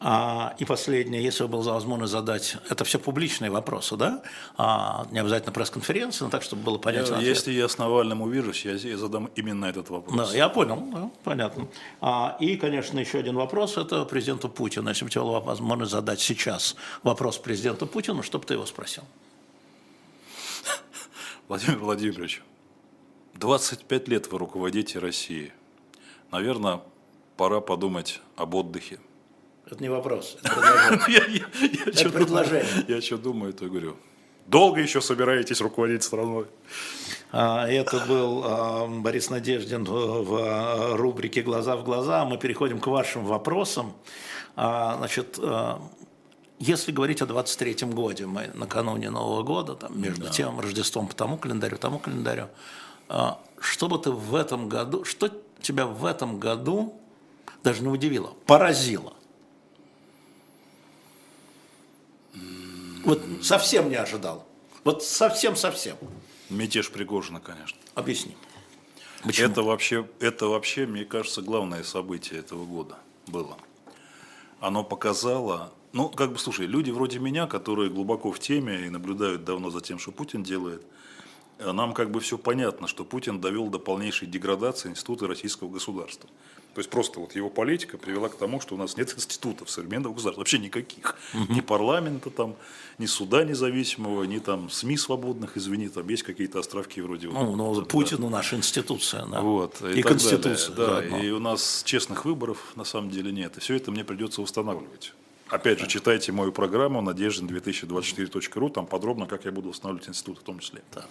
[0.04, 4.22] А, и последнее, если бы было возможно задать, это все публичные вопросы, да?
[4.56, 7.14] А, не обязательно пресс-конференции, но так, чтобы было понятно.
[7.14, 10.30] Я, если я с Навальным увижусь, я, я задам именно этот вопрос.
[10.30, 11.68] Да, я понял, да, понятно.
[12.00, 14.88] А, и, конечно, еще один вопрос, это президенту Путину.
[14.88, 16.74] Если бы у тебя была возможность задать сейчас
[17.04, 19.04] вопрос президенту Путину, что бы ты его спросил?
[21.48, 22.42] Владимир Владимирович,
[23.34, 25.52] 25 лет вы руководите Россией.
[26.32, 26.80] Наверное,
[27.36, 28.98] пора подумать об отдыхе.
[29.72, 30.54] Это не вопрос, это
[30.90, 31.46] предложение.
[31.86, 32.84] Это предложение.
[32.88, 33.96] Я что думаю, то говорю.
[34.46, 36.46] Долго еще собираетесь руководить страной?
[37.30, 42.26] А, это был а, Борис Надеждин в а, рубрике «Глаза в глаза».
[42.26, 43.94] Мы переходим к вашим вопросам.
[44.54, 45.40] Значит,
[46.58, 50.30] если говорить о 23-м годе, мы накануне Нового года, там, между да.
[50.30, 52.48] тем Рождеством по тому календарю, тому календарю,
[53.58, 55.30] что бы ты в этом году, что
[55.62, 57.00] тебя в этом году
[57.64, 59.14] даже не удивило, поразило?
[63.04, 64.46] Вот совсем не ожидал.
[64.84, 65.96] Вот совсем-совсем.
[66.50, 67.78] Мятеж Пригожина, конечно.
[67.94, 68.36] Объясни.
[69.22, 69.48] Почему?
[69.48, 73.56] Это вообще, это вообще, мне кажется, главное событие этого года было.
[74.60, 79.44] Оно показало, ну, как бы, слушай, люди вроде меня, которые глубоко в теме и наблюдают
[79.44, 80.84] давно за тем, что Путин делает,
[81.58, 86.28] нам как бы все понятно, что Путин довел до полнейшей деградации института российского государства.
[86.74, 90.14] То есть просто вот его политика привела к тому, что у нас нет институтов современного
[90.14, 91.16] государства, вообще никаких.
[91.34, 91.52] Угу.
[91.52, 92.56] Ни парламента там,
[92.98, 97.28] ни суда независимого, ни там СМИ свободных, извини, там есть какие-то островки вроде...
[97.28, 97.86] Ну, но да.
[97.86, 99.40] Путину наша институция, да.
[99.40, 100.74] Вот, и, и конституция.
[100.74, 103.56] Далее, да, и у нас честных выборов на самом деле нет.
[103.56, 105.12] И все это мне придется устанавливать.
[105.48, 110.60] Опять же, читайте мою программу надеждин2024.ру, там подробно, как я буду устанавливать институт в том
[110.60, 110.80] числе.
[110.94, 111.04] Да.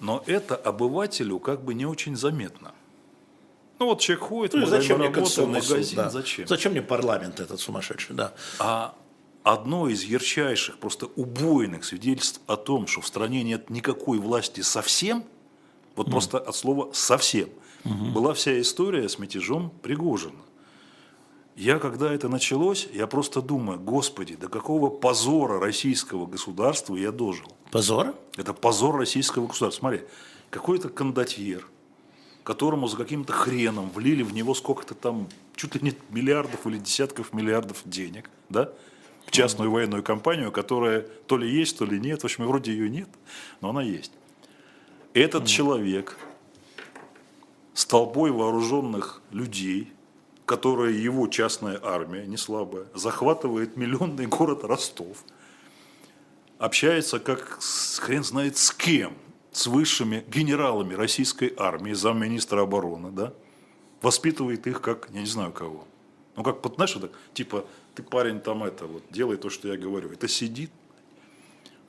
[0.00, 2.72] Но это обывателю как бы не очень заметно.
[3.78, 6.10] Ну вот человек ходит, ну, зачем мне работу, магазин, суд, да.
[6.10, 6.46] зачем?
[6.46, 8.32] Зачем мне парламент этот сумасшедший, да.
[8.58, 8.94] А
[9.42, 15.24] одно из ярчайших, просто убойных свидетельств о том, что в стране нет никакой власти совсем,
[15.94, 16.10] вот mm.
[16.10, 17.48] просто от слова совсем,
[17.84, 18.06] угу.
[18.12, 20.40] была вся история с мятежом Пригожина.
[21.54, 27.46] Я, когда это началось, я просто думаю, господи, до какого позора российского государства я дожил.
[27.72, 28.14] Позора?
[28.36, 29.80] Это позор российского государства.
[29.80, 30.02] Смотри,
[30.50, 31.66] какой-то кондотьер,
[32.46, 37.32] которому за каким-то хреном влили в него сколько-то там, чуть ли не миллиардов или десятков
[37.34, 38.70] миллиардов денег, да,
[39.26, 42.88] в частную военную компанию, которая то ли есть, то ли нет, в общем, вроде ее
[42.88, 43.08] нет,
[43.60, 44.12] но она есть.
[45.12, 46.16] Этот человек
[47.74, 49.92] с толпой вооруженных людей–
[50.46, 55.24] которая его частная армия, не слабая, захватывает миллионный город Ростов,
[56.58, 57.58] общается как
[57.98, 59.14] хрен знает с кем,
[59.56, 63.32] с высшими генералами российской армии, замминистра обороны, да,
[64.02, 65.86] воспитывает их как, я не знаю кого.
[66.36, 67.64] Ну, как, вот, знаешь, так, типа,
[67.94, 70.10] ты парень там это, вот, делай то, что я говорю.
[70.10, 70.70] Это сидит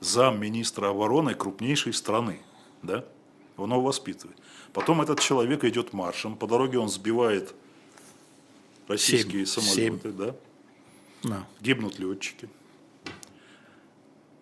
[0.00, 2.40] замминистра обороны крупнейшей страны,
[2.82, 3.04] да,
[3.58, 4.38] он его воспитывает.
[4.72, 7.54] Потом этот человек идет маршем, по дороге он сбивает
[8.86, 10.16] российские 7, самолеты, 7.
[10.16, 10.36] да?
[11.22, 11.46] Да.
[11.60, 12.48] Гибнут летчики.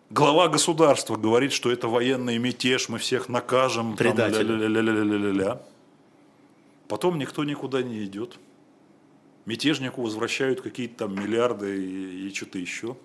[0.09, 3.97] Глава государства говорит, что это военный мятеж, мы всех накажем.
[3.97, 4.31] Там, -ля
[5.19, 5.63] -ля -ля.
[6.87, 8.39] Потом никто никуда не идет.
[9.47, 12.97] Мятежнику возвращают какие-то там миллиарды и, и что-то еще.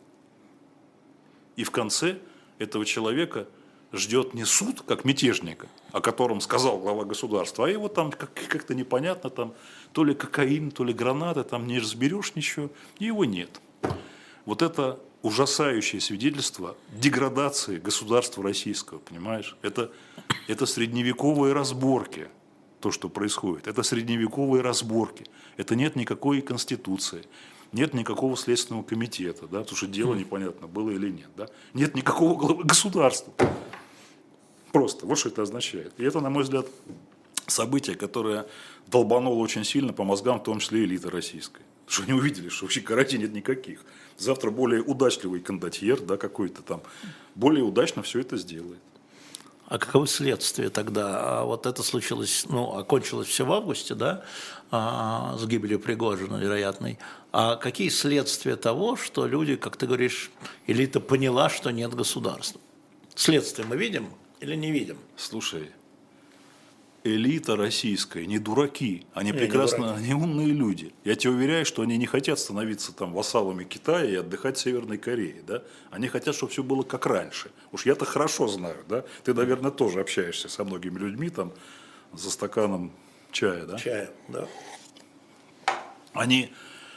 [1.55, 2.19] И в конце
[2.59, 3.47] этого человека
[3.93, 9.29] ждет не суд, как мятежника, о котором сказал глава государства, а его там как-то непонятно,
[9.31, 9.53] там
[9.91, 12.69] то ли кокаин, то ли гранаты, там не разберешь ничего,
[12.99, 13.59] и его нет.
[14.45, 19.55] Вот это ужасающее свидетельство деградации государства российского, понимаешь?
[19.61, 19.91] Это,
[20.47, 22.27] это средневековые разборки,
[22.79, 23.67] то, что происходит.
[23.67, 25.25] Это средневековые разборки.
[25.57, 27.23] Это нет никакой конституции,
[27.71, 31.29] нет никакого следственного комитета, да, потому что дело непонятно, было или нет.
[31.37, 31.47] Да?
[31.73, 33.33] Нет никакого главы государства.
[34.71, 35.93] Просто, вот что это означает.
[35.97, 36.65] И это, на мой взгляд,
[37.47, 38.47] событие, которое
[38.87, 41.61] долбануло очень сильно по мозгам, в том числе элиты российской.
[41.87, 43.83] Что они увидели, что вообще гарантий нет никаких.
[44.21, 46.83] Завтра более удачливый кондотьер, да, какой-то там,
[47.33, 48.79] более удачно все это сделает.
[49.65, 51.39] А каковы следствия тогда?
[51.39, 54.23] А вот это случилось, ну, окончилось все в августе, да,
[54.69, 56.99] а, с гибелью Пригожина, вероятной.
[57.31, 60.29] А какие следствия того, что люди, как ты говоришь,
[60.67, 62.61] элита поняла, что нет государства?
[63.15, 64.97] Следствие мы видим или не видим?
[65.15, 65.71] Слушай,
[67.03, 70.93] элита российская, не дураки, они прекрасно, не они умные люди.
[71.03, 74.97] Я тебе уверяю, что они не хотят становиться там вассалами Китая и отдыхать в Северной
[74.97, 75.63] Корее, да?
[75.89, 77.51] Они хотят, чтобы все было как раньше.
[77.71, 79.03] Уж я-то хорошо знаю, да?
[79.23, 81.53] Ты, наверное, тоже общаешься со многими людьми там
[82.13, 82.91] за стаканом
[83.31, 83.77] чая, да?
[83.77, 84.47] Чая, да.
[86.13, 86.53] Они,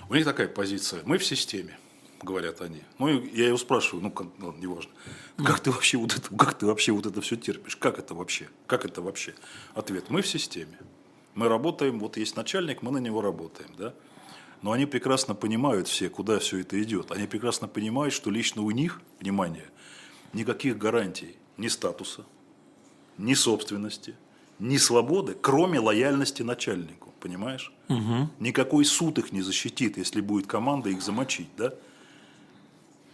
[0.08, 1.78] у них такая позиция, мы в системе
[2.24, 2.82] говорят они.
[2.98, 4.12] Ну, я его спрашиваю, ну,
[4.44, 4.90] ладно, неважно.
[5.36, 7.76] Как ты вообще вот это, как ты вообще вот это все терпишь?
[7.76, 8.48] Как это вообще?
[8.66, 9.34] Как это вообще?
[9.74, 10.78] Ответ, мы в системе.
[11.34, 13.94] Мы работаем, вот есть начальник, мы на него работаем, да?
[14.62, 17.10] Но они прекрасно понимают все, куда все это идет.
[17.10, 19.68] Они прекрасно понимают, что лично у них, внимание,
[20.32, 22.24] никаких гарантий ни статуса,
[23.18, 24.16] ни собственности,
[24.58, 27.72] ни свободы, кроме лояльности начальнику, понимаешь?
[27.88, 28.30] Угу.
[28.38, 31.74] Никакой суд их не защитит, если будет команда их замочить, да?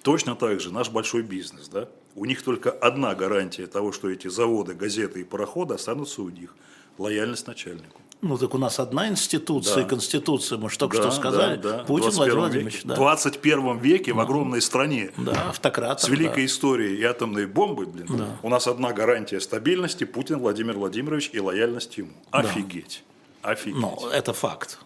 [0.02, 1.88] Точно так же наш большой бизнес, да?
[2.14, 6.54] У них только одна гарантия того, что эти заводы, газеты и пароходы останутся у них.
[6.98, 8.00] Лояльность начальнику.
[8.22, 9.88] Ну так у нас одна институция, да.
[9.88, 11.56] конституция, мы же только да, что сказали.
[11.56, 11.84] Да, да.
[11.84, 12.82] Путин Владимир Владимирович.
[12.84, 12.94] Да.
[12.94, 15.10] В 21 веке в огромной стране.
[15.16, 15.54] Да.
[15.96, 16.46] С великой да.
[16.46, 18.06] историей и атомной бомбы, блин.
[18.10, 18.36] Да.
[18.42, 22.10] У нас одна гарантия стабильности Путин Владимир Владимирович и лояльность ему.
[22.30, 23.04] Офигеть.
[23.42, 23.50] Да.
[23.50, 23.80] Офигеть.
[23.80, 24.78] Ну, это факт.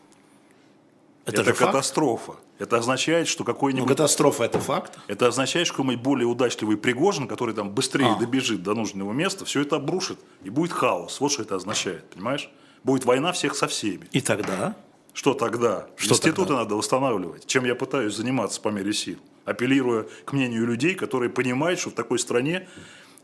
[1.26, 2.32] Это, это катастрофа.
[2.32, 2.44] Факт?
[2.58, 3.88] Это означает, что какой-нибудь...
[3.88, 4.98] Ну, катастрофа– это факт.
[5.08, 8.18] Это означает, что какой-нибудь более удачливый Пригожин, который там быстрее а.
[8.18, 11.20] добежит до нужного места, все это обрушит, и будет хаос.
[11.20, 12.50] Вот что это означает, понимаешь?
[12.84, 14.06] Будет война всех со всеми.
[14.12, 14.76] И тогда?
[15.14, 15.86] Что тогда?
[15.96, 16.62] Что Институты тогда?
[16.64, 21.80] надо восстанавливать, чем я пытаюсь заниматься по мере сил, апеллируя к мнению людей, которые понимают,
[21.80, 22.68] что в такой стране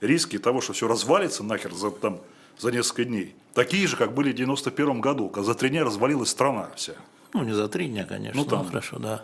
[0.01, 2.21] риски того, что все развалится нахер за, там,
[2.59, 6.31] за несколько дней, такие же, как были в 91 году, когда за три дня развалилась
[6.31, 6.95] страна вся.
[7.33, 8.41] Ну, не за три дня, конечно.
[8.41, 8.67] Ну, там.
[8.67, 9.23] хорошо, да.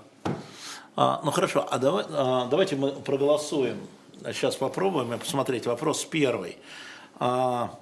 [0.97, 3.79] А, ну, хорошо, а, давай, а давайте мы проголосуем.
[4.33, 5.67] Сейчас попробуем посмотреть.
[5.67, 6.57] Вопрос первый.
[7.19, 7.79] А,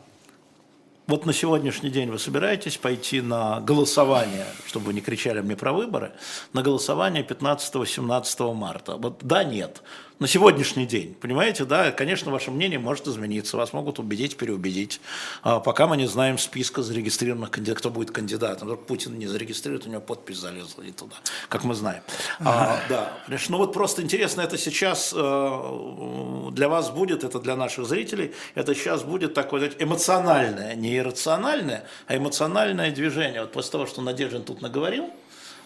[1.06, 5.72] вот на сегодняшний день вы собираетесь пойти на голосование, чтобы вы не кричали мне про
[5.72, 6.12] выборы,
[6.54, 8.96] на голосование 15-17 марта?
[8.96, 9.82] Вот да, нет
[10.24, 15.02] на сегодняшний день, понимаете, да, конечно, ваше мнение может измениться, вас могут убедить, переубедить,
[15.42, 19.86] а пока мы не знаем списка зарегистрированных кандидатов, кто будет кандидатом, вдруг Путин не зарегистрирует,
[19.86, 21.16] у него подпись залезла и туда,
[21.50, 22.02] как мы знаем.
[22.40, 27.54] А, да, конечно, ну вот просто интересно, это сейчас э, для вас будет, это для
[27.54, 33.42] наших зрителей, это сейчас будет такое эмоциональное, не иррациональное, а эмоциональное движение.
[33.42, 35.10] Вот после того, что Надеждин тут наговорил,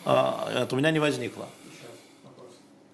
[0.04, 0.32] э,
[0.62, 1.46] это у меня не возникло.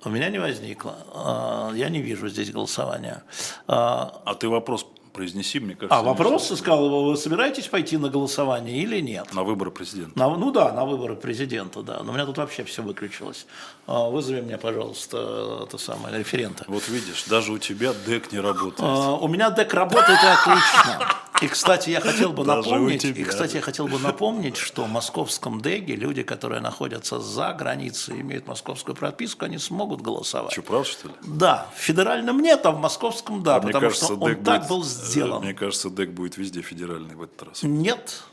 [0.05, 0.97] У меня не возникло.
[1.15, 3.23] А, я не вижу здесь голосования.
[3.67, 5.97] А, а ты вопрос произнеси, мне кажется.
[5.97, 9.33] А вопрос, сказал, вы собираетесь пойти на голосование или нет?
[9.33, 10.19] На выборы президента.
[10.19, 12.03] На, ну да, на выборы президента, да.
[12.03, 13.47] Но у меня тут вообще все выключилось.
[13.87, 16.65] А, вызови меня, пожалуйста, это самое, референта.
[16.69, 18.83] Вот видишь, даже у тебя ДЭК не работает.
[19.21, 20.99] У меня ДЭК работает отлично.
[21.43, 25.61] И, кстати, я хотел бы напомнить, и, кстати, я хотел бы напомнить, что в московском
[25.61, 30.53] ДЭГе люди, которые находятся за границей, имеют московскую прописку, они смогут голосовать.
[30.53, 31.15] Что, правда, что ли?
[31.23, 31.67] Да.
[31.75, 35.04] В федеральном нет, а в московском да, а потому кажется, что он так был сделан.
[35.41, 37.63] Мне кажется, ДЭК будет везде федеральный в этот раз.
[37.63, 38.25] Нет.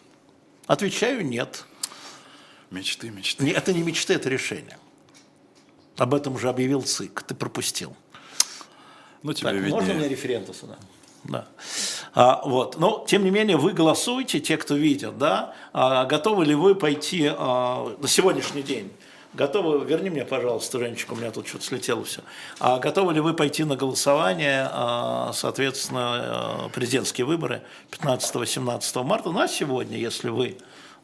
[0.67, 1.65] Отвечаю, нет.
[2.69, 3.51] Мечты, мечты.
[3.51, 4.77] Это не мечты, это решение.
[5.97, 7.95] Об этом уже объявил ЦИК, ты пропустил.
[9.23, 9.73] Ну, тебе так, виднее.
[9.73, 10.77] Можно мне референта сюда?
[11.25, 11.47] Да.
[12.13, 12.77] А, вот.
[12.79, 17.29] Но, тем не менее, вы голосуете, те, кто видят, да, а, готовы ли вы пойти
[17.29, 18.91] а, на сегодняшний день,
[19.33, 22.21] готовы, верни мне, пожалуйста, Женечка, у меня тут что-то слетело все,
[22.59, 29.39] а готовы ли вы пойти на голосование, а, соответственно, а, президентские выборы 15-17 марта, ну
[29.39, 30.57] а сегодня, если вы,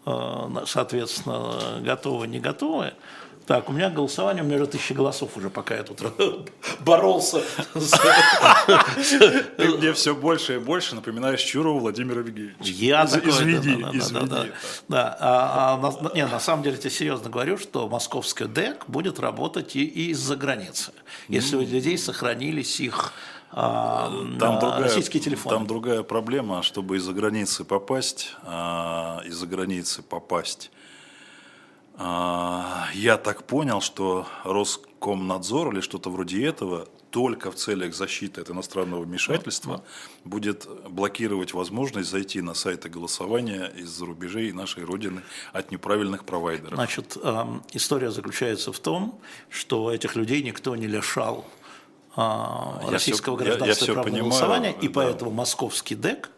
[0.05, 2.93] а, соответственно, готовы, не готовы,
[3.47, 6.01] так, у меня голосование, у меня уже тысяча голосов уже, пока я тут
[6.81, 7.41] боролся.
[9.55, 12.57] Ты мне все больше и больше напоминаешь Чурова Владимира Евгеньевича.
[12.59, 14.51] Я извини, извини.
[14.91, 20.09] А, а, не, на самом деле, я серьезно говорю, что московский ДЭК будет работать и
[20.11, 20.91] из-за границы.
[21.29, 23.13] Если у людей сохранились их
[23.51, 25.55] а, там другая, российские телефоны.
[25.55, 30.76] Там другая проблема, чтобы из-за границы попасть, из-за границы попасть а,
[31.97, 39.01] я так понял, что Роскомнадзор или что-то вроде этого только в целях защиты от иностранного
[39.01, 39.83] вмешательства
[40.23, 46.75] будет блокировать возможность зайти на сайты голосования из-за рубежей нашей Родины от неправильных провайдеров.
[46.75, 47.17] Значит,
[47.73, 49.19] история заключается в том,
[49.49, 51.45] что этих людей никто не лишал
[52.15, 54.93] а, российского все, гражданства я, я и права голосования, и да.
[54.93, 56.31] поэтому московский ДЭК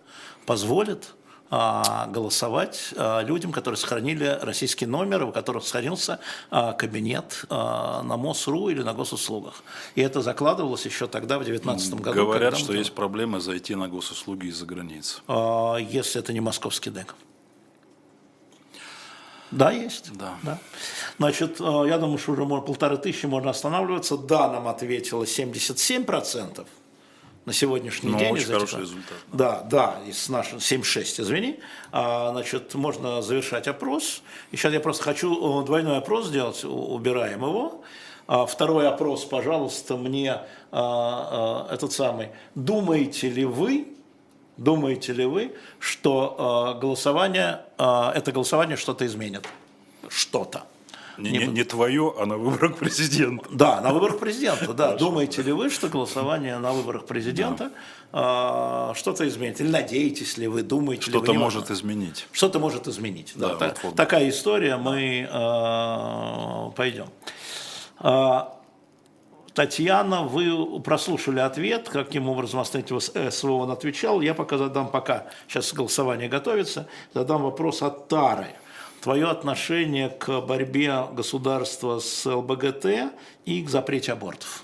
[0.46, 1.19] позволит а,
[1.50, 6.20] голосовать а, людям, которые сохранили российский номер, у которых сохранился
[6.52, 9.64] а, кабинет на МОСРУ или на госуслугах.
[9.96, 12.14] И это закладывалось еще тогда, в 2019 году.
[12.14, 15.22] Говорят, что есть проблемы зайти на госуслуги из-за границы.
[15.28, 17.16] Если это не московский ДЭК.
[19.52, 20.12] Да, есть.
[20.14, 20.36] Да.
[20.44, 20.60] да.
[21.18, 24.18] Значит, я думаю, что уже полторы тысячи можно останавливаться.
[24.18, 26.68] Да, нам ответило 77%
[27.50, 28.32] на сегодняшний ну, день.
[28.32, 29.18] Очень хороший результат.
[29.34, 31.60] Да, да, из нашего 7-6, извини.
[31.92, 34.22] А, значит, можно завершать опрос.
[34.52, 37.84] И сейчас я просто хочу э, двойной опрос сделать, убираем его.
[38.28, 42.30] А, второй опрос, пожалуйста, мне а, а, этот самый.
[42.54, 43.88] Думаете ли вы,
[44.58, 49.50] думаете ли вы, что а, голосование, а, это голосование что-то изменит?
[50.08, 50.66] Что-то.
[51.20, 53.46] Не, не, не твое, а на выборах президента.
[53.52, 54.96] Да, на выборах президента, да.
[54.96, 57.72] Думаете ли вы, что голосование на выборах президента
[58.12, 58.92] да.
[58.92, 59.62] э, что-то изменит?
[59.62, 61.26] Или надеетесь ли вы, думаете что-то ли вы?
[61.26, 62.28] Что-то может изменить.
[62.32, 63.56] Что-то может изменить, да.
[63.56, 63.96] да вот, вот.
[63.96, 67.10] Такая история, мы э, пойдем.
[68.00, 68.42] Э,
[69.54, 74.22] Татьяна, вы прослушали ответ, каким образом Останьте СВО он отвечал.
[74.22, 78.56] Я пока задам, пока сейчас голосование готовится, задам вопрос от Тары
[79.02, 83.14] твое отношение к борьбе государства с ЛБГТ
[83.46, 84.64] и к запрете абортов?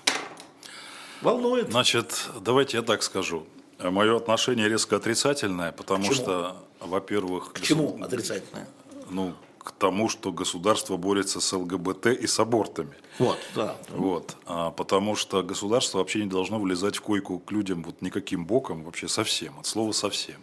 [1.22, 1.70] Волнует?
[1.70, 3.46] Значит, давайте я так скажу.
[3.78, 7.52] Мое отношение резко отрицательное, потому что, во-первых...
[7.52, 8.68] К чему отрицательное?
[9.10, 12.94] Ну, к тому, что государство борется с ЛГБТ и с абортами.
[13.18, 13.76] Вот, да.
[13.90, 18.46] Вот, а, потому что государство вообще не должно влезать в койку к людям вот никаким
[18.46, 20.36] боком, вообще совсем, от слова совсем.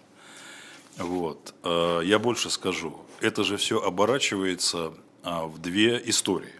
[0.98, 1.54] Вот.
[1.64, 4.94] А, я больше скажу это же все оборачивается
[5.24, 6.54] а, в две истории.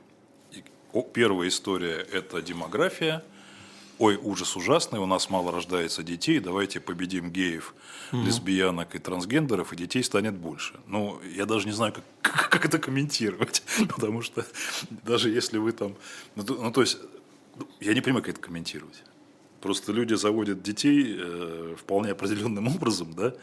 [1.14, 3.24] Первая история– это демография,
[3.98, 7.74] ой, ужас ужасный, у нас мало рождается детей, давайте победим геев,
[8.12, 10.80] лесбиянок и трансгендеров, и детей станет больше.
[10.88, 14.46] Ну, я даже не знаю, как, как это комментировать, потому что
[15.04, 15.96] даже если вы там,
[16.36, 16.98] ну, то, ну, то есть,
[17.58, 19.04] ну, я не понимаю, как это комментировать.
[19.60, 23.34] Просто люди заводят детей э, вполне определенным образом, да,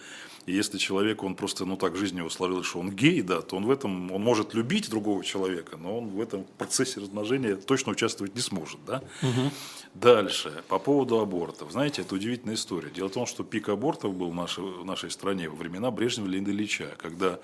[0.46, 3.56] и если человек, он просто, ну так, жизнь его сложилась, что он гей, да, то
[3.56, 7.92] он в этом, он может любить другого человека, но он в этом процессе размножения точно
[7.92, 9.02] участвовать не сможет, да.
[9.22, 9.50] Угу.
[9.94, 11.72] Дальше, по поводу абортов.
[11.72, 12.90] Знаете, это удивительная история.
[12.90, 16.28] Дело в том, что пик абортов был в нашей, в нашей стране во времена Брежнева
[16.28, 17.38] и Ильича, когда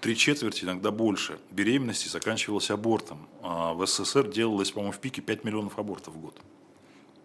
[0.00, 3.26] три четверти, иногда больше, беременности заканчивалось абортом.
[3.42, 6.36] А в СССР делалось, по-моему, в пике 5 миллионов абортов в год.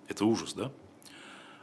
[0.07, 0.71] Это ужас, да?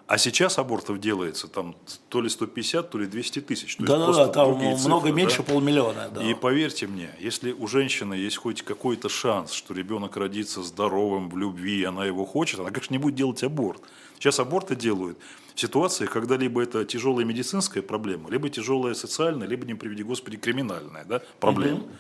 [0.07, 1.77] А сейчас абортов делается там
[2.09, 3.77] то ли 150, то ли 200 тысяч.
[3.79, 5.15] Да-да-да, там цифры, много да?
[5.15, 6.11] меньше полмиллиона.
[6.15, 6.23] Да.
[6.23, 11.37] И поверьте мне, если у женщины есть хоть какой-то шанс, что ребенок родится здоровым, в
[11.39, 13.83] любви, и она его хочет, она, конечно, не будет делать аборт.
[14.19, 15.19] Сейчас аборты делают
[15.55, 20.37] в ситуации, когда либо это тяжелая медицинская проблема, либо тяжелая социальная, либо, не приведи Господи,
[20.37, 21.81] криминальная да, проблема.
[21.81, 21.91] Угу.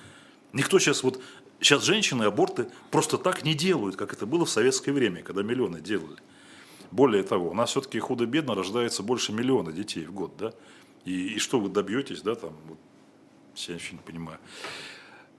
[0.53, 1.21] Никто сейчас вот...
[1.61, 5.81] Сейчас женщины аборты просто так не делают, как это было в советское время, когда миллионы
[5.81, 6.19] делали.
[6.93, 10.53] Более того, у нас все-таки худо-бедно рождается больше миллиона детей в год, да?
[11.07, 12.79] И, и что вы добьетесь, да, там, вот,
[13.67, 14.39] я еще не понимаю.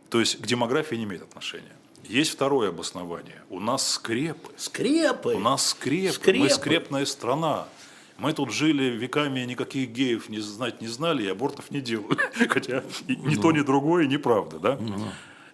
[0.09, 1.75] То есть к демографии не имеет отношения.
[2.03, 3.43] Есть второе обоснование.
[3.49, 4.51] У нас скрепы.
[4.57, 5.35] Скрепы?
[5.35, 6.13] У нас скрепы.
[6.13, 6.39] скрепы.
[6.39, 7.67] Мы скрепная страна.
[8.17, 12.17] Мы тут жили веками, никаких геев не знать не знали, и абортов не делали.
[12.49, 14.79] Хотя ни то, ни другое неправда, да?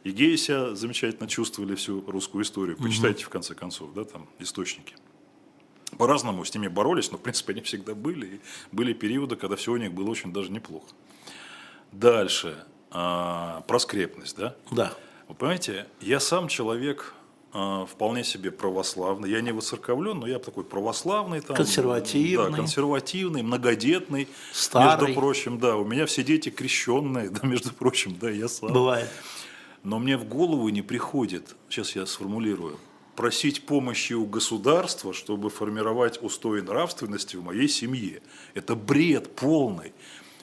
[0.05, 2.77] И геи себя замечательно чувствовали всю русскую историю.
[2.77, 4.95] Почитайте, в конце концов, да, там, источники
[5.98, 8.26] по-разному с ними боролись, но, в принципе, они всегда были.
[8.26, 8.40] И
[8.72, 10.88] были периоды, когда все у них было очень даже неплохо.
[11.91, 12.64] Дальше.
[12.91, 14.56] А, про скрепность, да?
[14.72, 14.94] Да.
[15.28, 17.14] Вы понимаете, я сам человек
[17.52, 19.30] а, вполне себе православный.
[19.30, 21.41] Я не воцерковлен, но я такой православный.
[21.41, 22.52] Там, консервативный.
[22.52, 24.28] Да, консервативный, многодетный.
[24.52, 25.07] Старый.
[25.07, 28.72] Между прочим, да, у меня все дети крещенные, да, между прочим, да, я сам.
[28.74, 29.10] Бывает.
[29.84, 32.78] Но мне в голову не приходит, сейчас я сформулирую,
[33.19, 38.21] просить помощи у государства, чтобы формировать устои нравственности в моей семье.
[38.53, 39.91] Это бред полный.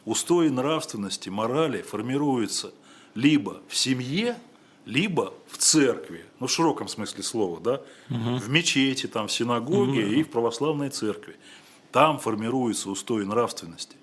[0.05, 2.75] Устои нравственности, морали формируются
[3.15, 4.37] либо в семье,
[4.85, 7.75] либо в церкви, ну в широком смысле слова, да,
[8.11, 8.37] угу.
[8.37, 10.13] в мечети, там, в синагоге угу.
[10.13, 11.37] и в православной церкви.
[11.93, 13.97] Там формируются устои нравственности.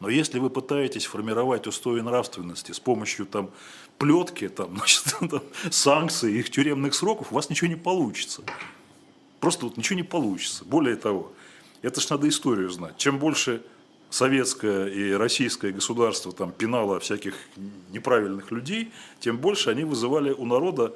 [0.00, 3.50] Но если вы пытаетесь формировать устои нравственности с помощью там,
[3.98, 8.42] плетки, там, значит, там, санкций, их тюремных сроков, у вас ничего не получится.
[9.40, 10.64] Просто вот ничего не получится.
[10.64, 11.32] Более того,
[11.82, 12.96] это ж надо историю знать.
[12.96, 13.62] Чем больше
[14.08, 17.34] советское и российское государство там пинало всяких
[17.90, 18.90] неправильных людей,
[19.20, 20.92] тем больше они вызывали у народа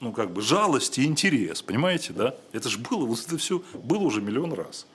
[0.00, 2.34] ну, как бы жалость и интерес, понимаете, да?
[2.52, 4.86] Это же было, вот это все было уже миллион раз.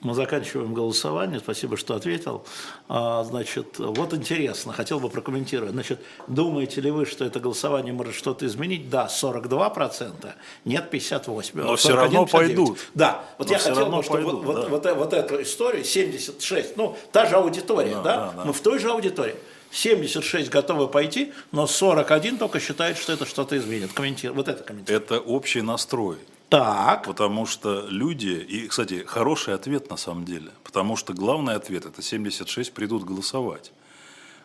[0.00, 1.40] Мы заканчиваем голосование.
[1.40, 2.44] Спасибо, что ответил.
[2.88, 5.72] А, значит, вот интересно, хотел бы прокомментировать.
[5.72, 8.90] Значит, думаете ли вы, что это голосование может что-то изменить?
[8.90, 10.32] Да, 42%,
[10.64, 11.50] нет 58%.
[11.54, 12.30] Но 41, все равно 59.
[12.30, 12.78] пойдут.
[12.94, 14.68] Да, вот Но я хотел бы, чтобы пойдут, вот, да.
[14.68, 18.16] вот, вот, вот эту историю, 76, ну, та же аудитория, да, да?
[18.16, 18.44] да, да.
[18.44, 19.34] мы в той же аудитории.
[19.70, 23.92] 76 готовы пойти, но 41 только считает, что это что-то изменит.
[23.92, 24.32] Комментир...
[24.32, 25.04] Вот это комментирует.
[25.04, 26.16] Это общий настрой.
[26.48, 27.04] Так.
[27.04, 32.02] Потому что люди, и, кстати, хороший ответ на самом деле, потому что главный ответ– это
[32.02, 33.72] 76 придут голосовать.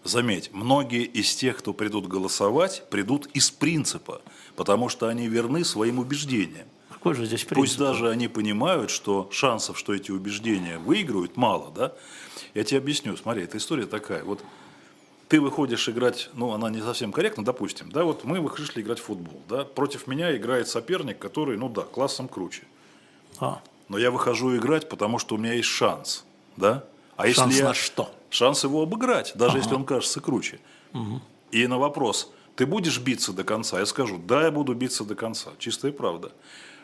[0.03, 4.21] Заметь, многие из тех, кто придут голосовать, придут из принципа,
[4.55, 6.67] потому что они верны своим убеждениям.
[6.89, 7.55] Какой же здесь принцип?
[7.55, 11.93] Пусть даже они понимают, что шансов, что эти убеждения выиграют, мало, да?
[12.53, 14.23] Я тебе объясню, смотри, эта история такая.
[14.23, 14.43] Вот
[15.33, 19.05] ты выходишь играть, ну, она не совсем корректна, допустим, да, вот мы вышли играть в
[19.05, 22.61] футбол, да, против меня играет соперник, который, ну да, классом круче.
[23.39, 23.59] А.
[23.89, 26.23] Но я выхожу играть, потому что у меня есть шанс,
[26.55, 26.83] да.
[27.17, 27.69] А шанс если я...
[27.69, 28.13] на что?
[28.29, 29.63] Шанс его обыграть, даже ага.
[29.63, 30.59] если он кажется круче.
[30.93, 31.21] Угу.
[31.49, 33.79] И на вопрос, ты будешь биться до конца?
[33.79, 36.31] Я скажу, да, я буду биться до конца, чистая правда.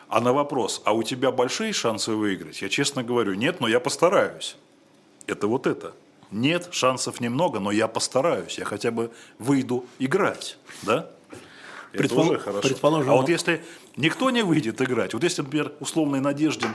[0.08, 2.64] А на вопрос, а у тебя большие шансы выиграть?
[2.64, 4.56] Я честно говорю, нет, но я постараюсь.
[5.28, 5.94] Это вот это.
[6.32, 11.10] Нет, шансов немного, но я постараюсь, я хотя бы выйду играть, да?
[11.92, 12.30] Это Предпол...
[12.30, 12.68] уже хорошо.
[12.68, 13.64] Предположим, а вот если
[13.96, 16.70] никто не выйдет играть, вот если, например, условный Надеждин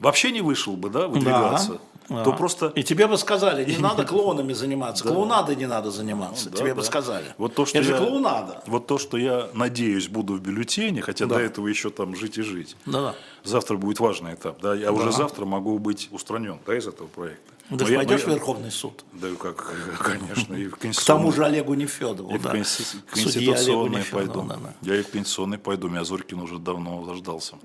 [0.00, 2.36] вообще не вышел бы, да, выдвигаться, да, то да.
[2.36, 2.66] просто...
[2.74, 5.10] И тебе бы сказали, не надо клоунами заниматься, да.
[5.10, 7.26] клоунадой не надо заниматься, ну, тебе да, бы сказали.
[7.38, 8.62] Вот то, что Это я, же клоунада.
[8.66, 11.36] Вот то, что я, надеюсь, буду в бюллетене, хотя да.
[11.36, 12.76] до этого еще там жить и жить.
[12.86, 13.14] Да, да.
[13.44, 14.92] Завтра будет важный этап, да, я да.
[14.92, 17.53] уже завтра могу быть устранен, да, из этого проекта.
[17.70, 19.04] Ты же пойдешь в Верховный суд.
[19.12, 21.32] Да, как, конечно, и в К тому Конституционный.
[21.32, 22.50] же Олегу Нефедову, И да.
[22.50, 24.42] Конституционный пойду.
[24.42, 24.74] да, да.
[24.82, 25.88] Я и в Конституционный пойду.
[25.88, 27.56] Меня Зорькин уже давно заждался.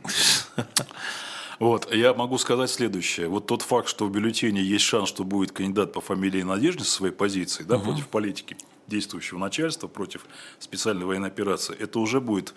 [1.60, 3.28] Вот, я могу сказать следующее.
[3.28, 6.92] Вот тот факт, что в бюллетене есть шанс, что будет кандидат по фамилии Надежды со
[6.92, 8.56] своей позиции, да, против политики
[8.88, 10.26] действующего начальства, против
[10.60, 12.54] специальной военной операции, это уже будет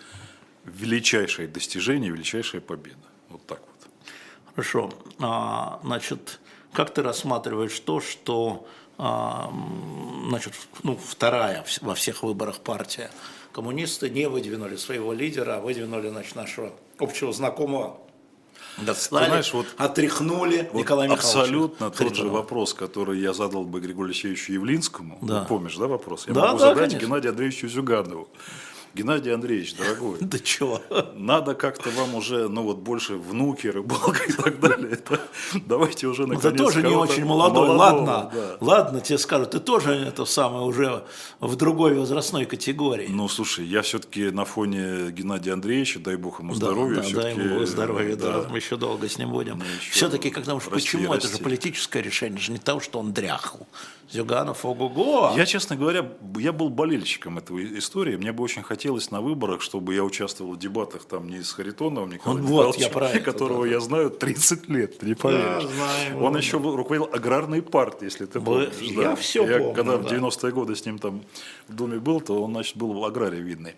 [0.63, 2.95] величайшее достижение, величайшая победа.
[3.27, 3.89] Вот так вот.
[4.55, 4.93] Хорошо.
[5.19, 6.39] А, значит,
[6.73, 8.65] как ты рассматриваешь то, что
[8.97, 9.51] а,
[10.29, 13.09] значит, ну, вторая во всех выборах партия
[13.51, 17.97] коммунисты не выдвинули своего лидера, а выдвинули значит, нашего общего знакомого
[18.77, 21.39] достали, знаешь, вот- отряхнули Вот Николая Михайловича.
[21.41, 22.33] абсолютно тот же Харитонова.
[22.37, 25.19] вопрос, который я задал бы Григорию Алексеевичу Явлинскому.
[25.21, 25.41] Да.
[25.41, 26.25] Ты помнишь, да, вопрос?
[26.27, 27.05] Я Да, могу да, задать конечно.
[27.07, 28.27] Геннадию Андреевичу Зюганову.
[28.95, 30.81] Геннадий Андреевич, дорогой, Да чего?
[31.15, 34.91] надо как-то вам уже, ну вот больше внуки, рыбалка и так далее.
[34.91, 35.19] Это-
[35.65, 38.57] давайте уже Ну, наконец Ты тоже не очень молодой, молодого, ладно, да.
[38.61, 41.03] ладно, тебе скажут, ты тоже это самое уже
[41.39, 43.07] в другой возрастной категории.
[43.09, 47.01] Ну, слушай, я все-таки на фоне Геннадия Андреевича, дай бог ему Да, здоровья.
[47.01, 48.41] да, дай ему здоровья, да.
[48.43, 48.49] да.
[48.49, 49.61] мы еще долго с ним будем.
[49.91, 51.43] Все-таки, когда уж расти, почему, это же расти.
[51.43, 53.65] политическое решение, это же не того, что он дряхл.
[54.13, 55.33] Зюганов, ого-го.
[55.35, 56.07] Я, честно говоря,
[56.37, 58.15] я был болельщиком этой истории.
[58.15, 62.11] Мне бы очень хотелось на выборах, чтобы я участвовал в дебатах там не с Харитоновым
[62.11, 63.71] Николаем Вот, я про это, которого да.
[63.71, 65.63] я знаю 30 лет, ты не поверишь.
[65.63, 66.23] знаю.
[66.23, 68.91] Он еще был- руководил аграрной партией, если ты Вы- помнишь.
[68.91, 69.15] я да.
[69.15, 70.03] всё Я помню, когда да.
[70.07, 71.21] в 90-е годы с ним там
[71.67, 73.75] в доме был, то он, значит, был в аграре видный.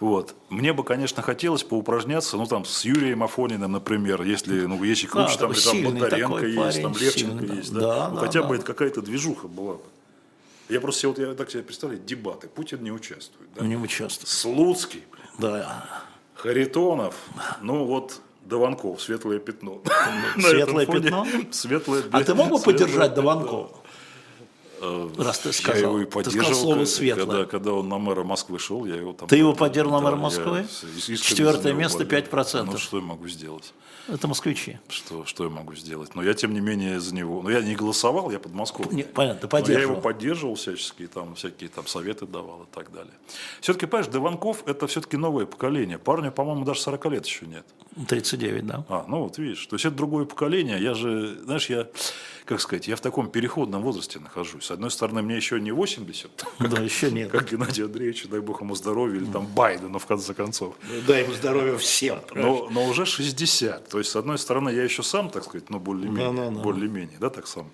[0.00, 0.34] Вот.
[0.50, 5.38] Мне бы, конечно, хотелось поупражняться, ну, там, с Юрием Афониным, например, если, ну, если круче,
[5.38, 7.80] там, такой или там сильный Бондаренко есть, там, Левченко есть, да.
[7.80, 7.88] да.
[7.88, 8.48] Да, Ну, да, хотя да.
[8.48, 9.77] бы какая-то движуха была бы.
[10.68, 12.48] Я просто себе, вот, я так себе представляю, дебаты.
[12.48, 13.50] Путин не участвует.
[13.54, 13.62] Да?
[13.62, 14.26] У него часто.
[14.26, 15.04] Слуцкий,
[15.38, 16.02] Да.
[16.34, 17.16] Харитонов,
[17.62, 19.82] ну вот Дованков, светлое пятно.
[20.38, 21.26] Светлое пятно?
[21.50, 23.22] Светлое А ты мог бы поддержать пятно.
[23.22, 23.70] Дованкова?
[25.16, 27.44] Раз ты Я сказал, его и ты сказал поддерживал, слово когда, «светлое».
[27.46, 29.28] когда он на мэра Москвы шел, я его там...
[29.28, 30.66] Ты его поддержал на мэра Да, Москвы?
[31.08, 32.22] я Четвертое место, болел.
[32.24, 32.64] 5%.
[32.64, 33.72] Ну, что я могу сделать?
[34.08, 34.78] Это москвичи.
[34.88, 36.14] Что, что я могу сделать?
[36.14, 37.42] Но я, тем не менее, за него...
[37.42, 38.94] Но я не голосовал, я подмосковный.
[38.96, 40.00] Не, понятно, ты Но я его поддерживал.
[40.00, 43.12] поддерживал всячески, там всякие там советы давал и так далее.
[43.60, 45.98] Все-таки, понимаешь, Дованков– это все-таки новое поколение.
[45.98, 47.66] Парню, по-моему, даже 40 лет еще нет.
[48.06, 48.84] 39, да.
[48.88, 50.80] А, ну вот видишь, то есть это другое поколение.
[50.80, 51.88] Я же, знаешь, я,
[52.48, 54.64] как сказать, я в таком переходном возрасте нахожусь.
[54.64, 56.30] С одной стороны, мне еще не 80,
[56.60, 57.30] Да, еще нет.
[57.30, 60.74] как Геннадий Андреевич, дай бог ему здоровья, или там Байдену, в конце концов.
[61.06, 62.20] Дай ему здоровья всем.
[62.34, 63.88] Но, но уже 60.
[63.88, 66.62] То есть, с одной стороны, я еще сам, так сказать, ну, более-менее, Да-да-да.
[66.62, 67.70] более-менее, да, так сам.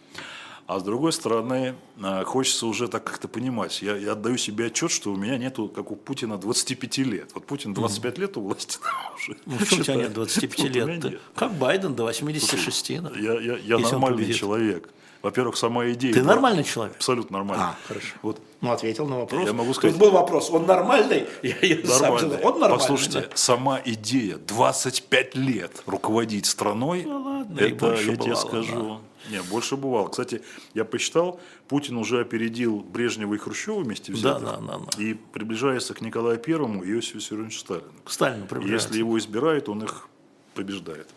[0.67, 3.83] А с другой стороны, а, хочется уже так как-то понимать.
[3.83, 7.31] Я, я отдаю себе отчет, что у меня нету, как у Путина, 25 лет.
[7.35, 8.79] Вот Путин 25 лет у власти
[9.15, 9.37] уже.
[9.45, 11.05] Ну, почему у тебя нет 25 Вот у меня лет?
[11.05, 11.21] Нет.
[11.35, 13.13] Как Байден до 86, да?
[13.19, 14.89] Я, я, я нормальный человек.
[15.21, 16.13] Во-первых, сама идея.
[16.13, 16.97] Ты была нормальный человек?
[16.97, 17.65] Абсолютно нормальный.
[17.65, 18.15] А, хорошо.
[18.21, 19.47] Вот Ну, ответил на вопрос.
[19.47, 21.27] Я могу Тут сказать- был вопрос, он нормальный?
[21.43, 22.31] Я, я сам нормальный.
[22.31, 22.79] задал, он нормальный?
[22.79, 23.27] Послушайте, да?
[23.35, 29.01] сама идея 25 лет руководить страной, Ну ладно, это я тебе скажу.
[29.31, 30.09] Не, больше бывало.
[30.09, 30.43] Кстати,
[30.75, 34.45] я посчитал, Путин уже опередил Брежнева и Хрущева вместе взятых.
[34.45, 35.03] Да, да, да, да.
[35.03, 37.93] И приближается к Николаю Первому и Иосифу Виссарионовичу Сталину.
[38.05, 38.89] К Сталину приближается.
[38.89, 40.09] если его избирают, он их
[40.55, 41.09] побеждает.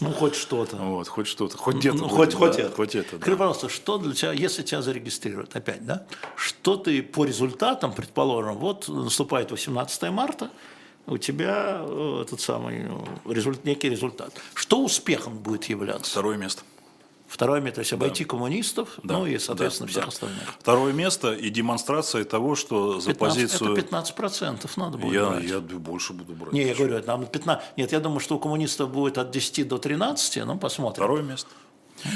[0.00, 0.76] Ну, хоть что-то.
[0.76, 1.98] Вот, хоть что-то, хоть где-то.
[1.98, 2.74] Ну, хоть, да, хоть это.
[2.74, 3.22] Хоть это, да.
[3.22, 6.06] Скажи, пожалуйста, что для тебя, если тебя зарегистрируют опять, да,
[6.36, 10.50] что ты по результатам, предположим, вот наступает 18 марта,
[11.06, 14.32] у тебя э, этот самый э, результ, некий результат.
[14.54, 16.10] Что успехом будет являться?
[16.10, 16.62] Второе место.
[17.30, 20.08] Второе место, то есть обойти коммунистов, Да, ну и, соответственно, да, всех да.
[20.08, 20.42] остальных.
[20.58, 23.72] Второе место и демонстрация того, что за 15, позицию...
[23.72, 25.44] Это 15 процентов надо будет Я, брать.
[25.44, 26.52] я больше буду брать.
[26.52, 27.76] Не, я говорю, нам 15.
[27.76, 31.04] Нет, я думаю, что у коммунистов будет от 10 до 13, ну посмотрим.
[31.04, 31.48] Второе место.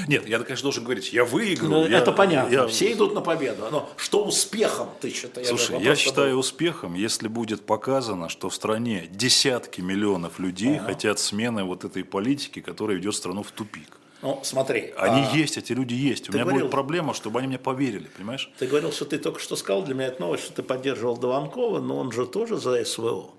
[0.09, 1.69] Нет, я, конечно, должен говорить, я выиграл.
[1.71, 3.67] Ну, я- это понятно, я- все идут на победу.
[3.71, 5.47] Но что успехом ты считаешь?
[5.47, 11.63] Слушай, я считаю успехом, если будет показано, что в стране десятки миллионов людей хотят смены
[11.65, 13.99] вот этой политики, которая ведет страну в тупик.
[14.25, 14.93] Ну, смотри.
[14.97, 16.31] Они а, есть, эти люди есть.
[16.31, 18.51] У меня говорил- будет проблема, чтобы они мне поверили, понимаешь?
[18.59, 21.79] Ты говорил, что ты только что сказал, для меня это новость, что ты поддерживал Дованкова,
[21.81, 23.31] но он же тоже за СВО.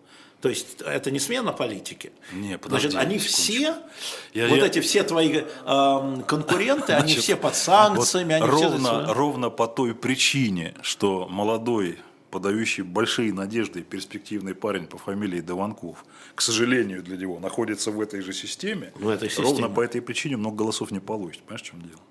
[0.41, 2.11] То есть это не смена политики.
[2.31, 3.41] Не, подожди, Значит, они секундочку.
[3.41, 8.43] все, Я- вот я- эти все твои эм, конкуренты, они Значит, все под санкциями, Вот
[8.43, 9.13] они все ровно, СВО.
[9.15, 11.97] ровно по той причине, что молодой,
[12.35, 16.03] подающий большие надежды перспективный парень по фамилии Дованков,
[16.35, 19.47] к сожалению для него, находится в этой же системе, В этой системе.
[19.47, 21.43] ровно по этой причине много голосов не получит.
[21.43, 22.01] Понимаешь, в чем дело?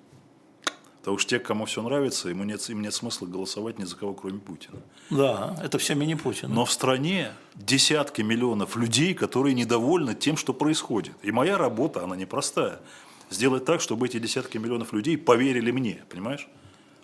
[1.01, 4.14] Потому что те, кому все нравится, ему нет, им нет смысла голосовать ни за кого,
[4.14, 4.78] кроме Путина.
[5.10, 6.51] Да, это все мини-Путин.
[6.51, 11.12] Но в стране десятки миллионов людей, которые недовольны тем, что происходит.
[11.22, 12.80] И моя работа, она непростая.
[13.28, 16.48] сделать так, чтобы эти десятки миллионов людей поверили мне, понимаешь?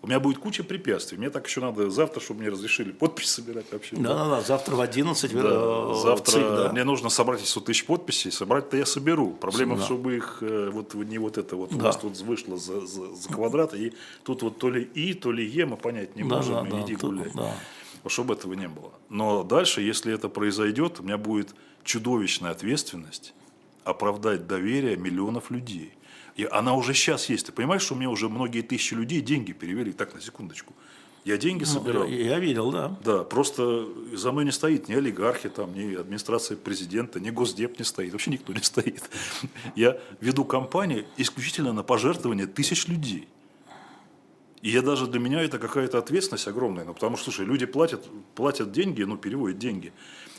[0.02, 1.18] У меня будет куча препятствий.
[1.18, 3.97] Мне так еще надо завтра, чтобы мне разрешили подпись собирать вообще.
[3.97, 4.40] Да, да, да.
[4.40, 5.40] Завтра в 11 Да.
[5.43, 6.72] э, Завтра ЦИК, да.
[6.72, 8.32] мне нужно собрать 100 тысяч подписей.
[8.32, 9.32] Собрать-то я соберу.
[9.32, 9.85] Проблема, Да.
[9.85, 11.85] чтобы их э, вот не вот это вот у Да.
[11.85, 13.93] нас тут вышло за, за, за квадрат, и
[14.24, 16.70] тут вот то ли И, то ли Е мы понять не Да, можем, да, и
[16.70, 17.31] да, иди тут- гуляй.
[17.35, 17.55] да.
[18.06, 18.93] Чтобы этого не было.
[19.10, 21.55] Но дальше, если это произойдет, у меня будет
[21.85, 23.35] чудовищная ответственность
[23.85, 25.93] оправдать доверие миллионов людей.
[26.41, 27.45] И она уже сейчас есть.
[27.47, 29.93] Ты понимаешь, что у меня уже многие тысячи людей деньги перевели?
[29.93, 30.73] Так, на секундочку.
[31.27, 32.05] Я деньги собирал.
[32.05, 32.97] Ну, Я видел, да.
[33.05, 37.85] Да, просто за мной не стоит ни олигархи, там, ни администрация президента, ни Госдеп не
[37.85, 39.03] стоит, вообще никто не стоит.
[39.77, 43.29] Я веду кампанию исключительно на пожертвования тысяч людей.
[44.62, 46.85] И я даже для меня это какая-то ответственность огромная.
[46.85, 49.93] Ну, потому что, слушай, люди платят, платят деньги, ну, переводят деньги.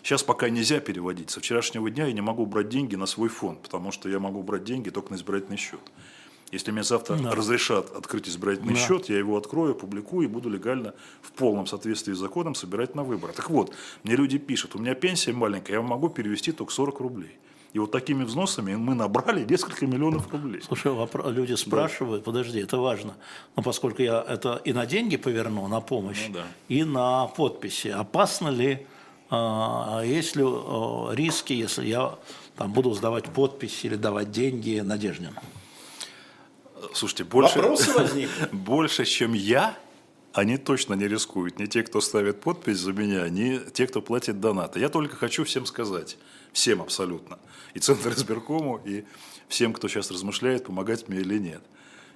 [0.03, 1.31] Сейчас пока нельзя переводить.
[1.31, 4.43] Со вчерашнего дня я не могу брать деньги на свой фонд, потому что я могу
[4.43, 5.80] брать деньги только на избирательный счет.
[6.52, 8.80] Если мне завтра разрешат открыть избирательный Да.
[8.80, 13.03] счет, я его открою, опубликую и буду легально в полном соответствии с законом собирать на
[13.03, 13.31] выборы.
[13.34, 13.73] Так вот,
[14.03, 17.38] мне люди пишут, у меня пенсия маленькая, я могу перевести только 40 рублей.
[17.73, 20.61] И вот такими взносами мы набрали несколько миллионов рублей.
[20.61, 20.91] Слушай,
[21.31, 23.14] люди спрашивают, подожди, это важно.
[23.56, 26.43] Но поскольку я это и на деньги поверну, на помощь, Ну да.
[26.68, 28.85] и на подписи, опасно ли,
[29.30, 32.15] а, есть ли а, риски, если я
[32.57, 35.39] там, буду сдавать подпись или давать деньги Надеждину?
[36.93, 38.49] Слушайте, больше, Вопросы возникли?
[38.52, 39.77] больше, чем я,
[40.34, 41.60] они точно не рискуют.
[41.60, 44.80] Ни те, кто ставит подпись за меня, ни те, кто платит донаты.
[44.80, 46.18] Я только хочу всем сказать,
[46.53, 47.40] всем абсолютно,
[47.73, 49.03] и Центр избиркому, и
[49.48, 51.61] всем, кто сейчас размышляет, помогать мне или нет.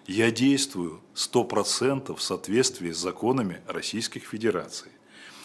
[0.08, 4.92] Я действую 100% в соответствии с законами Российских Федераций.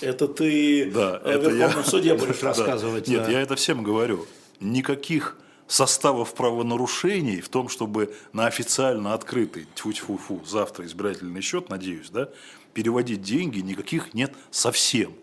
[0.00, 1.56] Это ты Да, в это я.
[1.56, 2.48] Верховном суде будешь Да.
[2.48, 3.08] рассказывать.
[3.08, 3.30] Нет, да.
[3.30, 4.26] я это всем говорю.
[4.60, 5.36] Никаких
[5.66, 12.28] составов правонарушений в том, чтобы на официально открытый тьфу-тьфу-фу, завтра избирательный счет, надеюсь, да,
[12.74, 15.14] переводить деньги никаких нет совсем.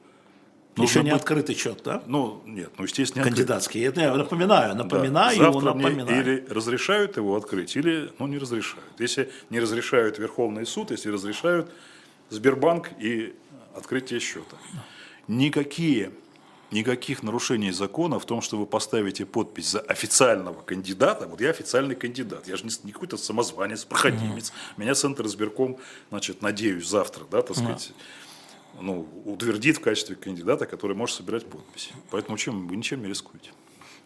[0.77, 2.03] Еще Нужно не быть- открытый счет, да?
[2.05, 3.29] Ну, нет, ну, естественно, не.
[3.29, 3.83] Кандидатский.
[3.83, 4.83] Это я напоминаю, Да.
[4.83, 6.21] напоминаю, его Завтра мне напоминаю.
[6.21, 8.85] или разрешают его открыть, или ну, не разрешают.
[8.99, 11.71] Если не разрешают Верховный суд, если разрешают
[12.29, 13.33] Сбербанк и
[13.75, 14.57] открытие счета.
[15.27, 16.11] Никакие,
[16.71, 21.27] никаких нарушений закона в том, что вы поставите подпись за официального кандидата.
[21.27, 24.53] Вот я официальный кандидат, я же не, не какой-то самозванец, проходимец.
[24.77, 25.77] Меня Центр избирком,
[26.09, 27.91] значит, надеюсь, завтра, да, так сказать,
[28.79, 31.91] ну, утвердит в качестве кандидата, который может собирать подписи.
[32.11, 33.51] Поэтому чем, вы ничем не рискуете.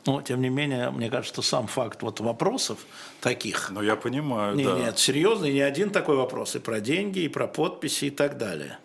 [0.06, 2.85] Но, тем не менее, мне кажется, сам факт вот вопросов
[3.19, 4.80] таких, Ну, я понимаю, Не, да.
[4.80, 6.56] Нет, серьезно, не один такой вопрос.
[6.56, 8.80] И про деньги, и про подписи, и так далее.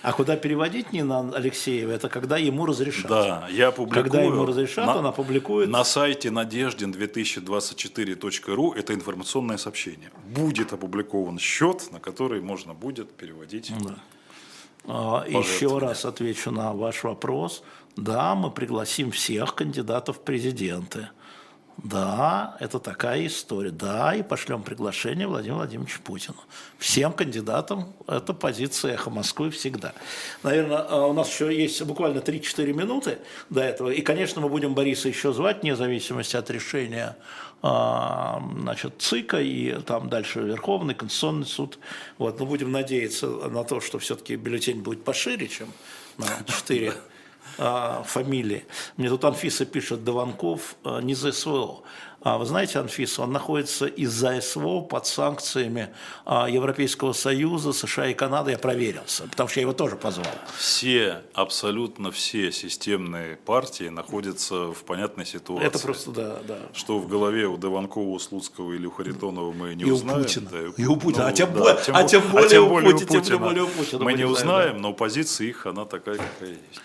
[0.00, 3.08] А куда переводить Нина Алексеева, это когда ему разрешат.
[3.08, 4.04] Да, я публикую.
[4.04, 5.68] Когда ему разрешат, он опубликует.
[5.68, 10.12] На сайте надеждин2024.ру это информационное сообщение.
[10.24, 13.72] Будет опубликован счет, на который можно будет переводить.
[13.72, 13.96] А,
[14.84, 15.88] Еще пожертвования.
[15.88, 17.62] раз отвечу на ваш вопрос.
[17.96, 21.08] Да, мы пригласим всех кандидатов в президенты.
[21.78, 23.70] Да, это такая история.
[23.70, 26.36] Да, и пошлем приглашение Владимиру Владимировичу Путину.
[26.76, 29.92] Всем кандидатам это позиция «Эхо Москвы» всегда.
[30.42, 33.18] Наверное, а, у нас еще есть буквально 3-4 минуты
[33.48, 33.90] до этого.
[33.90, 39.80] И, конечно, мы будем Бориса еще звать, вне зависимости от решения а, значит, ЦИКа и
[39.82, 41.78] там дальше Верховный, Конституционный суд.
[42.18, 45.68] Вот, но будем надеяться на то, что все-таки бюллетень будет пошире, чем
[46.18, 46.92] на 4
[47.58, 48.64] а, фамилии.
[48.96, 51.82] Мне тут Анфиса пишет, Дованков а, не за СВО.
[52.20, 55.90] А вы знаете, Анфиса, он находится из-за СВО под санкциями
[56.26, 58.50] а, Европейского Союза, США и Канады.
[58.50, 60.26] Я проверился, потому что я его тоже позвал.
[60.56, 65.66] Все, абсолютно все системные партии находятся в понятной ситуации.
[65.68, 66.58] Это просто, да, да.
[66.74, 70.22] Что в голове у Дованкова, у Слуцкого или у Харитонова мы не И у узнаем.
[70.24, 70.50] Путина.
[70.50, 71.26] Да, И у Путина.
[71.26, 72.22] А ну, тем да, более- а бо- тем
[72.68, 75.46] более у Пути- тем более у Путина Мы мы не не знаем, узнаем, но позиция
[75.46, 76.80] их, она такая, какая есть.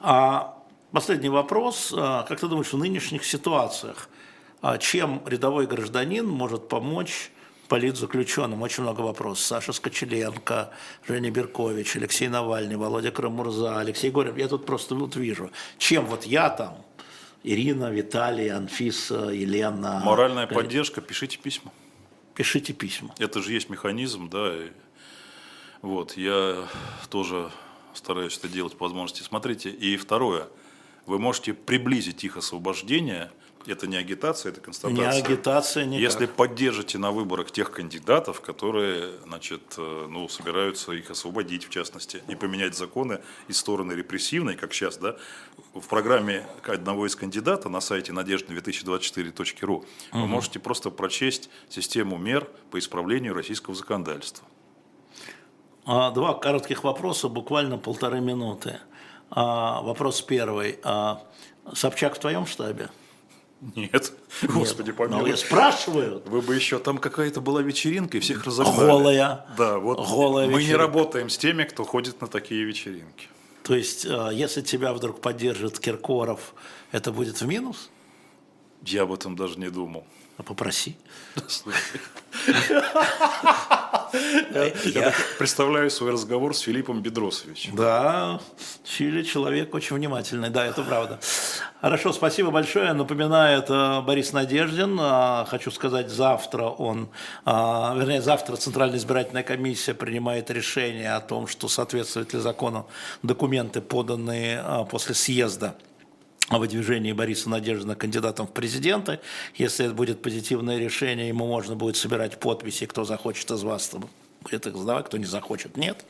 [0.00, 0.62] А
[0.92, 1.92] последний вопрос.
[1.96, 4.08] А, Как ты думаешь, в нынешних ситуациях,
[4.62, 7.30] а, чем рядовой гражданин может помочь
[7.68, 8.62] политзаключенным?
[8.62, 9.44] Очень много вопросов.
[9.46, 10.70] Саша Скочеленко,
[11.06, 14.36] Женя Беркович, Алексей Навальный, Володя Крамурза, Алексей Горев.
[14.36, 16.76] Я тут просто вот вижу, чем вот я там,
[17.42, 20.02] Ирина, Виталий, Анфиса, Елена.
[20.04, 21.72] Моральная Галина, поддержка, пишите письма.
[22.34, 23.14] Пишите письма.
[23.18, 24.54] Это же есть механизм, да.
[24.54, 24.70] и
[25.82, 26.66] вот, я
[27.08, 27.50] тоже
[27.96, 29.22] стараюсь это делать по возможности.
[29.22, 30.48] Смотрите, и второе,
[31.06, 33.30] вы можете приблизить их освобождение
[33.68, 35.24] Это не агитация, это Не констатация.
[35.24, 36.00] агитация, никак.
[36.00, 42.22] Если поддержите на выборах тех кандидатов, которые значит, э, ну, собираются их освободить, в частности,
[42.28, 45.16] и поменять законы из стороны репрессивной, как сейчас, да,
[45.74, 52.78] в программе одного из кандидатов на сайте надежда2024.ру вы можете просто прочесть систему мер по
[52.78, 54.46] исправлению российского законодательства.
[55.86, 58.78] А, Два коротких вопроса, буквально полторы минуты.
[59.30, 60.78] А, Вопрос первый.
[60.82, 61.22] А,
[61.74, 62.88] Собчак в твоем штабе?
[63.74, 65.30] Нет, господи Ну, помилуй.
[65.30, 66.22] я спрашиваю.
[66.26, 68.76] Вы бы еще, там какая-то была вечеринка, и всех разогнали.
[68.86, 69.46] Голая.
[69.56, 70.78] Да, вот Голая мы не вечеринка.
[70.78, 73.28] работаем с теми, кто ходит на такие вечеринки.
[73.62, 76.54] То есть, если тебя вдруг поддержит Киркоров,
[76.92, 77.90] это будет в минус?
[78.84, 80.04] Я об этом даже не думал.
[80.38, 80.96] А попроси.
[84.84, 87.76] Я представляю свой разговор с Филиппом Бедросовичем.
[87.76, 88.40] Да,
[88.84, 91.18] Чили человек очень внимательный, да, это правда.
[91.80, 92.92] Хорошо, спасибо большое.
[92.92, 94.98] Напоминаю, это Борис Надеждин.
[95.00, 97.08] А, Хочу сказать, завтра он,
[97.44, 102.86] а, вернее, завтра Центральная избирательная комиссия принимает решение о том, что соответствуют ли закону
[103.22, 105.76] документы, поданные а, после съезда
[106.50, 109.20] выдвижении Бориса Надеждина кандидатом в президенты.
[109.54, 113.92] Если это будет позитивное решение, ему можно будет собирать подписи, кто захочет из вас,
[114.42, 116.04] будет их сдавать, кто не захочет, нет.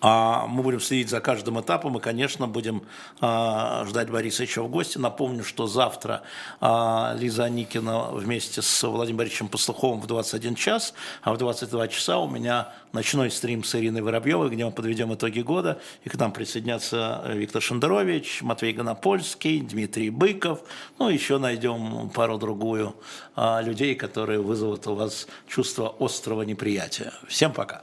[0.00, 2.82] А мы будем следить за каждым этапом и, конечно, будем
[3.20, 4.98] а, ждать Бориса еще в гости.
[4.98, 6.22] Напомню, что завтра
[6.60, 12.18] а, Лиза Аникина вместе с Владимиром Борисовичем Пастуховым в 21 час, а в 22 часа
[12.18, 16.32] у меня ночной стрим с Ириной Воробьевой, где мы подведем итоги года, и к нам
[16.32, 20.60] присоединятся Виктор Шендерович, Матвей Гонопольский, Дмитрий Быков,
[20.98, 22.96] ну, еще найдем пару-другую
[23.36, 27.12] людей, которые вызовут у вас чувство острого неприятия.
[27.28, 27.82] Всем пока.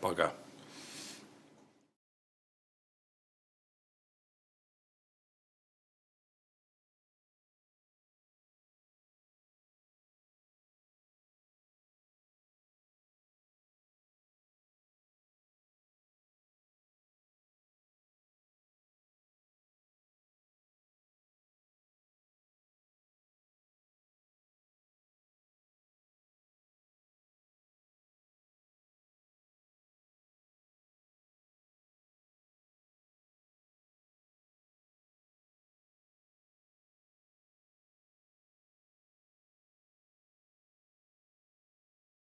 [0.00, 0.32] Пока.